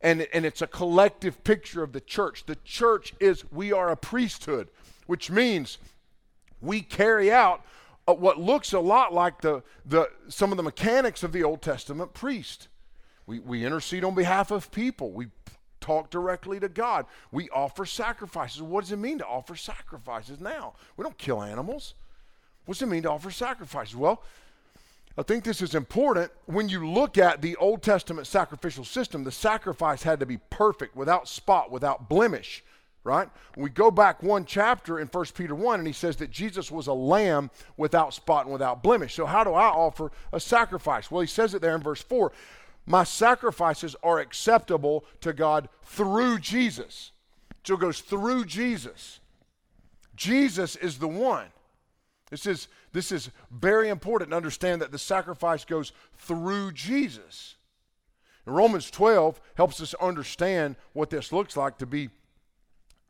And, 0.01 0.27
and 0.33 0.45
it's 0.45 0.61
a 0.61 0.67
collective 0.67 1.45
picture 1.45 1.81
of 1.81 1.93
the 1.93 2.01
church. 2.01 2.45
The 2.45 2.57
church 2.65 3.13
is, 3.21 3.45
we 3.53 3.71
are 3.71 3.89
a 3.89 3.95
priesthood, 3.95 4.67
which 5.07 5.31
means 5.31 5.77
we 6.59 6.81
carry 6.81 7.31
out 7.31 7.61
uh, 8.05 8.13
what 8.13 8.37
looks 8.37 8.73
a 8.73 8.81
lot 8.81 9.13
like 9.13 9.39
the, 9.39 9.63
the, 9.85 10.09
some 10.27 10.51
of 10.51 10.57
the 10.57 10.63
mechanics 10.63 11.23
of 11.23 11.31
the 11.31 11.45
Old 11.45 11.61
Testament 11.61 12.13
priest. 12.13 12.67
We, 13.25 13.39
we 13.39 13.65
intercede 13.65 14.03
on 14.03 14.15
behalf 14.15 14.51
of 14.51 14.71
people. 14.71 15.11
We 15.11 15.27
talk 15.79 16.09
directly 16.09 16.59
to 16.59 16.69
God. 16.69 17.05
We 17.31 17.49
offer 17.49 17.85
sacrifices. 17.85 18.61
What 18.61 18.81
does 18.81 18.91
it 18.91 18.97
mean 18.97 19.19
to 19.19 19.25
offer 19.25 19.55
sacrifices 19.55 20.39
now? 20.39 20.73
We 20.97 21.03
don't 21.03 21.17
kill 21.17 21.43
animals. 21.43 21.93
What 22.65 22.75
does 22.75 22.81
it 22.81 22.87
mean 22.87 23.03
to 23.03 23.11
offer 23.11 23.31
sacrifices? 23.31 23.95
Well, 23.95 24.23
I 25.17 25.21
think 25.21 25.43
this 25.43 25.61
is 25.61 25.75
important. 25.75 26.31
When 26.45 26.69
you 26.69 26.87
look 26.89 27.17
at 27.17 27.41
the 27.41 27.55
Old 27.57 27.83
Testament 27.83 28.25
sacrificial 28.25 28.83
system, 28.83 29.23
the 29.23 29.31
sacrifice 29.31 30.01
had 30.01 30.19
to 30.21 30.25
be 30.25 30.37
perfect, 30.49 30.95
without 30.95 31.27
spot, 31.27 31.69
without 31.69 32.09
blemish, 32.09 32.63
right? 33.03 33.29
We 33.55 33.69
go 33.69 33.91
back 33.91 34.23
one 34.23 34.45
chapter 34.45 34.99
in 34.99 35.07
1 35.07 35.25
Peter 35.35 35.53
1, 35.53 35.79
and 35.79 35.85
he 35.85 35.93
says 35.93 36.15
that 36.15 36.31
Jesus 36.31 36.71
was 36.71 36.87
a 36.87 36.93
lamb 36.93 37.51
without 37.77 38.13
spot 38.13 38.45
and 38.45 38.53
without 38.53 38.81
blemish. 38.81 39.13
So, 39.13 39.27
how 39.27 39.43
do 39.43 39.53
I 39.53 39.67
offer 39.67 40.11
a 40.31 40.39
sacrifice? 40.39 41.11
Well, 41.11 41.21
he 41.21 41.27
says 41.27 41.53
it 41.53 41.61
there 41.61 41.75
in 41.75 41.81
verse 41.81 42.01
4 42.01 42.31
My 42.85 43.03
sacrifices 43.03 43.95
are 44.03 44.19
acceptable 44.19 45.05
to 45.21 45.33
God 45.33 45.69
through 45.83 46.39
Jesus. 46.39 47.11
So, 47.63 47.75
it 47.75 47.79
goes 47.79 48.01
through 48.01 48.45
Jesus. 48.45 49.19
Jesus 50.15 50.75
is 50.75 50.99
the 50.99 51.07
one. 51.07 51.47
This 52.29 52.45
is, 52.45 52.67
this 52.91 53.11
is 53.11 53.29
very 53.51 53.89
important 53.89 54.31
to 54.31 54.37
understand 54.37 54.81
that 54.81 54.91
the 54.91 54.99
sacrifice 54.99 55.65
goes 55.65 55.91
through 56.15 56.71
Jesus. 56.73 57.55
And 58.45 58.55
Romans 58.55 58.91
12 58.91 59.39
helps 59.55 59.81
us 59.81 59.93
understand 59.95 60.75
what 60.93 61.09
this 61.09 61.31
looks 61.31 61.55
like 61.55 61.77
to 61.77 61.85
be 61.85 62.09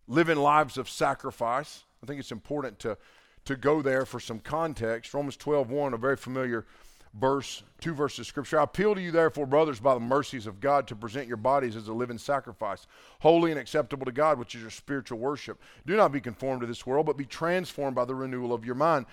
living 0.08 0.38
lives 0.38 0.78
of 0.78 0.90
sacrifice. 0.90 1.84
I 2.04 2.06
think 2.06 2.20
it's 2.20 2.32
important 2.32 2.80
to, 2.80 2.98
to 3.46 3.56
go 3.56 3.82
there 3.82 4.06
for 4.06 4.20
some 4.20 4.40
context. 4.40 5.14
Romans 5.14 5.38
12, 5.38 5.70
1, 5.70 5.94
a 5.94 5.98
very 5.98 6.18
familiar 6.18 6.66
verse, 7.14 7.64
two 7.80 7.94
verses 7.94 8.20
of 8.20 8.28
scripture. 8.28 8.60
I 8.60 8.64
appeal 8.64 8.96
to 8.96 9.02
you, 9.02 9.12
therefore, 9.12 9.46
brothers, 9.46 9.80
by 9.80 9.94
the 9.94 10.00
mercies 10.00 10.48
of 10.48 10.60
God, 10.60 10.88
to 10.88 10.96
present 10.96 11.28
your 11.28 11.38
bodies 11.38 11.76
as 11.76 11.88
a 11.88 11.94
living 11.94 12.18
sacrifice, 12.18 12.88
holy 13.20 13.52
and 13.52 13.60
acceptable 13.60 14.06
to 14.06 14.12
God, 14.12 14.40
which 14.40 14.56
is 14.56 14.62
your 14.62 14.72
spiritual 14.72 15.20
worship. 15.20 15.62
Do 15.86 15.96
not 15.96 16.12
be 16.12 16.22
conformed 16.22 16.62
to 16.62 16.68
this 16.68 16.86
world, 16.86 17.06
but 17.06 17.18
be 17.18 17.26
transformed 17.26 17.96
by 17.96 18.06
the 18.06 18.16
renewal 18.16 18.54
of 18.54 18.66
your 18.66 18.76
mind, 18.76 19.06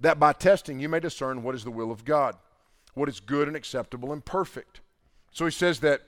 that 0.00 0.20
by 0.20 0.32
testing 0.32 0.78
you 0.78 0.88
may 0.88 1.00
discern 1.00 1.42
what 1.42 1.54
is 1.54 1.64
the 1.64 1.70
will 1.70 1.90
of 1.90 2.04
God, 2.04 2.36
what 2.94 3.08
is 3.08 3.20
good 3.20 3.48
and 3.48 3.56
acceptable 3.56 4.12
and 4.12 4.24
perfect. 4.24 4.80
So 5.32 5.44
he 5.44 5.50
says 5.50 5.80
that 5.80 6.02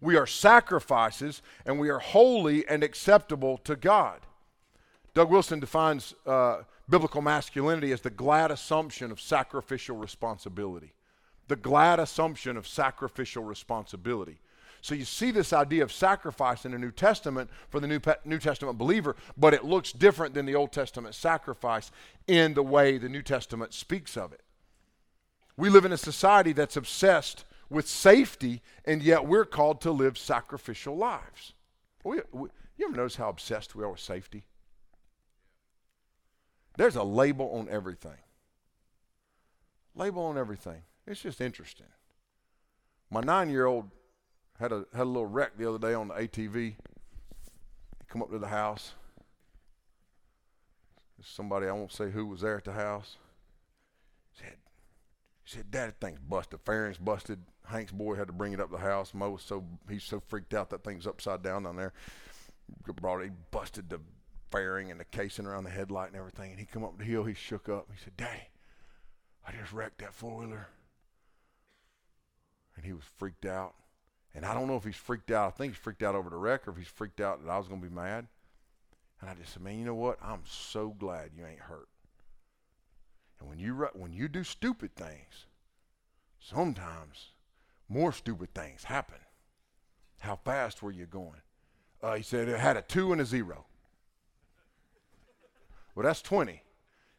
we 0.00 0.16
are 0.16 0.26
sacrifices 0.26 1.42
and 1.64 1.78
we 1.78 1.90
are 1.90 1.98
holy 1.98 2.66
and 2.66 2.82
acceptable 2.82 3.58
to 3.58 3.76
God. 3.76 4.20
Doug 5.14 5.30
Wilson 5.30 5.60
defines 5.60 6.14
uh, 6.26 6.62
biblical 6.90 7.22
masculinity 7.22 7.92
as 7.92 8.00
the 8.00 8.10
glad 8.10 8.50
assumption 8.50 9.10
of 9.10 9.20
sacrificial 9.20 9.96
responsibility. 9.96 10.92
The 11.48 11.56
glad 11.56 12.00
assumption 12.00 12.56
of 12.56 12.68
sacrificial 12.68 13.44
responsibility. 13.44 14.40
So 14.82 14.94
you 14.94 15.04
see 15.04 15.30
this 15.30 15.52
idea 15.52 15.82
of 15.82 15.92
sacrifice 15.92 16.64
in 16.64 16.72
the 16.72 16.78
New 16.78 16.90
Testament 16.90 17.50
for 17.68 17.80
the 17.80 17.86
New, 17.86 18.00
New 18.24 18.38
Testament 18.38 18.78
believer, 18.78 19.14
but 19.36 19.54
it 19.54 19.64
looks 19.64 19.92
different 19.92 20.34
than 20.34 20.46
the 20.46 20.54
Old 20.54 20.72
Testament 20.72 21.14
sacrifice 21.14 21.90
in 22.26 22.54
the 22.54 22.62
way 22.62 22.96
the 22.96 23.08
New 23.08 23.22
Testament 23.22 23.74
speaks 23.74 24.16
of 24.16 24.32
it. 24.32 24.42
We 25.56 25.68
live 25.68 25.84
in 25.84 25.92
a 25.92 25.98
society 25.98 26.52
that's 26.52 26.76
obsessed 26.76 27.44
with 27.68 27.86
safety, 27.88 28.62
and 28.84 29.02
yet 29.02 29.26
we're 29.26 29.44
called 29.44 29.82
to 29.82 29.90
live 29.90 30.16
sacrificial 30.16 30.96
lives. 30.96 31.52
We, 32.02 32.20
we, 32.32 32.48
you 32.78 32.86
ever 32.88 32.96
notice 32.96 33.16
how 33.16 33.28
obsessed 33.28 33.74
we 33.74 33.84
are 33.84 33.90
with 33.90 34.00
safety? 34.00 34.44
There's 36.80 36.96
a 36.96 37.02
label 37.02 37.50
on 37.58 37.68
everything. 37.68 38.16
Label 39.94 40.24
on 40.24 40.38
everything. 40.38 40.80
It's 41.06 41.20
just 41.20 41.42
interesting. 41.42 41.88
My 43.10 43.20
nine 43.20 43.50
year 43.50 43.66
old 43.66 43.90
had 44.58 44.72
a 44.72 44.86
had 44.94 45.02
a 45.02 45.04
little 45.04 45.26
wreck 45.26 45.58
the 45.58 45.68
other 45.68 45.78
day 45.78 45.92
on 45.92 46.08
the 46.08 46.14
ATV. 46.14 46.54
He 46.54 46.76
come 48.08 48.22
up 48.22 48.30
to 48.30 48.38
the 48.38 48.48
house. 48.48 48.94
Somebody 51.22 51.66
I 51.66 51.72
won't 51.72 51.92
say 51.92 52.10
who 52.10 52.24
was 52.24 52.40
there 52.40 52.56
at 52.56 52.64
the 52.64 52.72
house. 52.72 53.18
Said, 54.32 54.56
he 55.44 55.50
said, 55.50 55.70
"Dad, 55.70 55.88
that 55.90 56.00
thing's 56.00 56.18
busted. 56.18 56.60
Fairings 56.60 56.96
busted. 56.96 57.40
Hank's 57.66 57.92
boy 57.92 58.14
had 58.14 58.28
to 58.28 58.32
bring 58.32 58.54
it 58.54 58.60
up 58.60 58.70
the 58.70 58.78
house. 58.78 59.12
Mo 59.12 59.32
was 59.32 59.42
so 59.42 59.66
he's 59.86 60.02
so 60.02 60.22
freaked 60.28 60.54
out 60.54 60.70
that 60.70 60.82
thing's 60.82 61.06
upside 61.06 61.42
down 61.42 61.64
down 61.64 61.76
there. 61.76 61.92
Brought 63.02 63.20
it, 63.20 63.24
he 63.24 63.30
busted 63.50 63.90
the 63.90 64.00
fairing 64.50 64.90
and 64.90 64.98
the 64.98 65.04
casing 65.04 65.46
around 65.46 65.64
the 65.64 65.70
headlight 65.70 66.08
and 66.08 66.16
everything. 66.16 66.50
And 66.50 66.60
he 66.60 66.66
come 66.66 66.84
up 66.84 66.98
the 66.98 67.04
hill, 67.04 67.24
he 67.24 67.34
shook 67.34 67.68
up. 67.68 67.88
He 67.92 68.02
said, 68.02 68.16
Daddy, 68.16 68.48
I 69.46 69.52
just 69.52 69.72
wrecked 69.72 69.98
that 69.98 70.14
four 70.14 70.36
wheeler. 70.36 70.68
And 72.76 72.84
he 72.84 72.92
was 72.92 73.04
freaked 73.16 73.46
out. 73.46 73.74
And 74.34 74.44
I 74.44 74.54
don't 74.54 74.68
know 74.68 74.76
if 74.76 74.84
he's 74.84 74.96
freaked 74.96 75.30
out. 75.30 75.48
I 75.48 75.50
think 75.50 75.72
he's 75.72 75.82
freaked 75.82 76.02
out 76.02 76.14
over 76.14 76.30
the 76.30 76.36
wreck 76.36 76.66
or 76.66 76.70
if 76.70 76.76
he's 76.76 76.86
freaked 76.86 77.20
out 77.20 77.44
that 77.44 77.50
I 77.50 77.58
was 77.58 77.68
going 77.68 77.80
to 77.80 77.88
be 77.88 77.94
mad. 77.94 78.26
And 79.20 79.28
I 79.28 79.34
just 79.34 79.52
said, 79.52 79.62
man, 79.62 79.78
you 79.78 79.84
know 79.84 79.94
what? 79.94 80.18
I'm 80.22 80.42
so 80.46 80.94
glad 80.98 81.30
you 81.36 81.44
ain't 81.44 81.60
hurt. 81.60 81.88
And 83.38 83.48
when 83.48 83.58
you 83.58 83.88
when 83.94 84.12
you 84.12 84.28
do 84.28 84.44
stupid 84.44 84.94
things, 84.94 85.46
sometimes 86.38 87.30
more 87.88 88.12
stupid 88.12 88.54
things 88.54 88.84
happen. 88.84 89.18
How 90.20 90.36
fast 90.36 90.82
were 90.82 90.92
you 90.92 91.06
going? 91.06 91.40
Uh, 92.02 92.14
he 92.14 92.22
said 92.22 92.48
it 92.48 92.60
had 92.60 92.76
a 92.76 92.82
two 92.82 93.12
and 93.12 93.20
a 93.20 93.24
zero. 93.24 93.64
Well, 96.00 96.08
that's 96.08 96.22
20, 96.22 96.62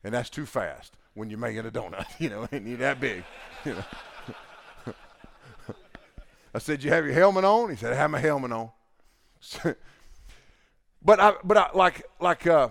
and 0.04 0.12
that's 0.12 0.32
too 0.32 0.48
fast 0.48 0.98
when 1.14 1.30
you're 1.30 1.38
making 1.38 1.68
a 1.68 1.70
donut, 1.70 2.08
you 2.20 2.32
know, 2.32 2.48
and 2.52 2.68
you're 2.68 2.80
that 2.80 3.00
big, 3.00 3.24
you 3.64 3.76
know. 3.76 3.84
I 6.56 6.58
said, 6.58 6.84
"You 6.84 6.90
have 6.90 7.06
your 7.06 7.14
helmet 7.14 7.44
on?" 7.44 7.70
He 7.70 7.76
said, 7.76 7.94
"I 7.94 7.96
have 7.96 8.10
my 8.10 8.18
helmet 8.18 8.52
on." 8.52 8.72
but 11.04 11.20
I, 11.20 11.36
but 11.44 11.58
I, 11.58 11.70
like, 11.76 12.08
like, 12.20 12.48
uh, 12.48 12.70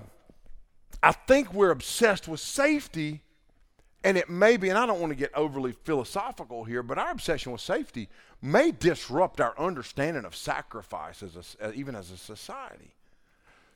I 1.01 1.13
think 1.13 1.55
we're 1.55 1.71
obsessed 1.71 2.27
with 2.27 2.41
safety, 2.41 3.23
and 4.03 4.19
it 4.19 4.29
may 4.29 4.57
be. 4.57 4.69
And 4.69 4.77
I 4.77 4.87
don't 4.87 4.99
want 4.99 5.13
to 5.13 5.17
get 5.17 5.33
overly 5.37 5.71
philosophical 5.71 6.65
here, 6.65 6.83
but 6.83 6.99
our 6.99 7.13
obsession 7.13 7.53
with 7.53 7.61
safety 7.61 8.09
may 8.43 8.73
disrupt 8.73 9.41
our 9.41 9.57
understanding 9.57 10.25
of 10.25 10.35
sacrifice 10.35 11.23
as 11.23 11.57
a, 11.61 11.73
even 11.73 11.95
as 11.95 12.11
a 12.11 12.17
society. 12.17 12.97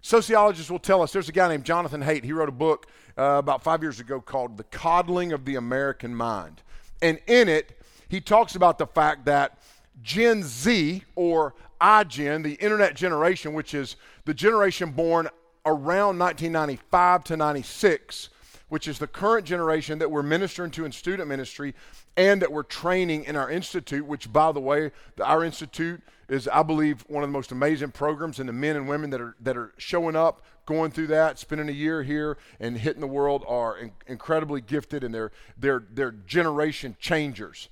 Sociologists 0.04 0.70
will 0.70 0.78
tell 0.78 1.00
us 1.00 1.14
there's 1.14 1.30
a 1.30 1.32
guy 1.32 1.48
named 1.48 1.64
Jonathan 1.64 2.02
Haidt. 2.02 2.24
He 2.24 2.34
wrote 2.34 2.50
a 2.50 2.52
book 2.52 2.88
uh, 3.16 3.36
about 3.38 3.64
five 3.64 3.80
years 3.80 4.00
ago 4.00 4.20
called 4.20 4.58
The 4.58 4.64
Coddling 4.64 5.32
of 5.32 5.46
the 5.46 5.54
American 5.54 6.14
Mind. 6.14 6.60
And 7.00 7.18
in 7.26 7.48
it, 7.48 7.80
he 8.10 8.20
talks 8.20 8.54
about 8.54 8.76
the 8.76 8.86
fact 8.86 9.24
that 9.24 9.62
Gen 10.02 10.42
Z, 10.42 11.04
or 11.16 11.54
iGen, 11.80 12.42
the 12.42 12.52
internet 12.56 12.96
generation, 12.96 13.54
which 13.54 13.72
is 13.72 13.96
the 14.26 14.34
generation 14.34 14.90
born 14.90 15.26
around 15.64 16.18
1995 16.18 17.24
to 17.24 17.36
96, 17.38 18.28
which 18.74 18.88
is 18.88 18.98
the 18.98 19.06
current 19.06 19.46
generation 19.46 20.00
that 20.00 20.10
we're 20.10 20.20
ministering 20.20 20.68
to 20.68 20.84
in 20.84 20.90
student 20.90 21.28
ministry 21.28 21.72
and 22.16 22.42
that 22.42 22.50
we're 22.50 22.64
training 22.64 23.22
in 23.22 23.36
our 23.36 23.48
institute, 23.48 24.04
which, 24.04 24.32
by 24.32 24.50
the 24.50 24.58
way, 24.58 24.90
our 25.22 25.44
institute 25.44 26.02
is, 26.28 26.48
I 26.48 26.64
believe, 26.64 27.04
one 27.06 27.22
of 27.22 27.28
the 27.28 27.32
most 27.32 27.52
amazing 27.52 27.92
programs, 27.92 28.40
and 28.40 28.48
the 28.48 28.52
men 28.52 28.74
and 28.74 28.88
women 28.88 29.10
that 29.10 29.20
are 29.20 29.36
that 29.38 29.56
are 29.56 29.74
showing 29.78 30.16
up, 30.16 30.42
going 30.66 30.90
through 30.90 31.06
that, 31.06 31.38
spending 31.38 31.68
a 31.68 31.72
year 31.72 32.02
here, 32.02 32.36
and 32.58 32.76
hitting 32.76 33.00
the 33.00 33.06
world 33.06 33.44
are 33.46 33.78
in, 33.78 33.92
incredibly 34.08 34.60
gifted, 34.60 35.04
and 35.04 35.14
they're 35.14 35.30
they're 35.56 35.84
they're 35.92 36.10
generation 36.10 36.96
changers. 36.98 37.68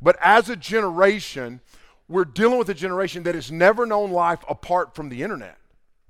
But 0.00 0.16
as 0.22 0.48
a 0.48 0.56
generation, 0.56 1.60
we're 2.08 2.24
dealing 2.24 2.56
with 2.56 2.70
a 2.70 2.74
generation 2.74 3.24
that 3.24 3.34
has 3.34 3.52
never 3.52 3.84
known 3.84 4.10
life 4.10 4.42
apart 4.48 4.94
from 4.94 5.10
the 5.10 5.22
internet. 5.22 5.58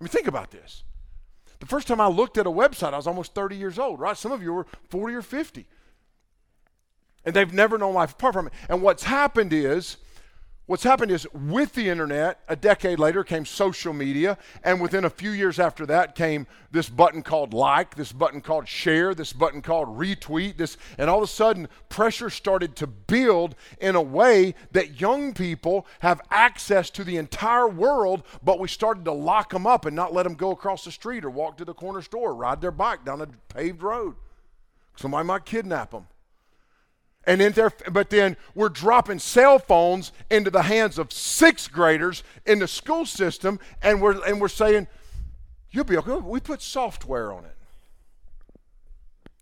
I 0.01 0.05
mean, 0.05 0.09
think 0.09 0.29
about 0.29 0.53
this. 0.53 0.85
The 1.59 1.67
first 1.67 1.89
time 1.89 2.01
I 2.01 2.09
looked 2.09 2.39
at 2.39 2.47
a 2.47 2.51
website, 2.51 2.93
I 2.93 2.97
was 2.97 3.07
almost 3.07 3.35
30 3.35 3.57
years 3.57 3.79
old, 3.79 3.99
right? 4.01 4.17
Some 4.17 4.33
of 4.33 4.43
you 4.43 4.53
were 4.53 4.67
40 4.91 5.15
or 5.15 5.23
50. 5.23 5.67
And 7.25 7.35
they've 7.35 7.53
never 7.53 7.79
known 7.79 7.95
life 7.95 8.13
apart 8.13 8.35
from 8.35 8.47
it. 8.49 8.53
And 8.69 8.83
what's 8.83 9.05
happened 9.05 9.53
is 9.53 9.97
What's 10.67 10.83
happened 10.83 11.13
is 11.13 11.29
with 11.33 11.75
the 11.75 11.89
internet, 11.89 12.41
a 12.49 12.57
decade 12.57 12.99
later 12.99 13.23
came 13.23 13.45
social 13.45 13.93
media, 13.93 14.37
and 14.65 14.81
within 14.81 15.05
a 15.05 15.11
few 15.11 15.31
years 15.31 15.61
after 15.61 15.87
that 15.87 16.17
came 16.17 16.49
this 16.73 16.89
button 16.89 17.23
called 17.23 17.55
like, 17.55 17.95
this 17.95 18.11
button 18.11 18.41
called 18.41 18.67
share, 18.67 19.15
this 19.15 19.33
button 19.33 19.63
called 19.63 19.97
retweet, 19.97 20.57
this, 20.57 20.77
and 20.99 21.09
all 21.09 21.19
of 21.19 21.23
a 21.23 21.29
sudden 21.29 21.69
pressure 21.89 22.31
started 22.31 22.75
to 22.75 22.89
build 22.89 23.55
in 23.81 23.95
a 23.95 24.03
way 24.03 24.57
that 24.73 25.01
young 25.01 25.33
people 25.35 25.87
have 26.01 26.21
access 26.33 26.91
to 26.91 27.05
the 27.05 27.17
entire 27.17 27.69
world, 27.69 28.25
but 28.43 28.59
we 28.59 28.67
started 28.67 29.05
to 29.05 29.13
lock 29.13 29.51
them 29.51 29.69
up 29.69 29.87
and 29.87 29.95
not 29.95 30.13
let 30.13 30.25
them 30.25 30.35
go 30.35 30.51
across 30.51 30.85
the 30.85 30.91
street 30.91 31.25
or 31.25 31.31
walk 31.31 31.57
to 31.57 31.65
the 31.65 31.75
corner 31.75 32.03
store, 32.03 32.31
or 32.31 32.35
ride 32.35 32.61
their 32.61 32.73
bike 32.73 33.05
down 33.05 33.21
a 33.21 33.29
paved 33.55 33.85
road. 33.85 34.17
Somebody 34.97 35.29
might 35.29 35.45
kidnap 35.45 35.93
them. 35.93 36.09
And 37.27 37.43
in 37.43 37.53
there, 37.53 37.73
but 37.91 38.11
then 38.11 38.37
we're 38.55 38.69
dropping 38.69 39.19
cell 39.19 39.59
phones 39.59 40.13
into 40.31 40.51
the 40.51 40.63
hands 40.63 40.97
of 40.97 41.13
sixth 41.13 41.73
graders 41.73 42.23
in 42.45 42.61
the 42.61 42.69
school 42.69 43.05
system, 43.05 43.59
and 43.83 44.01
we're 44.01 44.25
and 44.25 44.41
we're 44.41 44.49
saying, 44.49 44.87
"You'll 45.73 45.85
be 45.85 45.97
okay." 45.97 46.13
We 46.13 46.39
put 46.39 46.63
software 46.63 47.33
on 47.33 47.45
it. 47.45 47.57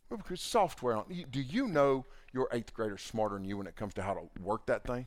We 0.09 0.16
put 0.16 0.38
software 0.38 0.97
on. 0.97 1.05
Do 1.31 1.40
you 1.40 1.68
know 1.68 2.07
your 2.33 2.49
eighth 2.53 2.73
grader 2.73 2.97
smarter 2.97 3.35
than 3.35 3.44
you 3.44 3.59
when 3.59 3.66
it 3.66 3.77
comes 3.77 3.92
to 3.94 4.03
how 4.03 4.14
to 4.14 4.23
work 4.42 4.64
that 4.66 4.85
thing? 4.85 5.07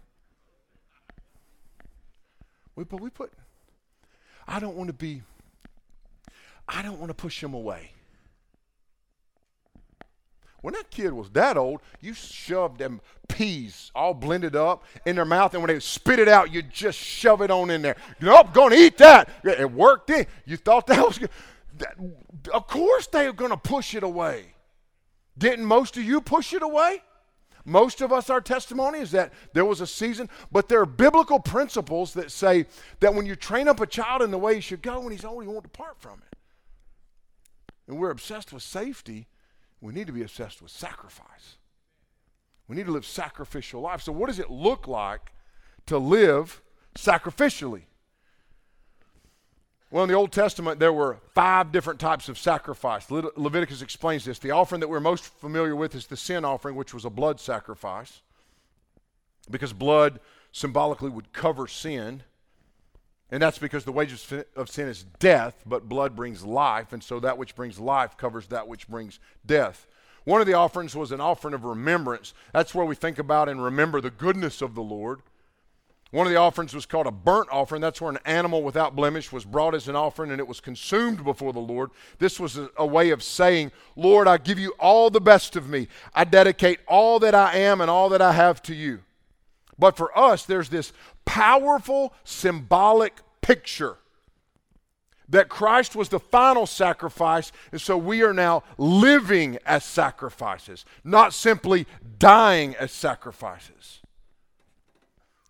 We 2.76 2.84
but 2.84 3.02
we 3.02 3.10
put. 3.10 3.34
I 4.48 4.60
don't 4.60 4.76
want 4.76 4.88
to 4.88 4.94
be. 4.94 5.24
I 6.68 6.84
don't 6.84 7.00
want 7.00 7.10
to 7.10 7.16
push 7.16 7.42
them 7.42 7.56
away. 7.56 7.92
When 10.67 10.73
that 10.73 10.91
kid 10.91 11.13
was 11.13 11.30
that 11.30 11.56
old, 11.56 11.80
you 12.01 12.13
shoved 12.13 12.80
them 12.80 12.99
peas 13.30 13.89
all 13.95 14.13
blended 14.13 14.53
up 14.53 14.84
in 15.06 15.15
their 15.15 15.23
mouth, 15.23 15.53
and 15.53 15.63
when 15.63 15.73
they 15.73 15.80
spit 15.80 16.19
it 16.19 16.27
out, 16.27 16.51
you 16.51 16.62
just 16.62 16.99
shove 16.99 17.41
it 17.41 17.49
on 17.49 17.69
in 17.69 17.82
there. 17.82 17.95
Nope, 18.19 18.51
going 18.51 18.71
to 18.71 18.75
eat 18.75 18.97
that. 18.97 19.30
It 19.45 19.71
worked. 19.71 20.10
In. 20.10 20.25
You 20.45 20.58
thought 20.58 20.86
that 20.88 20.99
was 20.99 21.19
good. 21.19 21.30
That, 21.77 21.95
of 22.53 22.67
course, 22.67 23.08
they 23.08 23.27
are 23.27 23.32
going 23.32 23.51
to 23.51 23.56
push 23.56 23.95
it 23.95 24.03
away. 24.03 24.47
Didn't 25.38 25.63
most 25.63 25.95
of 25.95 26.03
you 26.03 26.19
push 26.19 26.51
it 26.51 26.62
away? 26.62 27.01
Most 27.63 28.01
of 28.01 28.12
us, 28.12 28.30
our 28.30 28.41
testimony 28.41 28.99
is 28.99 29.12
that 29.12 29.32
there 29.53 29.63
was 29.63 29.80
a 29.80 29.88
season, 29.88 30.30
but 30.51 30.67
there 30.67 30.82
are 30.82 30.86
biblical 30.86 31.39
principles 31.39 32.13
that 32.15 32.30
say 32.30 32.65
that 32.99 33.15
when 33.15 33.25
you 33.25 33.38
train 33.38 33.69
up 33.69 33.80
a 33.80 33.88
child 33.88 34.21
in 34.21 34.32
the 34.32 34.38
way 34.38 34.56
he 34.56 34.60
should 34.60 34.82
go, 34.82 34.99
when 34.99 35.13
he's 35.13 35.23
old, 35.23 35.43
he 35.43 35.47
won't 35.47 35.63
depart 35.63 35.95
from 35.97 36.19
it. 36.30 36.38
And 37.88 37.97
we're 37.97 38.12
obsessed 38.12 38.51
with 38.51 38.63
safety. 38.63 39.27
We 39.82 39.94
need 39.94 40.08
to 40.08 40.13
be 40.13 40.24
obsessed 40.24 40.62
with 40.62 40.72
sacrifice. 40.72 41.58
We 42.68 42.76
need 42.76 42.88
to 42.88 42.92
live 42.92 43.06
sacrificial 43.06 43.82
life. 43.82 44.02
So, 44.02 44.12
what 44.12 44.28
does 44.28 44.40
it 44.40 44.50
look 44.50 44.88
like 44.88 45.32
to 45.86 45.98
live 45.98 46.62
sacrificially? 46.96 47.84
Well, 49.90 50.04
in 50.04 50.10
the 50.10 50.16
Old 50.16 50.34
Testament, 50.34 50.80
there 50.80 50.92
were 50.92 51.20
five 51.34 51.72
different 51.72 52.00
types 52.00 52.28
of 52.28 52.38
sacrifice. 52.38 53.10
Le- 53.10 53.32
Leviticus 53.38 53.82
explains 53.82 54.26
this. 54.26 54.38
The 54.38 54.52
offering 54.52 54.82
that 54.82 54.90
we're 54.90 55.00
most 55.00 55.24
familiar 55.24 55.78
with 55.78 55.96
is 55.96 56.08
the 56.08 56.18
sin 56.18 56.44
offering, 56.44 56.76
which 56.76 56.94
was 56.94 57.06
a 57.06 57.10
blood 57.10 57.40
sacrifice, 57.40 58.22
because 59.50 59.72
blood 59.72 60.20
symbolically 60.52 61.10
would 61.10 61.32
cover 61.32 61.68
sin. 61.68 62.24
And 63.32 63.42
that's 63.42 63.58
because 63.58 63.84
the 63.84 63.92
wages 63.92 64.34
of 64.56 64.70
sin 64.70 64.88
is 64.88 65.04
death, 65.20 65.62
but 65.66 65.90
blood 65.90 66.16
brings 66.16 66.46
life, 66.46 66.94
and 66.94 67.04
so 67.04 67.20
that 67.20 67.38
which 67.38 67.56
brings 67.56 67.78
life 67.78 68.16
covers 68.16 68.48
that 68.48 68.68
which 68.68 68.88
brings 68.88 69.20
death. 69.46 69.86
One 70.24 70.40
of 70.42 70.48
the 70.48 70.54
offerings 70.54 70.96
was 70.96 71.12
an 71.12 71.22
offering 71.22 71.54
of 71.54 71.66
remembrance. 71.66 72.34
That's 72.54 72.74
where 72.74 72.86
we 72.86 72.96
think 72.96 73.20
about 73.20 73.50
and 73.50 73.63
remember 73.63 74.02
the 74.02 74.12
goodness 74.12 74.62
of 74.62 74.76
the 74.76 74.82
Lord. 74.82 75.22
One 76.12 76.26
of 76.26 76.32
the 76.32 76.40
offerings 76.40 76.74
was 76.74 76.86
called 76.86 77.08
a 77.08 77.12
burnt 77.12 77.50
offering. 77.52 77.82
That's 77.82 78.00
where 78.00 78.12
an 78.12 78.20
animal 78.26 78.63
without 78.63 78.96
blemish 78.96 79.32
was 79.32 79.44
brought 79.44 79.76
as 79.76 79.90
an 79.90 79.96
offering 79.96 80.32
and 80.32 80.40
it 80.40 80.48
was 80.48 80.62
consumed 80.62 81.24
before 81.24 81.52
the 81.52 81.60
Lord. 81.60 81.92
This 82.20 82.40
was 82.40 82.60
a, 82.78 82.86
way 82.86 83.10
of 83.10 83.22
saying, 83.22 83.72
Lord, 83.98 84.28
I 84.28 84.38
give 84.38 84.58
you 84.58 84.74
all 84.80 85.10
the 85.10 85.20
best 85.20 85.58
of 85.58 85.68
me. 85.68 85.88
I 86.13 86.24
dedicate 86.24 86.80
all 86.88 87.20
that 87.20 87.36
I 87.36 87.58
am 87.58 87.82
and 87.82 87.90
all 87.90 88.08
that 88.10 88.22
I 88.22 88.32
have 88.32 88.62
to 88.63 88.76
you. 88.76 89.02
But 89.78 89.98
for 89.98 90.18
us, 90.18 90.46
there's 90.46 90.70
this 90.70 90.94
powerful 91.28 92.13
symbolic 92.24 93.13
picture 93.42 93.98
that 95.30 95.50
Christ 95.50 95.96
was 95.96 96.10
the 96.10 96.20
final 96.20 96.66
sacrifice, 96.66 97.52
and 97.72 97.82
so 97.82 97.98
we 97.98 98.24
are 98.24 98.34
now 98.34 98.63
living 98.78 99.58
as 99.66 99.84
sacrifices, 99.84 100.86
not 101.04 101.34
simply 101.34 101.86
dying 102.18 102.76
as 102.76 102.92
sacrifices. 102.92 104.00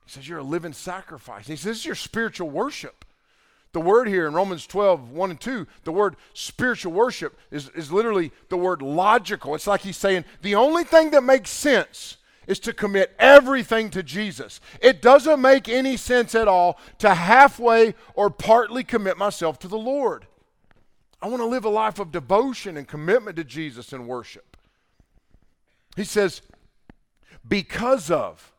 He 0.05 0.11
says, 0.11 0.27
You're 0.27 0.39
a 0.39 0.43
living 0.43 0.73
sacrifice. 0.73 1.47
He 1.47 1.55
says, 1.55 1.63
This 1.63 1.77
is 1.77 1.85
your 1.85 1.95
spiritual 1.95 2.49
worship. 2.49 3.05
The 3.73 3.81
word 3.81 4.07
here 4.07 4.25
in 4.25 4.33
Romans 4.33 4.65
12, 4.65 5.11
1 5.11 5.29
and 5.29 5.39
2, 5.39 5.67
the 5.83 5.91
word 5.91 6.15
spiritual 6.33 6.93
worship 6.93 7.37
is, 7.51 7.69
is 7.69 7.91
literally 7.91 8.31
the 8.49 8.57
word 8.57 8.81
logical. 8.81 9.53
It's 9.53 9.67
like 9.67 9.81
he's 9.81 9.97
saying, 9.97 10.25
The 10.41 10.55
only 10.55 10.85
thing 10.85 11.11
that 11.11 11.23
makes 11.23 11.51
sense 11.51 12.17
is 12.47 12.59
to 12.61 12.73
commit 12.73 13.15
everything 13.19 13.89
to 13.91 14.01
Jesus. 14.01 14.59
It 14.81 15.01
doesn't 15.01 15.41
make 15.41 15.69
any 15.69 15.97
sense 15.97 16.33
at 16.33 16.47
all 16.47 16.79
to 16.99 17.13
halfway 17.13 17.93
or 18.15 18.29
partly 18.29 18.83
commit 18.83 19.17
myself 19.17 19.59
to 19.59 19.67
the 19.67 19.77
Lord. 19.77 20.25
I 21.21 21.27
want 21.27 21.41
to 21.41 21.47
live 21.47 21.65
a 21.65 21.69
life 21.69 21.99
of 21.99 22.11
devotion 22.11 22.77
and 22.77 22.87
commitment 22.87 23.37
to 23.37 23.43
Jesus 23.43 23.91
and 23.93 24.07
worship. 24.07 24.57
He 25.95 26.03
says, 26.03 26.41
because 27.47 28.09
of 28.09 28.53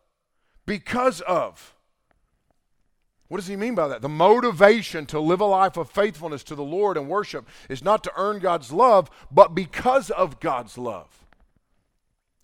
because 0.68 1.20
of. 1.22 1.74
What 3.26 3.38
does 3.38 3.48
he 3.48 3.56
mean 3.56 3.74
by 3.74 3.88
that? 3.88 4.02
The 4.02 4.08
motivation 4.08 5.06
to 5.06 5.18
live 5.18 5.40
a 5.40 5.46
life 5.46 5.76
of 5.76 5.90
faithfulness 5.90 6.44
to 6.44 6.54
the 6.54 6.62
Lord 6.62 6.96
and 6.96 7.08
worship 7.08 7.48
is 7.68 7.82
not 7.82 8.04
to 8.04 8.12
earn 8.16 8.38
God's 8.38 8.70
love, 8.70 9.10
but 9.30 9.54
because 9.54 10.10
of 10.10 10.40
God's 10.40 10.78
love. 10.78 11.24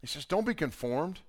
He 0.00 0.06
says, 0.06 0.24
Don't 0.24 0.46
be 0.46 0.54
conformed 0.54 1.20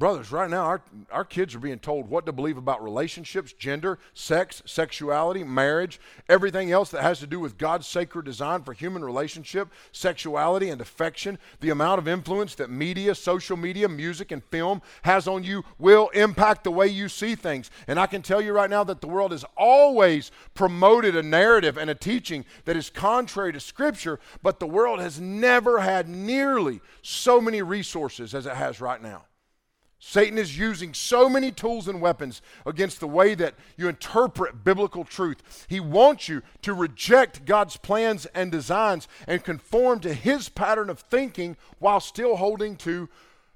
Brothers, 0.00 0.32
right 0.32 0.48
now, 0.48 0.64
our, 0.64 0.80
our 1.12 1.26
kids 1.26 1.54
are 1.54 1.58
being 1.58 1.78
told 1.78 2.08
what 2.08 2.24
to 2.24 2.32
believe 2.32 2.56
about 2.56 2.82
relationships, 2.82 3.52
gender, 3.52 3.98
sex, 4.14 4.62
sexuality, 4.64 5.44
marriage, 5.44 6.00
everything 6.26 6.72
else 6.72 6.90
that 6.92 7.02
has 7.02 7.20
to 7.20 7.26
do 7.26 7.38
with 7.38 7.58
God's 7.58 7.86
sacred 7.86 8.24
design 8.24 8.62
for 8.62 8.72
human 8.72 9.04
relationship, 9.04 9.68
sexuality, 9.92 10.70
and 10.70 10.80
affection. 10.80 11.38
The 11.60 11.68
amount 11.68 11.98
of 11.98 12.08
influence 12.08 12.54
that 12.54 12.70
media, 12.70 13.14
social 13.14 13.58
media, 13.58 13.90
music, 13.90 14.32
and 14.32 14.42
film 14.44 14.80
has 15.02 15.28
on 15.28 15.44
you 15.44 15.66
will 15.78 16.08
impact 16.14 16.64
the 16.64 16.70
way 16.70 16.86
you 16.86 17.10
see 17.10 17.34
things. 17.34 17.70
And 17.86 18.00
I 18.00 18.06
can 18.06 18.22
tell 18.22 18.40
you 18.40 18.54
right 18.54 18.70
now 18.70 18.84
that 18.84 19.02
the 19.02 19.06
world 19.06 19.32
has 19.32 19.44
always 19.54 20.30
promoted 20.54 21.14
a 21.14 21.22
narrative 21.22 21.76
and 21.76 21.90
a 21.90 21.94
teaching 21.94 22.46
that 22.64 22.74
is 22.74 22.88
contrary 22.88 23.52
to 23.52 23.60
Scripture, 23.60 24.18
but 24.42 24.60
the 24.60 24.66
world 24.66 24.98
has 24.98 25.20
never 25.20 25.80
had 25.80 26.08
nearly 26.08 26.80
so 27.02 27.38
many 27.38 27.60
resources 27.60 28.34
as 28.34 28.46
it 28.46 28.56
has 28.56 28.80
right 28.80 29.02
now. 29.02 29.24
Satan 30.02 30.38
is 30.38 30.58
using 30.58 30.94
so 30.94 31.28
many 31.28 31.52
tools 31.52 31.86
and 31.86 32.00
weapons 32.00 32.40
against 32.64 33.00
the 33.00 33.06
way 33.06 33.34
that 33.34 33.54
you 33.76 33.86
interpret 33.86 34.64
biblical 34.64 35.04
truth. 35.04 35.66
He 35.68 35.78
wants 35.78 36.26
you 36.26 36.40
to 36.62 36.72
reject 36.72 37.44
God's 37.44 37.76
plans 37.76 38.24
and 38.34 38.50
designs 38.50 39.06
and 39.26 39.44
conform 39.44 40.00
to 40.00 40.14
his 40.14 40.48
pattern 40.48 40.88
of 40.88 41.00
thinking 41.00 41.58
while 41.78 42.00
still 42.00 42.36
holding 42.36 42.76
to 42.76 43.10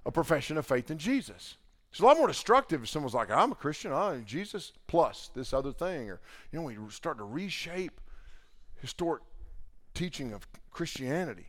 a 0.04 0.12
profession 0.12 0.58
of 0.58 0.66
faith 0.66 0.90
in 0.90 0.98
Jesus. 0.98 1.56
It's 1.90 2.00
a 2.00 2.04
lot 2.04 2.18
more 2.18 2.28
destructive 2.28 2.82
if 2.82 2.90
someone's 2.90 3.14
like, 3.14 3.30
I'm 3.30 3.52
a 3.52 3.54
Christian, 3.54 3.92
I'm 3.92 4.26
Jesus 4.26 4.72
plus 4.86 5.30
this 5.34 5.54
other 5.54 5.72
thing. 5.72 6.10
Or, 6.10 6.20
you 6.52 6.60
know, 6.60 6.66
we 6.66 6.76
start 6.90 7.16
to 7.18 7.24
reshape 7.24 8.00
historic 8.82 9.22
teaching 9.94 10.34
of 10.34 10.46
Christianity. 10.70 11.46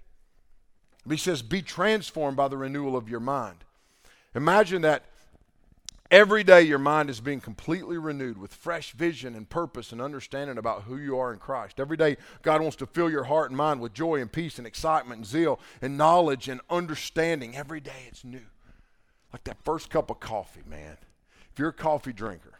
He 1.09 1.17
says, 1.17 1.41
Be 1.41 1.61
transformed 1.61 2.37
by 2.37 2.47
the 2.47 2.57
renewal 2.57 2.95
of 2.95 3.09
your 3.09 3.19
mind. 3.19 3.65
Imagine 4.35 4.81
that 4.81 5.05
every 6.11 6.43
day 6.43 6.61
your 6.61 6.77
mind 6.77 7.09
is 7.09 7.21
being 7.21 7.39
completely 7.39 7.97
renewed 7.97 8.37
with 8.37 8.53
fresh 8.53 8.91
vision 8.91 9.33
and 9.33 9.49
purpose 9.49 9.93
and 9.93 10.01
understanding 10.01 10.57
about 10.57 10.83
who 10.83 10.97
you 10.97 11.17
are 11.17 11.31
in 11.31 11.39
Christ. 11.39 11.79
Every 11.79 11.95
day, 11.95 12.17
God 12.41 12.61
wants 12.61 12.75
to 12.77 12.85
fill 12.85 13.09
your 13.09 13.23
heart 13.23 13.49
and 13.49 13.57
mind 13.57 13.79
with 13.79 13.93
joy 13.93 14.21
and 14.21 14.31
peace 14.31 14.57
and 14.57 14.67
excitement 14.67 15.19
and 15.19 15.25
zeal 15.25 15.59
and 15.81 15.97
knowledge 15.97 16.49
and 16.49 16.59
understanding. 16.69 17.55
Every 17.55 17.79
day 17.79 18.07
it's 18.07 18.25
new. 18.25 18.45
Like 19.31 19.45
that 19.45 19.63
first 19.63 19.89
cup 19.89 20.11
of 20.11 20.19
coffee, 20.19 20.63
man. 20.69 20.97
If 21.51 21.59
you're 21.59 21.69
a 21.69 21.73
coffee 21.73 22.13
drinker, 22.13 22.59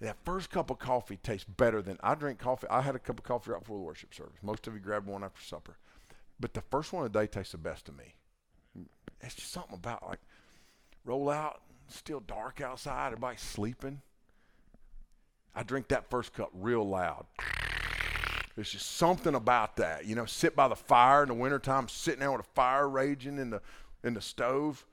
that 0.00 0.16
first 0.24 0.50
cup 0.50 0.70
of 0.70 0.80
coffee 0.80 1.16
tastes 1.16 1.44
better 1.44 1.80
than 1.80 1.96
I 2.02 2.16
drink 2.16 2.40
coffee. 2.40 2.66
I 2.68 2.80
had 2.80 2.96
a 2.96 2.98
cup 2.98 3.20
of 3.20 3.24
coffee 3.24 3.52
right 3.52 3.60
before 3.60 3.78
the 3.78 3.84
worship 3.84 4.12
service. 4.12 4.38
Most 4.42 4.66
of 4.66 4.74
you 4.74 4.80
grabbed 4.80 5.06
one 5.06 5.22
after 5.22 5.40
supper. 5.40 5.76
But 6.40 6.54
the 6.54 6.60
first 6.60 6.92
one 6.92 7.06
of 7.06 7.12
the 7.12 7.20
day 7.20 7.28
tastes 7.28 7.52
the 7.52 7.58
best 7.58 7.86
to 7.86 7.92
me. 7.92 8.14
It's 9.20 9.36
just 9.36 9.52
something 9.52 9.74
about 9.74 10.06
like 10.08 10.18
roll 11.04 11.30
out, 11.30 11.60
still 11.88 12.20
dark 12.20 12.60
outside, 12.60 13.08
everybody's 13.08 13.40
sleeping. 13.40 14.00
I 15.54 15.62
drink 15.62 15.88
that 15.88 16.08
first 16.08 16.32
cup 16.32 16.50
real 16.54 16.88
loud. 16.88 17.26
There's 18.54 18.70
just 18.70 18.96
something 18.96 19.34
about 19.34 19.76
that. 19.76 20.06
You 20.06 20.14
know, 20.14 20.26
sit 20.26 20.54
by 20.54 20.68
the 20.68 20.76
fire 20.76 21.22
in 21.22 21.28
the 21.28 21.34
wintertime, 21.34 21.88
sitting 21.88 22.20
there 22.20 22.32
with 22.32 22.42
a 22.42 22.54
fire 22.54 22.88
raging 22.88 23.38
in 23.38 23.50
the 23.50 23.62
in 24.04 24.14
the 24.14 24.20
stove. 24.20 24.86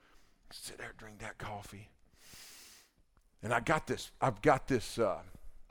Sit 0.50 0.78
there, 0.78 0.92
drink 0.96 1.18
that 1.18 1.38
coffee. 1.38 1.88
And 3.42 3.52
I 3.54 3.60
got 3.60 3.86
this, 3.86 4.10
I've 4.20 4.42
got 4.42 4.68
this 4.68 4.98
uh, 4.98 5.20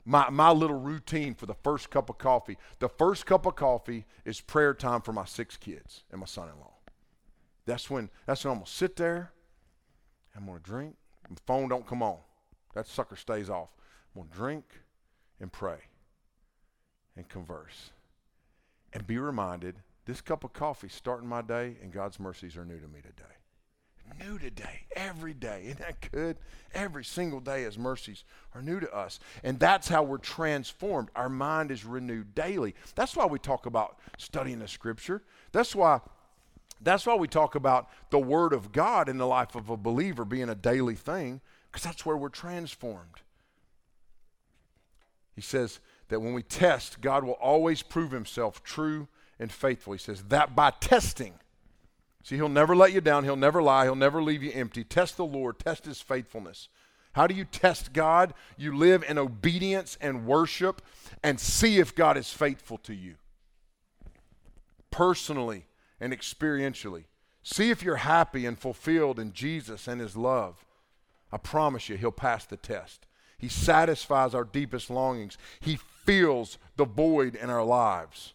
my, 0.04 0.30
my 0.30 0.50
little 0.50 0.78
routine 0.78 1.34
for 1.34 1.46
the 1.46 1.54
first 1.54 1.90
cup 1.90 2.10
of 2.10 2.18
coffee. 2.18 2.56
The 2.78 2.88
first 2.88 3.26
cup 3.26 3.46
of 3.46 3.56
coffee 3.56 4.06
is 4.24 4.40
prayer 4.40 4.74
time 4.74 5.02
for 5.02 5.12
my 5.12 5.24
six 5.24 5.56
kids 5.56 6.04
and 6.10 6.20
my 6.20 6.26
son 6.26 6.48
in 6.48 6.58
law. 6.58 6.74
That's 7.66 7.90
when 7.90 8.10
that's 8.26 8.44
when 8.44 8.52
I'm 8.52 8.58
gonna 8.58 8.66
sit 8.66 8.96
there. 8.96 9.32
I'm 10.36 10.46
gonna 10.46 10.60
drink. 10.60 10.96
My 11.28 11.36
phone 11.46 11.68
don't 11.68 11.86
come 11.86 12.02
on. 12.02 12.18
That 12.74 12.86
sucker 12.86 13.16
stays 13.16 13.50
off. 13.50 13.68
I'm 14.14 14.22
gonna 14.22 14.34
drink 14.34 14.64
and 15.40 15.52
pray 15.52 15.78
and 17.16 17.28
converse 17.28 17.90
and 18.92 19.06
be 19.06 19.18
reminded 19.18 19.76
this 20.06 20.20
cup 20.20 20.44
of 20.44 20.52
coffee 20.52 20.88
starting 20.88 21.28
my 21.28 21.42
day 21.42 21.76
and 21.82 21.92
God's 21.92 22.18
mercies 22.18 22.56
are 22.56 22.64
new 22.64 22.78
to 22.78 22.88
me 22.88 23.00
today. 23.00 23.24
New 24.18 24.38
today, 24.38 24.86
every 24.96 25.34
day. 25.34 25.62
Isn't 25.66 25.78
that 25.78 26.10
good? 26.10 26.36
Every 26.74 27.04
single 27.04 27.38
day, 27.38 27.62
His 27.62 27.78
mercies 27.78 28.24
are 28.54 28.62
new 28.62 28.80
to 28.80 28.92
us. 28.92 29.20
And 29.44 29.60
that's 29.60 29.88
how 29.88 30.02
we're 30.02 30.18
transformed. 30.18 31.10
Our 31.14 31.28
mind 31.28 31.70
is 31.70 31.84
renewed 31.84 32.34
daily. 32.34 32.74
That's 32.96 33.14
why 33.14 33.26
we 33.26 33.38
talk 33.38 33.66
about 33.66 33.98
studying 34.18 34.58
the 34.58 34.66
Scripture. 34.66 35.22
That's 35.52 35.76
why 35.76 36.00
that's 36.80 37.06
why 37.06 37.14
we 37.14 37.28
talk 37.28 37.54
about 37.54 37.88
the 38.10 38.18
Word 38.18 38.52
of 38.52 38.72
God 38.72 39.08
in 39.08 39.18
the 39.18 39.26
life 39.26 39.54
of 39.54 39.68
a 39.70 39.76
believer 39.76 40.24
being 40.24 40.48
a 40.48 40.54
daily 40.54 40.94
thing, 40.94 41.40
because 41.70 41.84
that's 41.84 42.06
where 42.06 42.16
we're 42.16 42.28
transformed. 42.28 43.22
He 45.34 45.42
says 45.42 45.80
that 46.08 46.20
when 46.20 46.34
we 46.34 46.42
test, 46.42 47.00
God 47.00 47.24
will 47.24 47.34
always 47.34 47.82
prove 47.82 48.10
himself 48.10 48.62
true 48.62 49.08
and 49.38 49.50
faithful. 49.50 49.92
He 49.92 49.98
says 49.98 50.24
that 50.28 50.56
by 50.56 50.70
testing, 50.80 51.34
See, 52.22 52.36
he'll 52.36 52.50
never 52.50 52.76
let 52.76 52.92
you 52.92 53.00
down. 53.00 53.24
He'll 53.24 53.34
never 53.34 53.62
lie. 53.62 53.84
He'll 53.84 53.94
never 53.94 54.22
leave 54.22 54.42
you 54.42 54.52
empty. 54.52 54.84
Test 54.84 55.16
the 55.16 55.24
Lord, 55.24 55.58
test 55.58 55.86
his 55.86 56.02
faithfulness. 56.02 56.68
How 57.12 57.26
do 57.26 57.34
you 57.34 57.44
test 57.44 57.92
God? 57.92 58.34
You 58.58 58.76
live 58.76 59.02
in 59.08 59.16
obedience 59.16 59.96
and 60.00 60.26
worship 60.26 60.82
and 61.22 61.40
see 61.40 61.78
if 61.78 61.94
God 61.94 62.18
is 62.18 62.30
faithful 62.30 62.78
to 62.78 62.94
you 62.94 63.16
personally 64.90 65.66
and 66.00 66.12
experientially. 66.12 67.04
See 67.42 67.70
if 67.70 67.82
you're 67.82 67.96
happy 67.96 68.46
and 68.46 68.58
fulfilled 68.58 69.18
in 69.18 69.32
Jesus 69.32 69.86
and 69.86 70.00
his 70.00 70.16
love. 70.16 70.64
I 71.32 71.36
promise 71.36 71.88
you, 71.88 71.96
he'll 71.96 72.10
pass 72.10 72.44
the 72.44 72.56
test. 72.56 73.06
He 73.38 73.48
satisfies 73.48 74.34
our 74.34 74.44
deepest 74.44 74.90
longings, 74.90 75.38
he 75.60 75.76
fills 75.76 76.58
the 76.76 76.84
void 76.84 77.34
in 77.34 77.50
our 77.50 77.64
lives. 77.64 78.34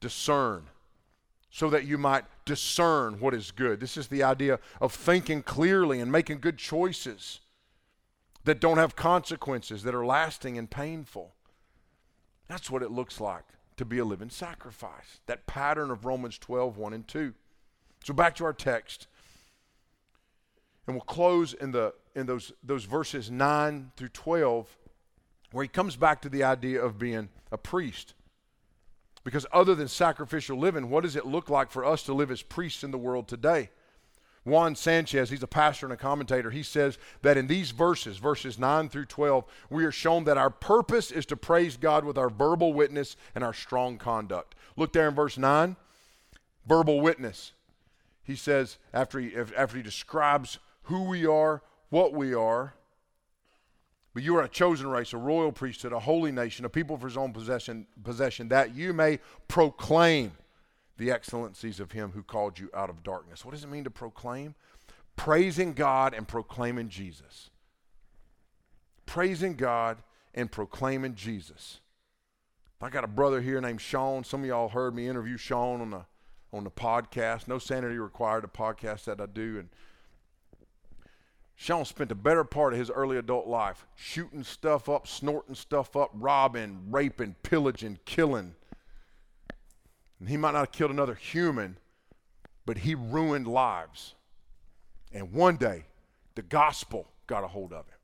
Discern 0.00 0.64
so 1.50 1.70
that 1.70 1.84
you 1.84 1.98
might 1.98 2.24
discern 2.44 3.18
what 3.20 3.34
is 3.34 3.50
good. 3.50 3.80
This 3.80 3.96
is 3.96 4.08
the 4.08 4.22
idea 4.22 4.58
of 4.80 4.92
thinking 4.92 5.42
clearly 5.42 6.00
and 6.00 6.12
making 6.12 6.40
good 6.40 6.58
choices 6.58 7.40
that 8.44 8.60
don't 8.60 8.78
have 8.78 8.96
consequences, 8.96 9.82
that 9.82 9.94
are 9.94 10.06
lasting 10.06 10.56
and 10.56 10.70
painful. 10.70 11.34
That's 12.48 12.70
what 12.70 12.82
it 12.82 12.90
looks 12.90 13.20
like 13.20 13.44
to 13.78 13.84
be 13.84 13.98
a 13.98 14.04
living 14.04 14.30
sacrifice. 14.30 15.20
That 15.26 15.46
pattern 15.46 15.90
of 15.90 16.04
Romans 16.04 16.38
12, 16.38 16.76
1 16.76 16.92
and 16.92 17.08
2. 17.08 17.32
So 18.04 18.12
back 18.14 18.36
to 18.36 18.44
our 18.44 18.52
text. 18.52 19.06
And 20.86 20.96
we'll 20.96 21.02
close 21.02 21.52
in 21.52 21.72
the 21.72 21.94
in 22.14 22.26
those 22.26 22.52
those 22.62 22.84
verses 22.84 23.30
9 23.30 23.92
through 23.96 24.08
12 24.08 24.76
where 25.52 25.62
he 25.62 25.68
comes 25.68 25.96
back 25.96 26.20
to 26.22 26.28
the 26.28 26.44
idea 26.44 26.82
of 26.82 26.98
being 26.98 27.28
a 27.50 27.58
priest. 27.58 28.14
Because 29.24 29.46
other 29.52 29.74
than 29.74 29.88
sacrificial 29.88 30.58
living, 30.58 30.90
what 30.90 31.02
does 31.02 31.16
it 31.16 31.26
look 31.26 31.50
like 31.50 31.70
for 31.70 31.84
us 31.84 32.02
to 32.04 32.14
live 32.14 32.30
as 32.30 32.42
priests 32.42 32.84
in 32.84 32.90
the 32.90 32.98
world 32.98 33.28
today? 33.28 33.70
Juan 34.48 34.74
Sanchez, 34.74 35.30
he's 35.30 35.42
a 35.42 35.46
pastor 35.46 35.86
and 35.86 35.92
a 35.92 35.96
commentator, 35.96 36.50
he 36.50 36.62
says 36.62 36.98
that 37.22 37.36
in 37.36 37.46
these 37.46 37.70
verses, 37.70 38.18
verses 38.18 38.58
9 38.58 38.88
through 38.88 39.06
12, 39.06 39.44
we 39.70 39.84
are 39.84 39.92
shown 39.92 40.24
that 40.24 40.38
our 40.38 40.50
purpose 40.50 41.10
is 41.10 41.26
to 41.26 41.36
praise 41.36 41.76
God 41.76 42.04
with 42.04 42.18
our 42.18 42.30
verbal 42.30 42.72
witness 42.72 43.16
and 43.34 43.42
our 43.42 43.54
strong 43.54 43.98
conduct. 43.98 44.54
Look 44.76 44.92
there 44.92 45.08
in 45.08 45.14
verse 45.14 45.38
9 45.38 45.76
verbal 46.66 47.00
witness. 47.00 47.52
He 48.22 48.36
says, 48.36 48.78
after 48.92 49.18
he, 49.18 49.34
after 49.34 49.76
he 49.76 49.82
describes 49.82 50.58
who 50.82 51.04
we 51.04 51.26
are, 51.26 51.62
what 51.88 52.12
we 52.12 52.34
are, 52.34 52.74
but 54.12 54.22
you 54.22 54.36
are 54.36 54.42
a 54.42 54.48
chosen 54.48 54.88
race, 54.88 55.12
a 55.12 55.16
royal 55.16 55.52
priesthood, 55.52 55.92
a 55.92 56.00
holy 56.00 56.32
nation, 56.32 56.64
a 56.64 56.68
people 56.68 56.96
for 56.98 57.06
his 57.06 57.16
own 57.16 57.32
possession, 57.32 57.86
possession, 58.04 58.48
that 58.48 58.74
you 58.74 58.92
may 58.92 59.20
proclaim 59.46 60.32
the 60.98 61.10
excellencies 61.10 61.80
of 61.80 61.92
him 61.92 62.12
who 62.12 62.22
called 62.22 62.58
you 62.58 62.68
out 62.74 62.90
of 62.90 63.02
darkness. 63.02 63.44
What 63.44 63.52
does 63.54 63.64
it 63.64 63.70
mean 63.70 63.84
to 63.84 63.90
proclaim? 63.90 64.54
Praising 65.16 65.72
God 65.72 66.12
and 66.12 66.28
proclaiming 66.28 66.88
Jesus. 66.88 67.50
Praising 69.06 69.54
God 69.54 69.98
and 70.34 70.52
proclaiming 70.52 71.14
Jesus. 71.14 71.80
I 72.80 72.90
got 72.90 73.04
a 73.04 73.08
brother 73.08 73.40
here 73.40 73.60
named 73.60 73.80
Sean. 73.80 74.22
Some 74.22 74.42
of 74.42 74.46
y'all 74.46 74.68
heard 74.68 74.94
me 74.94 75.08
interview 75.08 75.36
Sean 75.36 75.80
on 75.80 75.90
the 75.90 76.04
on 76.52 76.64
the 76.64 76.70
podcast. 76.70 77.48
No 77.48 77.58
sanity 77.58 77.98
required, 77.98 78.44
a 78.44 78.48
podcast 78.48 79.04
that 79.04 79.20
I 79.20 79.26
do, 79.26 79.58
and 79.58 79.68
Sean 81.54 81.84
spent 81.84 82.08
the 82.08 82.14
better 82.14 82.44
part 82.44 82.72
of 82.72 82.78
his 82.78 82.88
early 82.88 83.16
adult 83.16 83.48
life 83.48 83.84
shooting 83.96 84.44
stuff 84.44 84.88
up, 84.88 85.08
snorting 85.08 85.56
stuff 85.56 85.96
up, 85.96 86.10
robbing, 86.14 86.86
raping, 86.88 87.34
pillaging, 87.42 87.98
killing. 88.04 88.54
And 90.20 90.28
he 90.28 90.36
might 90.36 90.52
not 90.52 90.60
have 90.60 90.72
killed 90.72 90.90
another 90.90 91.14
human, 91.14 91.76
but 92.66 92.78
he 92.78 92.94
ruined 92.94 93.46
lives. 93.46 94.14
And 95.12 95.32
one 95.32 95.56
day, 95.56 95.84
the 96.34 96.42
gospel 96.42 97.08
got 97.26 97.44
a 97.44 97.48
hold 97.48 97.72
of 97.72 97.86
him. 97.86 97.94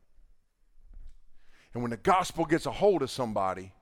And 1.73 1.83
when 1.83 1.91
the 1.91 1.97
gospel 1.97 2.45
gets 2.45 2.67
a 2.67 2.71
hold 2.71 3.03
of 3.03 3.11
somebody, 3.11 3.73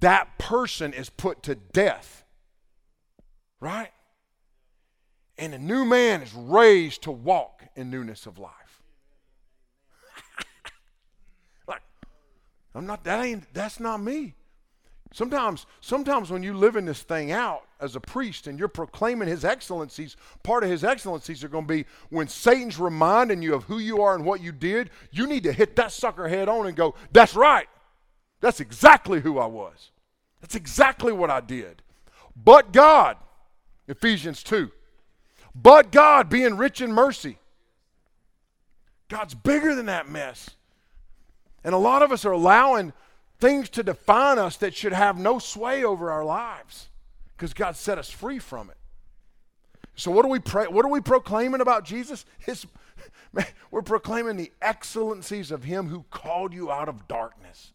that 0.00 0.38
person 0.38 0.92
is 0.92 1.10
put 1.10 1.42
to 1.44 1.54
death. 1.54 2.24
Right? 3.60 3.90
And 5.36 5.54
a 5.54 5.58
new 5.58 5.84
man 5.84 6.22
is 6.22 6.32
raised 6.34 7.02
to 7.02 7.10
walk 7.10 7.64
in 7.76 7.90
newness 7.90 8.26
of 8.26 8.38
life. 8.38 8.52
Like, 11.66 11.82
I'm 12.74 12.86
not 12.86 13.04
that 13.04 13.24
ain't 13.24 13.52
that's 13.54 13.80
not 13.80 14.02
me. 14.02 14.34
Sometimes, 15.14 15.66
sometimes 15.80 16.32
when 16.32 16.42
you 16.42 16.54
live 16.54 16.74
in 16.74 16.86
this 16.86 17.02
thing 17.02 17.30
out 17.30 17.68
as 17.78 17.94
a 17.94 18.00
priest 18.00 18.48
and 18.48 18.58
you're 18.58 18.66
proclaiming 18.66 19.28
his 19.28 19.44
excellencies, 19.44 20.16
part 20.42 20.64
of 20.64 20.70
his 20.70 20.82
excellencies 20.82 21.44
are 21.44 21.48
going 21.48 21.68
to 21.68 21.72
be 21.72 21.84
when 22.10 22.26
Satan's 22.26 22.80
reminding 22.80 23.40
you 23.40 23.54
of 23.54 23.62
who 23.62 23.78
you 23.78 24.02
are 24.02 24.16
and 24.16 24.24
what 24.24 24.40
you 24.40 24.50
did, 24.50 24.90
you 25.12 25.28
need 25.28 25.44
to 25.44 25.52
hit 25.52 25.76
that 25.76 25.92
sucker 25.92 26.26
head 26.26 26.48
on 26.48 26.66
and 26.66 26.74
go, 26.74 26.96
That's 27.12 27.36
right. 27.36 27.68
That's 28.40 28.58
exactly 28.58 29.20
who 29.20 29.38
I 29.38 29.46
was. 29.46 29.92
That's 30.40 30.56
exactly 30.56 31.12
what 31.12 31.30
I 31.30 31.38
did. 31.38 31.80
But 32.34 32.72
God, 32.72 33.16
Ephesians 33.86 34.42
2. 34.42 34.68
But 35.54 35.92
God, 35.92 36.28
being 36.28 36.56
rich 36.56 36.80
in 36.80 36.92
mercy. 36.92 37.38
God's 39.06 39.34
bigger 39.34 39.76
than 39.76 39.86
that 39.86 40.08
mess. 40.08 40.50
And 41.62 41.72
a 41.72 41.78
lot 41.78 42.02
of 42.02 42.10
us 42.10 42.24
are 42.24 42.32
allowing 42.32 42.92
things 43.44 43.68
to 43.68 43.82
define 43.82 44.38
us 44.38 44.56
that 44.56 44.74
should 44.74 44.94
have 44.94 45.18
no 45.18 45.38
sway 45.38 45.84
over 45.84 46.10
our 46.10 46.24
lives 46.24 46.88
because 47.36 47.52
God 47.52 47.76
set 47.76 47.98
us 47.98 48.08
free 48.08 48.38
from 48.38 48.70
it. 48.70 48.78
So 49.96 50.10
what 50.10 50.24
are 50.24 50.28
we 50.28 50.38
pray, 50.38 50.66
what 50.66 50.82
are 50.86 50.90
we 50.90 51.02
proclaiming 51.02 51.60
about 51.60 51.84
Jesus? 51.84 52.24
His, 52.38 52.66
man, 53.34 53.46
we're 53.70 53.82
proclaiming 53.82 54.36
the 54.36 54.50
excellencies 54.62 55.50
of 55.50 55.64
him 55.64 55.88
who 55.88 56.06
called 56.10 56.54
you 56.54 56.70
out 56.70 56.88
of 56.88 57.06
darkness. 57.06 57.72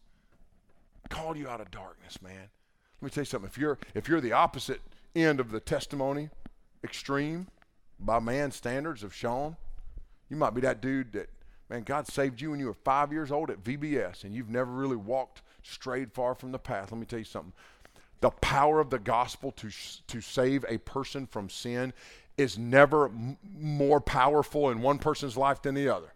Called 1.08 1.38
you 1.38 1.48
out 1.48 1.60
of 1.60 1.70
darkness, 1.70 2.20
man. 2.20 2.48
Let 3.00 3.06
me 3.06 3.10
tell 3.10 3.22
you 3.22 3.26
something. 3.26 3.48
If 3.48 3.56
you're 3.56 3.78
if 3.94 4.08
you're 4.08 4.20
the 4.20 4.32
opposite 4.32 4.80
end 5.14 5.38
of 5.38 5.52
the 5.52 5.60
testimony 5.60 6.30
extreme 6.82 7.46
by 7.98 8.18
man's 8.18 8.56
standards 8.56 9.04
of 9.04 9.14
Sean, 9.14 9.56
you 10.28 10.36
might 10.36 10.54
be 10.54 10.60
that 10.62 10.80
dude 10.80 11.12
that 11.12 11.30
Man, 11.70 11.84
God 11.84 12.08
saved 12.08 12.40
you 12.40 12.50
when 12.50 12.58
you 12.58 12.66
were 12.66 12.74
five 12.74 13.12
years 13.12 13.30
old 13.30 13.48
at 13.48 13.62
VBS 13.62 14.24
and 14.24 14.34
you've 14.34 14.50
never 14.50 14.72
really 14.72 14.96
walked 14.96 15.40
strayed 15.62 16.12
far 16.12 16.34
from 16.34 16.52
the 16.52 16.58
path. 16.58 16.92
Let 16.92 16.98
me 16.98 17.06
tell 17.06 17.18
you 17.18 17.24
something. 17.24 17.52
The 18.20 18.30
power 18.30 18.80
of 18.80 18.90
the 18.90 18.98
gospel 18.98 19.52
to, 19.52 19.70
to 20.08 20.20
save 20.20 20.64
a 20.68 20.78
person 20.78 21.26
from 21.26 21.48
sin 21.48 21.92
is 22.36 22.58
never 22.58 23.06
m- 23.06 23.38
more 23.58 24.00
powerful 24.00 24.70
in 24.70 24.82
one 24.82 24.98
person's 24.98 25.36
life 25.36 25.62
than 25.62 25.74
the 25.74 25.88
other. 25.88 26.12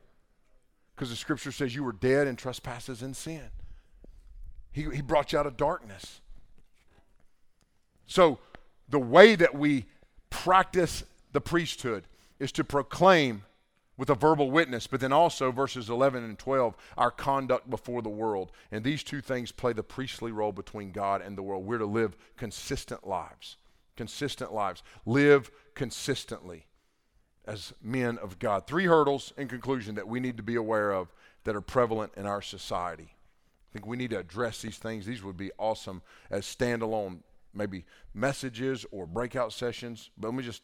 Because 0.95 1.11
the 1.11 1.17
scripture 1.17 1.53
says 1.53 1.75
you 1.75 1.85
were 1.85 1.93
dead 1.93 2.27
in 2.27 2.37
trespasses 2.37 3.03
and 3.03 3.17
sin. 3.17 3.51
He, 4.71 4.83
he 4.83 5.03
brought 5.03 5.33
you 5.33 5.39
out 5.39 5.47
of 5.47 5.57
darkness. 5.57 6.21
So, 8.07 8.39
the 8.89 8.99
way 8.99 9.35
that 9.35 9.55
we 9.55 9.87
practice 10.29 11.05
the 11.33 11.41
priesthood 11.41 12.05
is 12.39 12.53
to 12.53 12.65
proclaim 12.65 13.45
with 13.97 14.11
a 14.11 14.15
verbal 14.15 14.51
witness, 14.51 14.87
but 14.87 15.01
then 15.01 15.13
also 15.13 15.53
verses 15.53 15.89
11 15.89 16.25
and 16.25 16.39
12, 16.39 16.77
our 16.97 17.11
conduct 17.11 17.71
before 17.71 18.03
the 18.03 18.09
world. 18.09 18.51
And 18.73 18.83
these 18.83 19.05
two 19.05 19.21
things 19.21 19.53
play 19.53 19.73
the 19.73 19.83
priestly 19.83 20.33
role 20.33 20.53
between 20.53 20.91
God 20.91 21.23
and 21.23 21.39
the 21.39 21.43
world. 21.43 21.65
We're 21.65 21.79
to 21.79 21.87
live 21.87 22.17
consistent 22.37 23.07
lives. 23.07 23.57
Consistent 23.97 24.53
lives. 24.53 24.83
Live 25.07 25.51
consistently 25.75 26.67
as 27.45 27.73
men 27.83 28.19
of 28.19 28.39
God. 28.39 28.67
Three 28.67 28.87
hurdles, 28.87 29.33
in 29.37 29.49
conclusion, 29.49 29.95
that 29.95 30.09
we 30.09 30.19
need 30.21 30.37
to 30.39 30.43
be 30.43 30.57
aware 30.57 30.93
of 30.93 31.13
that 31.45 31.55
are 31.55 31.61
prevalent 31.61 32.13
in 32.17 32.27
our 32.27 32.43
society. 32.43 33.11
I 33.11 33.73
think 33.73 33.87
we 33.87 33.97
need 33.97 34.11
to 34.11 34.19
address 34.19 34.63
these 34.63 34.79
things. 34.79 35.05
These 35.05 35.23
would 35.23 35.37
be 35.37 35.51
awesome 35.59 36.03
as 36.31 36.45
standalone, 36.45 37.19
maybe 37.53 37.85
messages 38.15 38.87
or 38.91 39.07
breakout 39.07 39.53
sessions. 39.53 40.11
But 40.17 40.29
let 40.29 40.37
me 40.37 40.43
just 40.43 40.63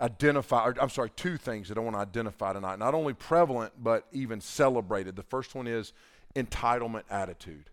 identify, 0.00 0.64
or, 0.64 0.74
I'm 0.80 0.90
sorry, 0.90 1.10
two 1.16 1.36
things 1.36 1.68
that 1.68 1.78
I 1.78 1.80
want 1.80 1.96
to 1.96 2.00
identify 2.00 2.52
tonight. 2.52 2.78
Not 2.78 2.94
only 2.94 3.14
prevalent, 3.14 3.72
but 3.82 4.06
even 4.12 4.40
celebrated. 4.40 5.16
The 5.16 5.22
first 5.22 5.54
one 5.54 5.66
is 5.66 5.92
entitlement 6.34 7.04
attitude. 7.10 7.70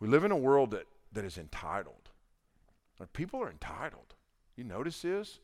We 0.00 0.08
live 0.08 0.24
in 0.24 0.32
a 0.32 0.36
world 0.36 0.72
that, 0.72 0.86
that 1.12 1.24
is 1.24 1.38
entitled. 1.38 2.10
Like 2.98 3.12
people 3.12 3.42
are 3.42 3.50
entitled. 3.50 4.14
You 4.56 4.64
notice 4.64 5.02
this? 5.02 5.40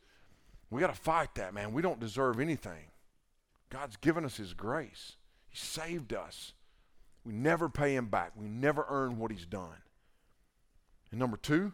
We 0.71 0.81
got 0.81 0.95
to 0.95 1.01
fight 1.01 1.35
that, 1.37 1.55
man. 1.55 1.73
We 1.73 1.83
don't 1.83 2.01
deserve 2.01 2.41
anything. 2.41 2.91
God's 3.71 3.97
given 3.97 4.25
us 4.25 4.37
His 4.37 4.55
grace, 4.55 5.17
He 5.49 5.57
saved 5.57 6.13
us. 6.13 6.53
We 7.25 7.33
never 7.33 7.69
pay 7.69 7.95
Him 7.95 8.07
back, 8.07 8.33
we 8.37 8.47
never 8.47 8.87
earn 8.89 9.19
what 9.19 9.31
He's 9.31 9.47
done. 9.47 9.83
And 11.11 11.19
number 11.19 11.37
two, 11.37 11.73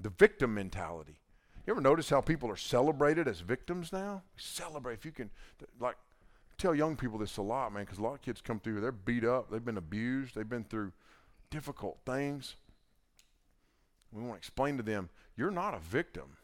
the 0.00 0.10
victim 0.10 0.54
mentality. 0.54 1.20
You 1.66 1.72
ever 1.72 1.80
notice 1.80 2.10
how 2.10 2.20
people 2.20 2.50
are 2.50 2.56
celebrated 2.56 3.26
as 3.26 3.40
victims 3.40 3.92
now? 3.92 4.22
We 4.36 4.42
celebrate 4.42 4.94
if 4.94 5.04
you 5.04 5.12
can, 5.12 5.30
like, 5.80 5.96
tell 6.58 6.74
young 6.74 6.94
people 6.96 7.18
this 7.18 7.38
a 7.38 7.42
lot, 7.42 7.72
man, 7.72 7.84
because 7.84 7.98
a 7.98 8.02
lot 8.02 8.14
of 8.14 8.22
kids 8.22 8.40
come 8.42 8.60
through, 8.60 8.80
they're 8.80 8.92
beat 8.92 9.24
up, 9.24 9.50
they've 9.50 9.64
been 9.64 9.78
abused, 9.78 10.34
they've 10.34 10.48
been 10.48 10.64
through 10.64 10.92
difficult 11.50 11.98
things. 12.04 12.56
We 14.12 14.20
want 14.20 14.34
to 14.34 14.38
explain 14.38 14.76
to 14.76 14.82
them, 14.82 15.08
you're 15.36 15.50
not 15.50 15.74
a 15.74 15.78
victim. 15.78 16.36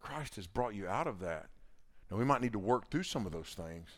Christ 0.00 0.36
has 0.36 0.46
brought 0.46 0.74
you 0.74 0.88
out 0.88 1.06
of 1.06 1.20
that. 1.20 1.46
Now, 2.10 2.16
we 2.16 2.24
might 2.24 2.40
need 2.40 2.52
to 2.52 2.58
work 2.58 2.90
through 2.90 3.02
some 3.02 3.26
of 3.26 3.32
those 3.32 3.54
things. 3.54 3.88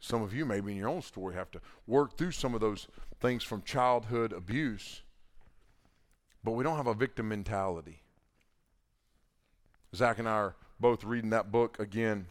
Some 0.00 0.20
of 0.20 0.34
you, 0.34 0.44
maybe 0.44 0.72
in 0.72 0.78
your 0.78 0.88
own 0.88 1.02
story, 1.02 1.34
have 1.34 1.50
to 1.52 1.60
work 1.86 2.18
through 2.18 2.32
some 2.32 2.54
of 2.54 2.60
those 2.60 2.88
things 3.20 3.44
from 3.44 3.62
childhood 3.62 4.32
abuse. 4.32 5.02
But 6.42 6.52
we 6.52 6.64
don't 6.64 6.76
have 6.76 6.88
a 6.88 6.94
victim 6.94 7.28
mentality. 7.28 8.02
Zach 9.94 10.18
and 10.18 10.28
I 10.28 10.32
are 10.32 10.56
both 10.80 11.04
reading 11.04 11.30
that 11.30 11.52
book 11.52 11.78
again, 11.78 12.26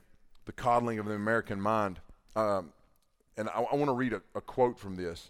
The 0.45 0.51
Coddling 0.51 0.99
of 0.99 1.05
the 1.05 1.13
American 1.13 1.59
Mind. 1.61 1.99
Um, 2.35 2.73
and 3.37 3.49
I, 3.49 3.61
I 3.61 3.75
want 3.75 3.85
to 3.85 3.93
read 3.93 4.13
a, 4.13 4.21
a 4.35 4.41
quote 4.41 4.77
from 4.77 4.95
this. 4.95 5.29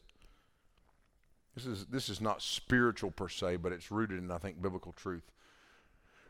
This 1.56 1.66
is, 1.66 1.86
this 1.86 2.10
is 2.10 2.20
not 2.20 2.42
spiritual 2.42 3.12
per 3.12 3.30
se, 3.30 3.58
but 3.58 3.72
it's 3.72 3.92
rooted 3.92 4.18
in, 4.18 4.32
I 4.32 4.40
think, 4.40 4.62
biblical 4.62 4.92
truth. 4.94 5.32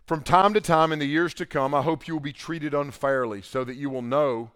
From 0.06 0.22
time 0.22 0.54
to 0.54 0.62
time 0.62 0.92
in 0.92 1.00
the 1.00 1.06
years 1.06 1.34
to 1.36 1.46
come, 1.46 1.74
I 1.74 1.82
hope 1.82 2.08
you 2.08 2.14
will 2.14 2.22
be 2.22 2.34
treated 2.34 2.74
unfairly 2.74 3.42
so 3.42 3.64
that 3.64 3.76
you 3.76 3.90
will 3.90 4.02
know 4.02 4.52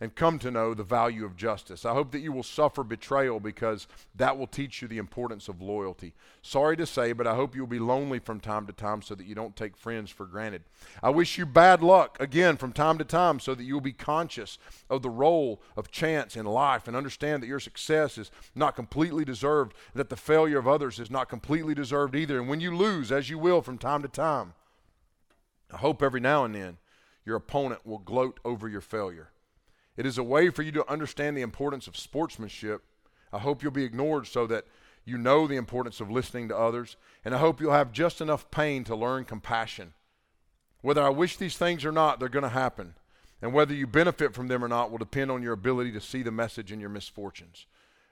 and 0.00 0.14
come 0.14 0.38
to 0.38 0.50
know 0.50 0.74
the 0.74 0.84
value 0.84 1.24
of 1.24 1.36
justice. 1.36 1.86
I 1.86 1.94
hope 1.94 2.12
that 2.12 2.20
you 2.20 2.30
will 2.30 2.42
suffer 2.42 2.84
betrayal 2.84 3.40
because 3.40 3.86
that 4.14 4.36
will 4.36 4.46
teach 4.46 4.82
you 4.82 4.88
the 4.88 4.98
importance 4.98 5.48
of 5.48 5.62
loyalty. 5.62 6.12
Sorry 6.42 6.76
to 6.76 6.86
say, 6.86 7.12
but 7.12 7.26
I 7.26 7.34
hope 7.34 7.56
you'll 7.56 7.66
be 7.66 7.78
lonely 7.78 8.18
from 8.18 8.38
time 8.38 8.66
to 8.66 8.74
time 8.74 9.00
so 9.00 9.14
that 9.14 9.26
you 9.26 9.34
don't 9.34 9.56
take 9.56 9.76
friends 9.76 10.10
for 10.10 10.26
granted. 10.26 10.64
I 11.02 11.10
wish 11.10 11.38
you 11.38 11.46
bad 11.46 11.82
luck 11.82 12.18
again 12.20 12.58
from 12.58 12.72
time 12.72 12.98
to 12.98 13.04
time 13.04 13.40
so 13.40 13.54
that 13.54 13.64
you'll 13.64 13.80
be 13.80 13.92
conscious 13.92 14.58
of 14.90 15.00
the 15.00 15.10
role 15.10 15.62
of 15.76 15.90
chance 15.90 16.36
in 16.36 16.44
life 16.44 16.86
and 16.86 16.96
understand 16.96 17.42
that 17.42 17.48
your 17.48 17.60
success 17.60 18.18
is 18.18 18.30
not 18.54 18.76
completely 18.76 19.24
deserved, 19.24 19.74
that 19.94 20.10
the 20.10 20.16
failure 20.16 20.58
of 20.58 20.68
others 20.68 20.98
is 20.98 21.10
not 21.10 21.30
completely 21.30 21.74
deserved 21.74 22.14
either. 22.14 22.38
And 22.38 22.48
when 22.48 22.60
you 22.60 22.76
lose, 22.76 23.10
as 23.10 23.30
you 23.30 23.38
will 23.38 23.62
from 23.62 23.78
time 23.78 24.02
to 24.02 24.08
time, 24.08 24.52
I 25.72 25.78
hope 25.78 26.02
every 26.02 26.20
now 26.20 26.44
and 26.44 26.54
then 26.54 26.76
your 27.24 27.36
opponent 27.36 27.86
will 27.86 27.98
gloat 27.98 28.38
over 28.44 28.68
your 28.68 28.82
failure. 28.82 29.30
It 29.96 30.06
is 30.06 30.18
a 30.18 30.22
way 30.22 30.50
for 30.50 30.62
you 30.62 30.72
to 30.72 30.90
understand 30.90 31.36
the 31.36 31.42
importance 31.42 31.86
of 31.86 31.96
sportsmanship. 31.96 32.82
I 33.32 33.38
hope 33.38 33.62
you'll 33.62 33.72
be 33.72 33.84
ignored 33.84 34.26
so 34.26 34.46
that 34.46 34.66
you 35.04 35.16
know 35.16 35.46
the 35.46 35.56
importance 35.56 36.00
of 36.00 36.10
listening 36.10 36.48
to 36.48 36.58
others. 36.58 36.96
And 37.24 37.34
I 37.34 37.38
hope 37.38 37.60
you'll 37.60 37.72
have 37.72 37.92
just 37.92 38.20
enough 38.20 38.50
pain 38.50 38.84
to 38.84 38.96
learn 38.96 39.24
compassion. 39.24 39.94
Whether 40.82 41.02
I 41.02 41.08
wish 41.08 41.36
these 41.36 41.56
things 41.56 41.84
or 41.84 41.92
not, 41.92 42.20
they're 42.20 42.28
going 42.28 42.42
to 42.42 42.48
happen. 42.48 42.94
And 43.40 43.52
whether 43.52 43.74
you 43.74 43.86
benefit 43.86 44.34
from 44.34 44.48
them 44.48 44.64
or 44.64 44.68
not 44.68 44.90
will 44.90 44.98
depend 44.98 45.30
on 45.30 45.42
your 45.42 45.52
ability 45.52 45.92
to 45.92 46.00
see 46.00 46.22
the 46.22 46.30
message 46.30 46.72
in 46.72 46.80
your 46.80 46.88
misfortunes. 46.88 47.66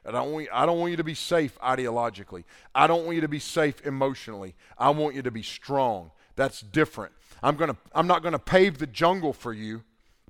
And 0.04 0.16
I, 0.16 0.20
want, 0.22 0.48
I 0.52 0.66
don't 0.66 0.78
want 0.78 0.90
you 0.90 0.96
to 0.98 1.04
be 1.04 1.14
safe 1.14 1.58
ideologically. 1.60 2.44
I 2.74 2.86
don't 2.86 3.04
want 3.04 3.14
you 3.14 3.22
to 3.22 3.28
be 3.28 3.38
safe 3.38 3.84
emotionally. 3.86 4.54
I 4.78 4.90
want 4.90 5.14
you 5.14 5.22
to 5.22 5.30
be 5.30 5.42
strong. 5.42 6.10
That's 6.36 6.60
different. 6.60 7.12
I'm, 7.42 7.56
gonna, 7.56 7.76
I'm 7.94 8.06
not 8.06 8.22
going 8.22 8.32
to 8.32 8.38
pave 8.38 8.78
the 8.78 8.86
jungle 8.86 9.32
for 9.32 9.52
you 9.52 9.82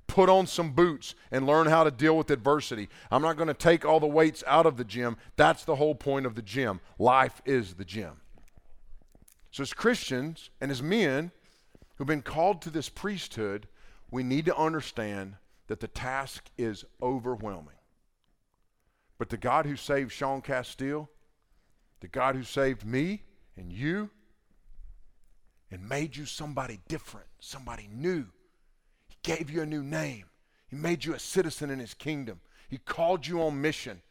put 0.07 0.29
on 0.29 0.47
some 0.47 0.71
boots 0.71 1.15
and 1.31 1.45
learn 1.45 1.67
how 1.67 1.83
to 1.83 1.91
deal 1.91 2.17
with 2.17 2.29
adversity. 2.29 2.89
I'm 3.11 3.21
not 3.21 3.37
going 3.37 3.47
to 3.47 3.53
take 3.53 3.85
all 3.85 3.99
the 3.99 4.07
weights 4.07 4.43
out 4.47 4.65
of 4.65 4.77
the 4.77 4.83
gym. 4.83 5.17
That's 5.35 5.63
the 5.63 5.75
whole 5.75 5.95
point 5.95 6.25
of 6.25 6.35
the 6.35 6.41
gym. 6.41 6.79
Life 6.99 7.41
is 7.45 7.73
the 7.73 7.85
gym. 7.85 8.21
So, 9.51 9.63
as 9.63 9.73
Christians 9.73 10.49
and 10.59 10.69
as 10.69 10.83
men 10.83 11.31
who've 11.95 12.07
been 12.07 12.21
called 12.21 12.61
to 12.63 12.69
this 12.69 12.89
priesthood, 12.89 13.67
we 14.11 14.21
need 14.23 14.45
to 14.45 14.55
understand 14.57 15.35
that 15.67 15.79
the 15.79 15.87
task 15.87 16.49
is 16.57 16.85
overwhelming. 17.01 17.75
But 19.17 19.29
the 19.29 19.37
God 19.37 19.65
who 19.65 19.75
saved 19.75 20.11
Sean 20.11 20.41
Castile, 20.41 21.09
the 22.01 22.07
God 22.07 22.35
who 22.35 22.43
saved 22.43 22.85
me 22.85 23.23
and 23.55 23.71
you, 23.71 24.09
and 25.71 25.87
made 25.87 26.15
you 26.15 26.25
somebody 26.25 26.79
different, 26.87 27.27
somebody 27.39 27.89
new, 27.91 28.25
gave 29.25 29.49
you 29.49 29.61
a 29.61 29.65
new 29.65 29.83
name. 29.83 30.25
He 30.69 30.75
made 30.75 31.03
you 31.03 31.13
a 31.13 31.19
citizen 31.19 31.71
in 31.71 31.79
his 31.79 31.95
kingdom. 31.95 32.41
He 32.69 32.77
called 32.77 33.25
you 33.25 33.41
on 33.41 33.59
mission 33.59 34.01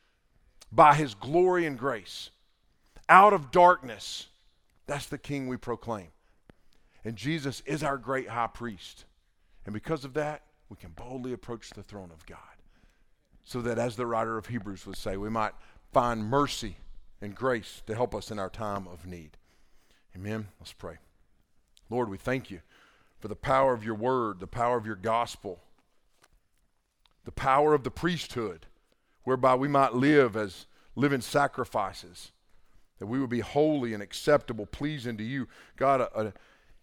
by 0.72 0.94
his 0.94 1.14
glory 1.14 1.66
and 1.66 1.78
grace. 1.78 2.30
Out 3.08 3.32
of 3.32 3.52
darkness, 3.52 4.26
that's 4.86 5.06
the 5.06 5.18
king 5.18 5.46
we 5.46 5.56
proclaim. 5.56 6.08
And 7.04 7.16
Jesus 7.16 7.62
is 7.64 7.84
our 7.84 7.96
great 7.96 8.28
high 8.28 8.48
priest. 8.48 9.04
And 9.64 9.72
because 9.72 10.04
of 10.04 10.14
that, 10.14 10.42
we 10.68 10.76
can 10.76 10.90
boldly 10.90 11.32
approach 11.32 11.70
the 11.70 11.82
throne 11.82 12.10
of 12.12 12.26
God. 12.26 12.38
So 13.44 13.60
that, 13.62 13.78
as 13.78 13.94
the 13.94 14.06
writer 14.06 14.36
of 14.36 14.46
Hebrews 14.46 14.86
would 14.86 14.96
say, 14.96 15.16
we 15.16 15.28
might 15.28 15.52
find 15.92 16.24
mercy 16.24 16.78
and 17.20 17.34
grace 17.34 17.82
to 17.86 17.94
help 17.94 18.14
us 18.14 18.30
in 18.30 18.38
our 18.38 18.50
time 18.50 18.88
of 18.88 19.06
need. 19.06 19.36
Amen. 20.16 20.48
Let's 20.58 20.72
pray. 20.72 20.96
Lord, 21.90 22.08
we 22.08 22.16
thank 22.16 22.50
you 22.50 22.60
for 23.24 23.28
the 23.28 23.34
power 23.34 23.72
of 23.72 23.82
your 23.82 23.94
word, 23.94 24.38
the 24.38 24.46
power 24.46 24.76
of 24.76 24.84
your 24.84 24.96
gospel, 24.96 25.58
the 27.24 27.32
power 27.32 27.72
of 27.72 27.82
the 27.82 27.90
priesthood, 27.90 28.66
whereby 29.22 29.54
we 29.54 29.66
might 29.66 29.94
live 29.94 30.36
as 30.36 30.66
living 30.94 31.22
sacrifices, 31.22 32.32
that 32.98 33.06
we 33.06 33.18
would 33.18 33.30
be 33.30 33.40
holy 33.40 33.94
and 33.94 34.02
acceptable, 34.02 34.66
pleasing 34.66 35.16
to 35.16 35.24
you. 35.24 35.48
God, 35.76 36.02
a, 36.02 36.20
a, 36.20 36.32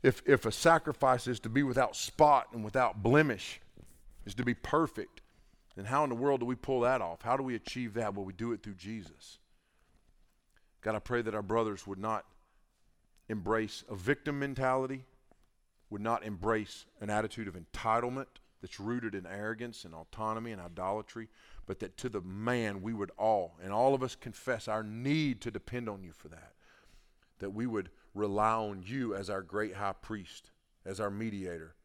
if, 0.02 0.24
if 0.26 0.48
a 0.48 0.52
sacrifice 0.52 1.28
is 1.28 1.40
to 1.42 1.48
be 1.48 1.62
without 1.62 1.96
spot 1.96 2.48
and 2.54 2.66
without 2.66 3.04
blemish, 3.04 3.62
is 4.26 4.34
to 4.34 4.44
be 4.44 4.56
perfect, 4.56 5.22
then 5.76 5.86
how 5.86 6.04
in 6.04 6.10
the 6.10 6.16
world 6.16 6.40
do 6.40 6.48
we 6.48 6.56
pull 6.56 6.80
that 6.80 7.02
off? 7.02 7.22
How 7.22 7.38
do 7.38 7.44
we 7.44 7.54
achieve 7.54 7.94
that? 7.94 8.16
Well, 8.16 8.26
we 8.26 8.34
do 8.34 8.52
it 8.52 8.64
through 8.64 8.78
Jesus. 8.80 9.38
God, 10.82 10.96
I 10.96 11.00
pray 11.00 11.22
that 11.22 11.36
our 11.36 11.44
brothers 11.44 11.86
would 11.86 12.00
not 12.00 12.26
embrace 13.30 13.84
a 13.88 13.96
victim 13.96 14.40
mentality, 14.40 15.04
would 15.92 16.02
not 16.02 16.24
embrace 16.24 16.86
an 17.02 17.12
attitude 17.12 17.48
of 17.48 17.56
entitlement 17.56 18.26
that's 18.62 18.80
rooted 18.80 19.14
in 19.14 19.26
arrogance 19.28 19.84
and 19.86 19.94
autonomy 19.94 20.52
and 20.52 20.62
idolatry, 20.62 21.28
but 21.66 21.80
that 21.80 21.98
to 21.98 22.10
the 22.10 22.22
man 22.22 22.82
we 22.82 22.94
would 22.94 23.12
all, 23.18 23.58
and 23.62 23.72
all 23.74 23.94
of 23.94 24.02
us 24.02 24.16
confess 24.16 24.68
our 24.68 24.84
need 24.84 25.42
to 25.42 25.52
depend 25.52 25.90
on 25.90 26.04
you 26.04 26.12
for 26.12 26.30
that, 26.30 26.54
that 27.40 27.52
we 27.52 27.68
would 27.68 27.90
rely 28.14 28.54
on 28.54 28.84
you 28.86 29.14
as 29.16 29.30
our 29.30 29.42
great 29.42 29.76
high 29.76 29.94
priest, 29.94 30.52
as 30.86 31.00
our 31.00 31.12
mediator, 31.12 31.76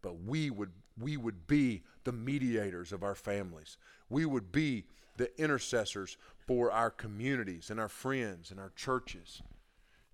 but 0.00 0.22
we 0.22 0.48
would 0.50 0.70
we 0.98 1.18
would 1.18 1.46
be 1.46 1.82
the 2.04 2.12
mediators 2.12 2.90
of 2.90 3.02
our 3.02 3.14
families. 3.14 3.76
We 4.08 4.24
would 4.24 4.50
be 4.50 4.84
the 5.18 5.30
intercessors 5.38 6.16
for 6.46 6.72
our 6.72 6.90
communities 6.90 7.68
and 7.68 7.78
our 7.78 7.88
friends 7.88 8.50
and 8.50 8.58
our 8.58 8.72
churches. 8.74 9.42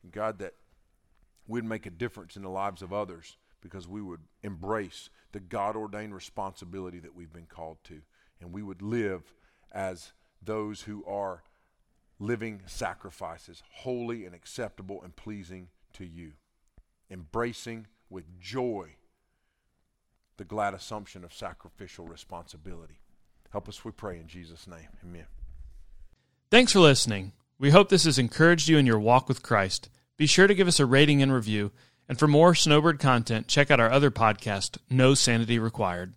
And 0.03 0.11
God, 0.11 0.41
that 0.41 0.55
we'd 1.47 1.65
make 1.65 1.87
a 1.87 1.91
difference 1.91 2.35
in 2.35 2.43
the 2.43 2.49
lives 2.49 2.83
of 2.83 2.93
others 2.93 3.37
because 3.63 3.89
we 3.89 4.03
would 4.03 4.21
embrace 4.43 5.09
the 5.33 5.41
God 5.41 5.77
ordained 5.77 6.15
responsibility 6.15 6.99
that 6.99 7.15
we've 7.15 7.33
been 7.33 7.47
called 7.47 7.79
to. 7.85 8.03
And 8.41 8.53
we 8.53 8.63
would 8.63 8.83
live 8.83 9.33
as 9.73 10.13
those 10.43 10.83
who 10.83 11.05
are 11.07 11.43
living 12.19 12.63
sacrifices, 12.67 13.63
holy 13.71 14.27
and 14.27 14.35
acceptable 14.35 15.01
and 15.03 15.15
pleasing 15.17 15.69
to 15.95 16.05
you. 16.05 16.33
Embracing 17.11 17.87
with 18.11 18.25
joy 18.41 18.97
the 20.37 20.45
glad 20.45 20.75
assumption 20.75 21.25
of 21.25 21.33
sacrificial 21.33 22.07
responsibility. 22.07 22.99
Help 23.51 23.69
us, 23.69 23.85
we 23.85 23.91
pray, 23.93 24.19
in 24.19 24.27
Jesus' 24.27 24.67
name. 24.67 24.89
Amen. 25.05 25.27
Thanks 26.51 26.73
for 26.73 26.81
listening. 26.81 27.33
We 27.59 27.71
hope 27.71 27.89
this 27.89 28.05
has 28.05 28.19
encouraged 28.19 28.69
you 28.69 28.79
in 28.79 28.87
your 28.87 28.99
walk 28.99 29.29
with 29.29 29.43
Christ. 29.43 29.89
Be 30.17 30.27
sure 30.27 30.47
to 30.47 30.55
give 30.55 30.69
us 30.69 30.81
a 30.81 30.87
rating 30.87 31.23
and 31.23 31.33
review. 31.33 31.71
And 32.13 32.19
for 32.19 32.29
more 32.29 32.55
Snowbird 32.55 32.99
content, 32.99 33.49
check 33.49 33.71
out 33.71 33.81
our 33.81 33.91
other 33.91 34.11
podcast, 34.11 34.77
No 34.91 35.15
Sanity 35.15 35.59
Required. 35.59 36.13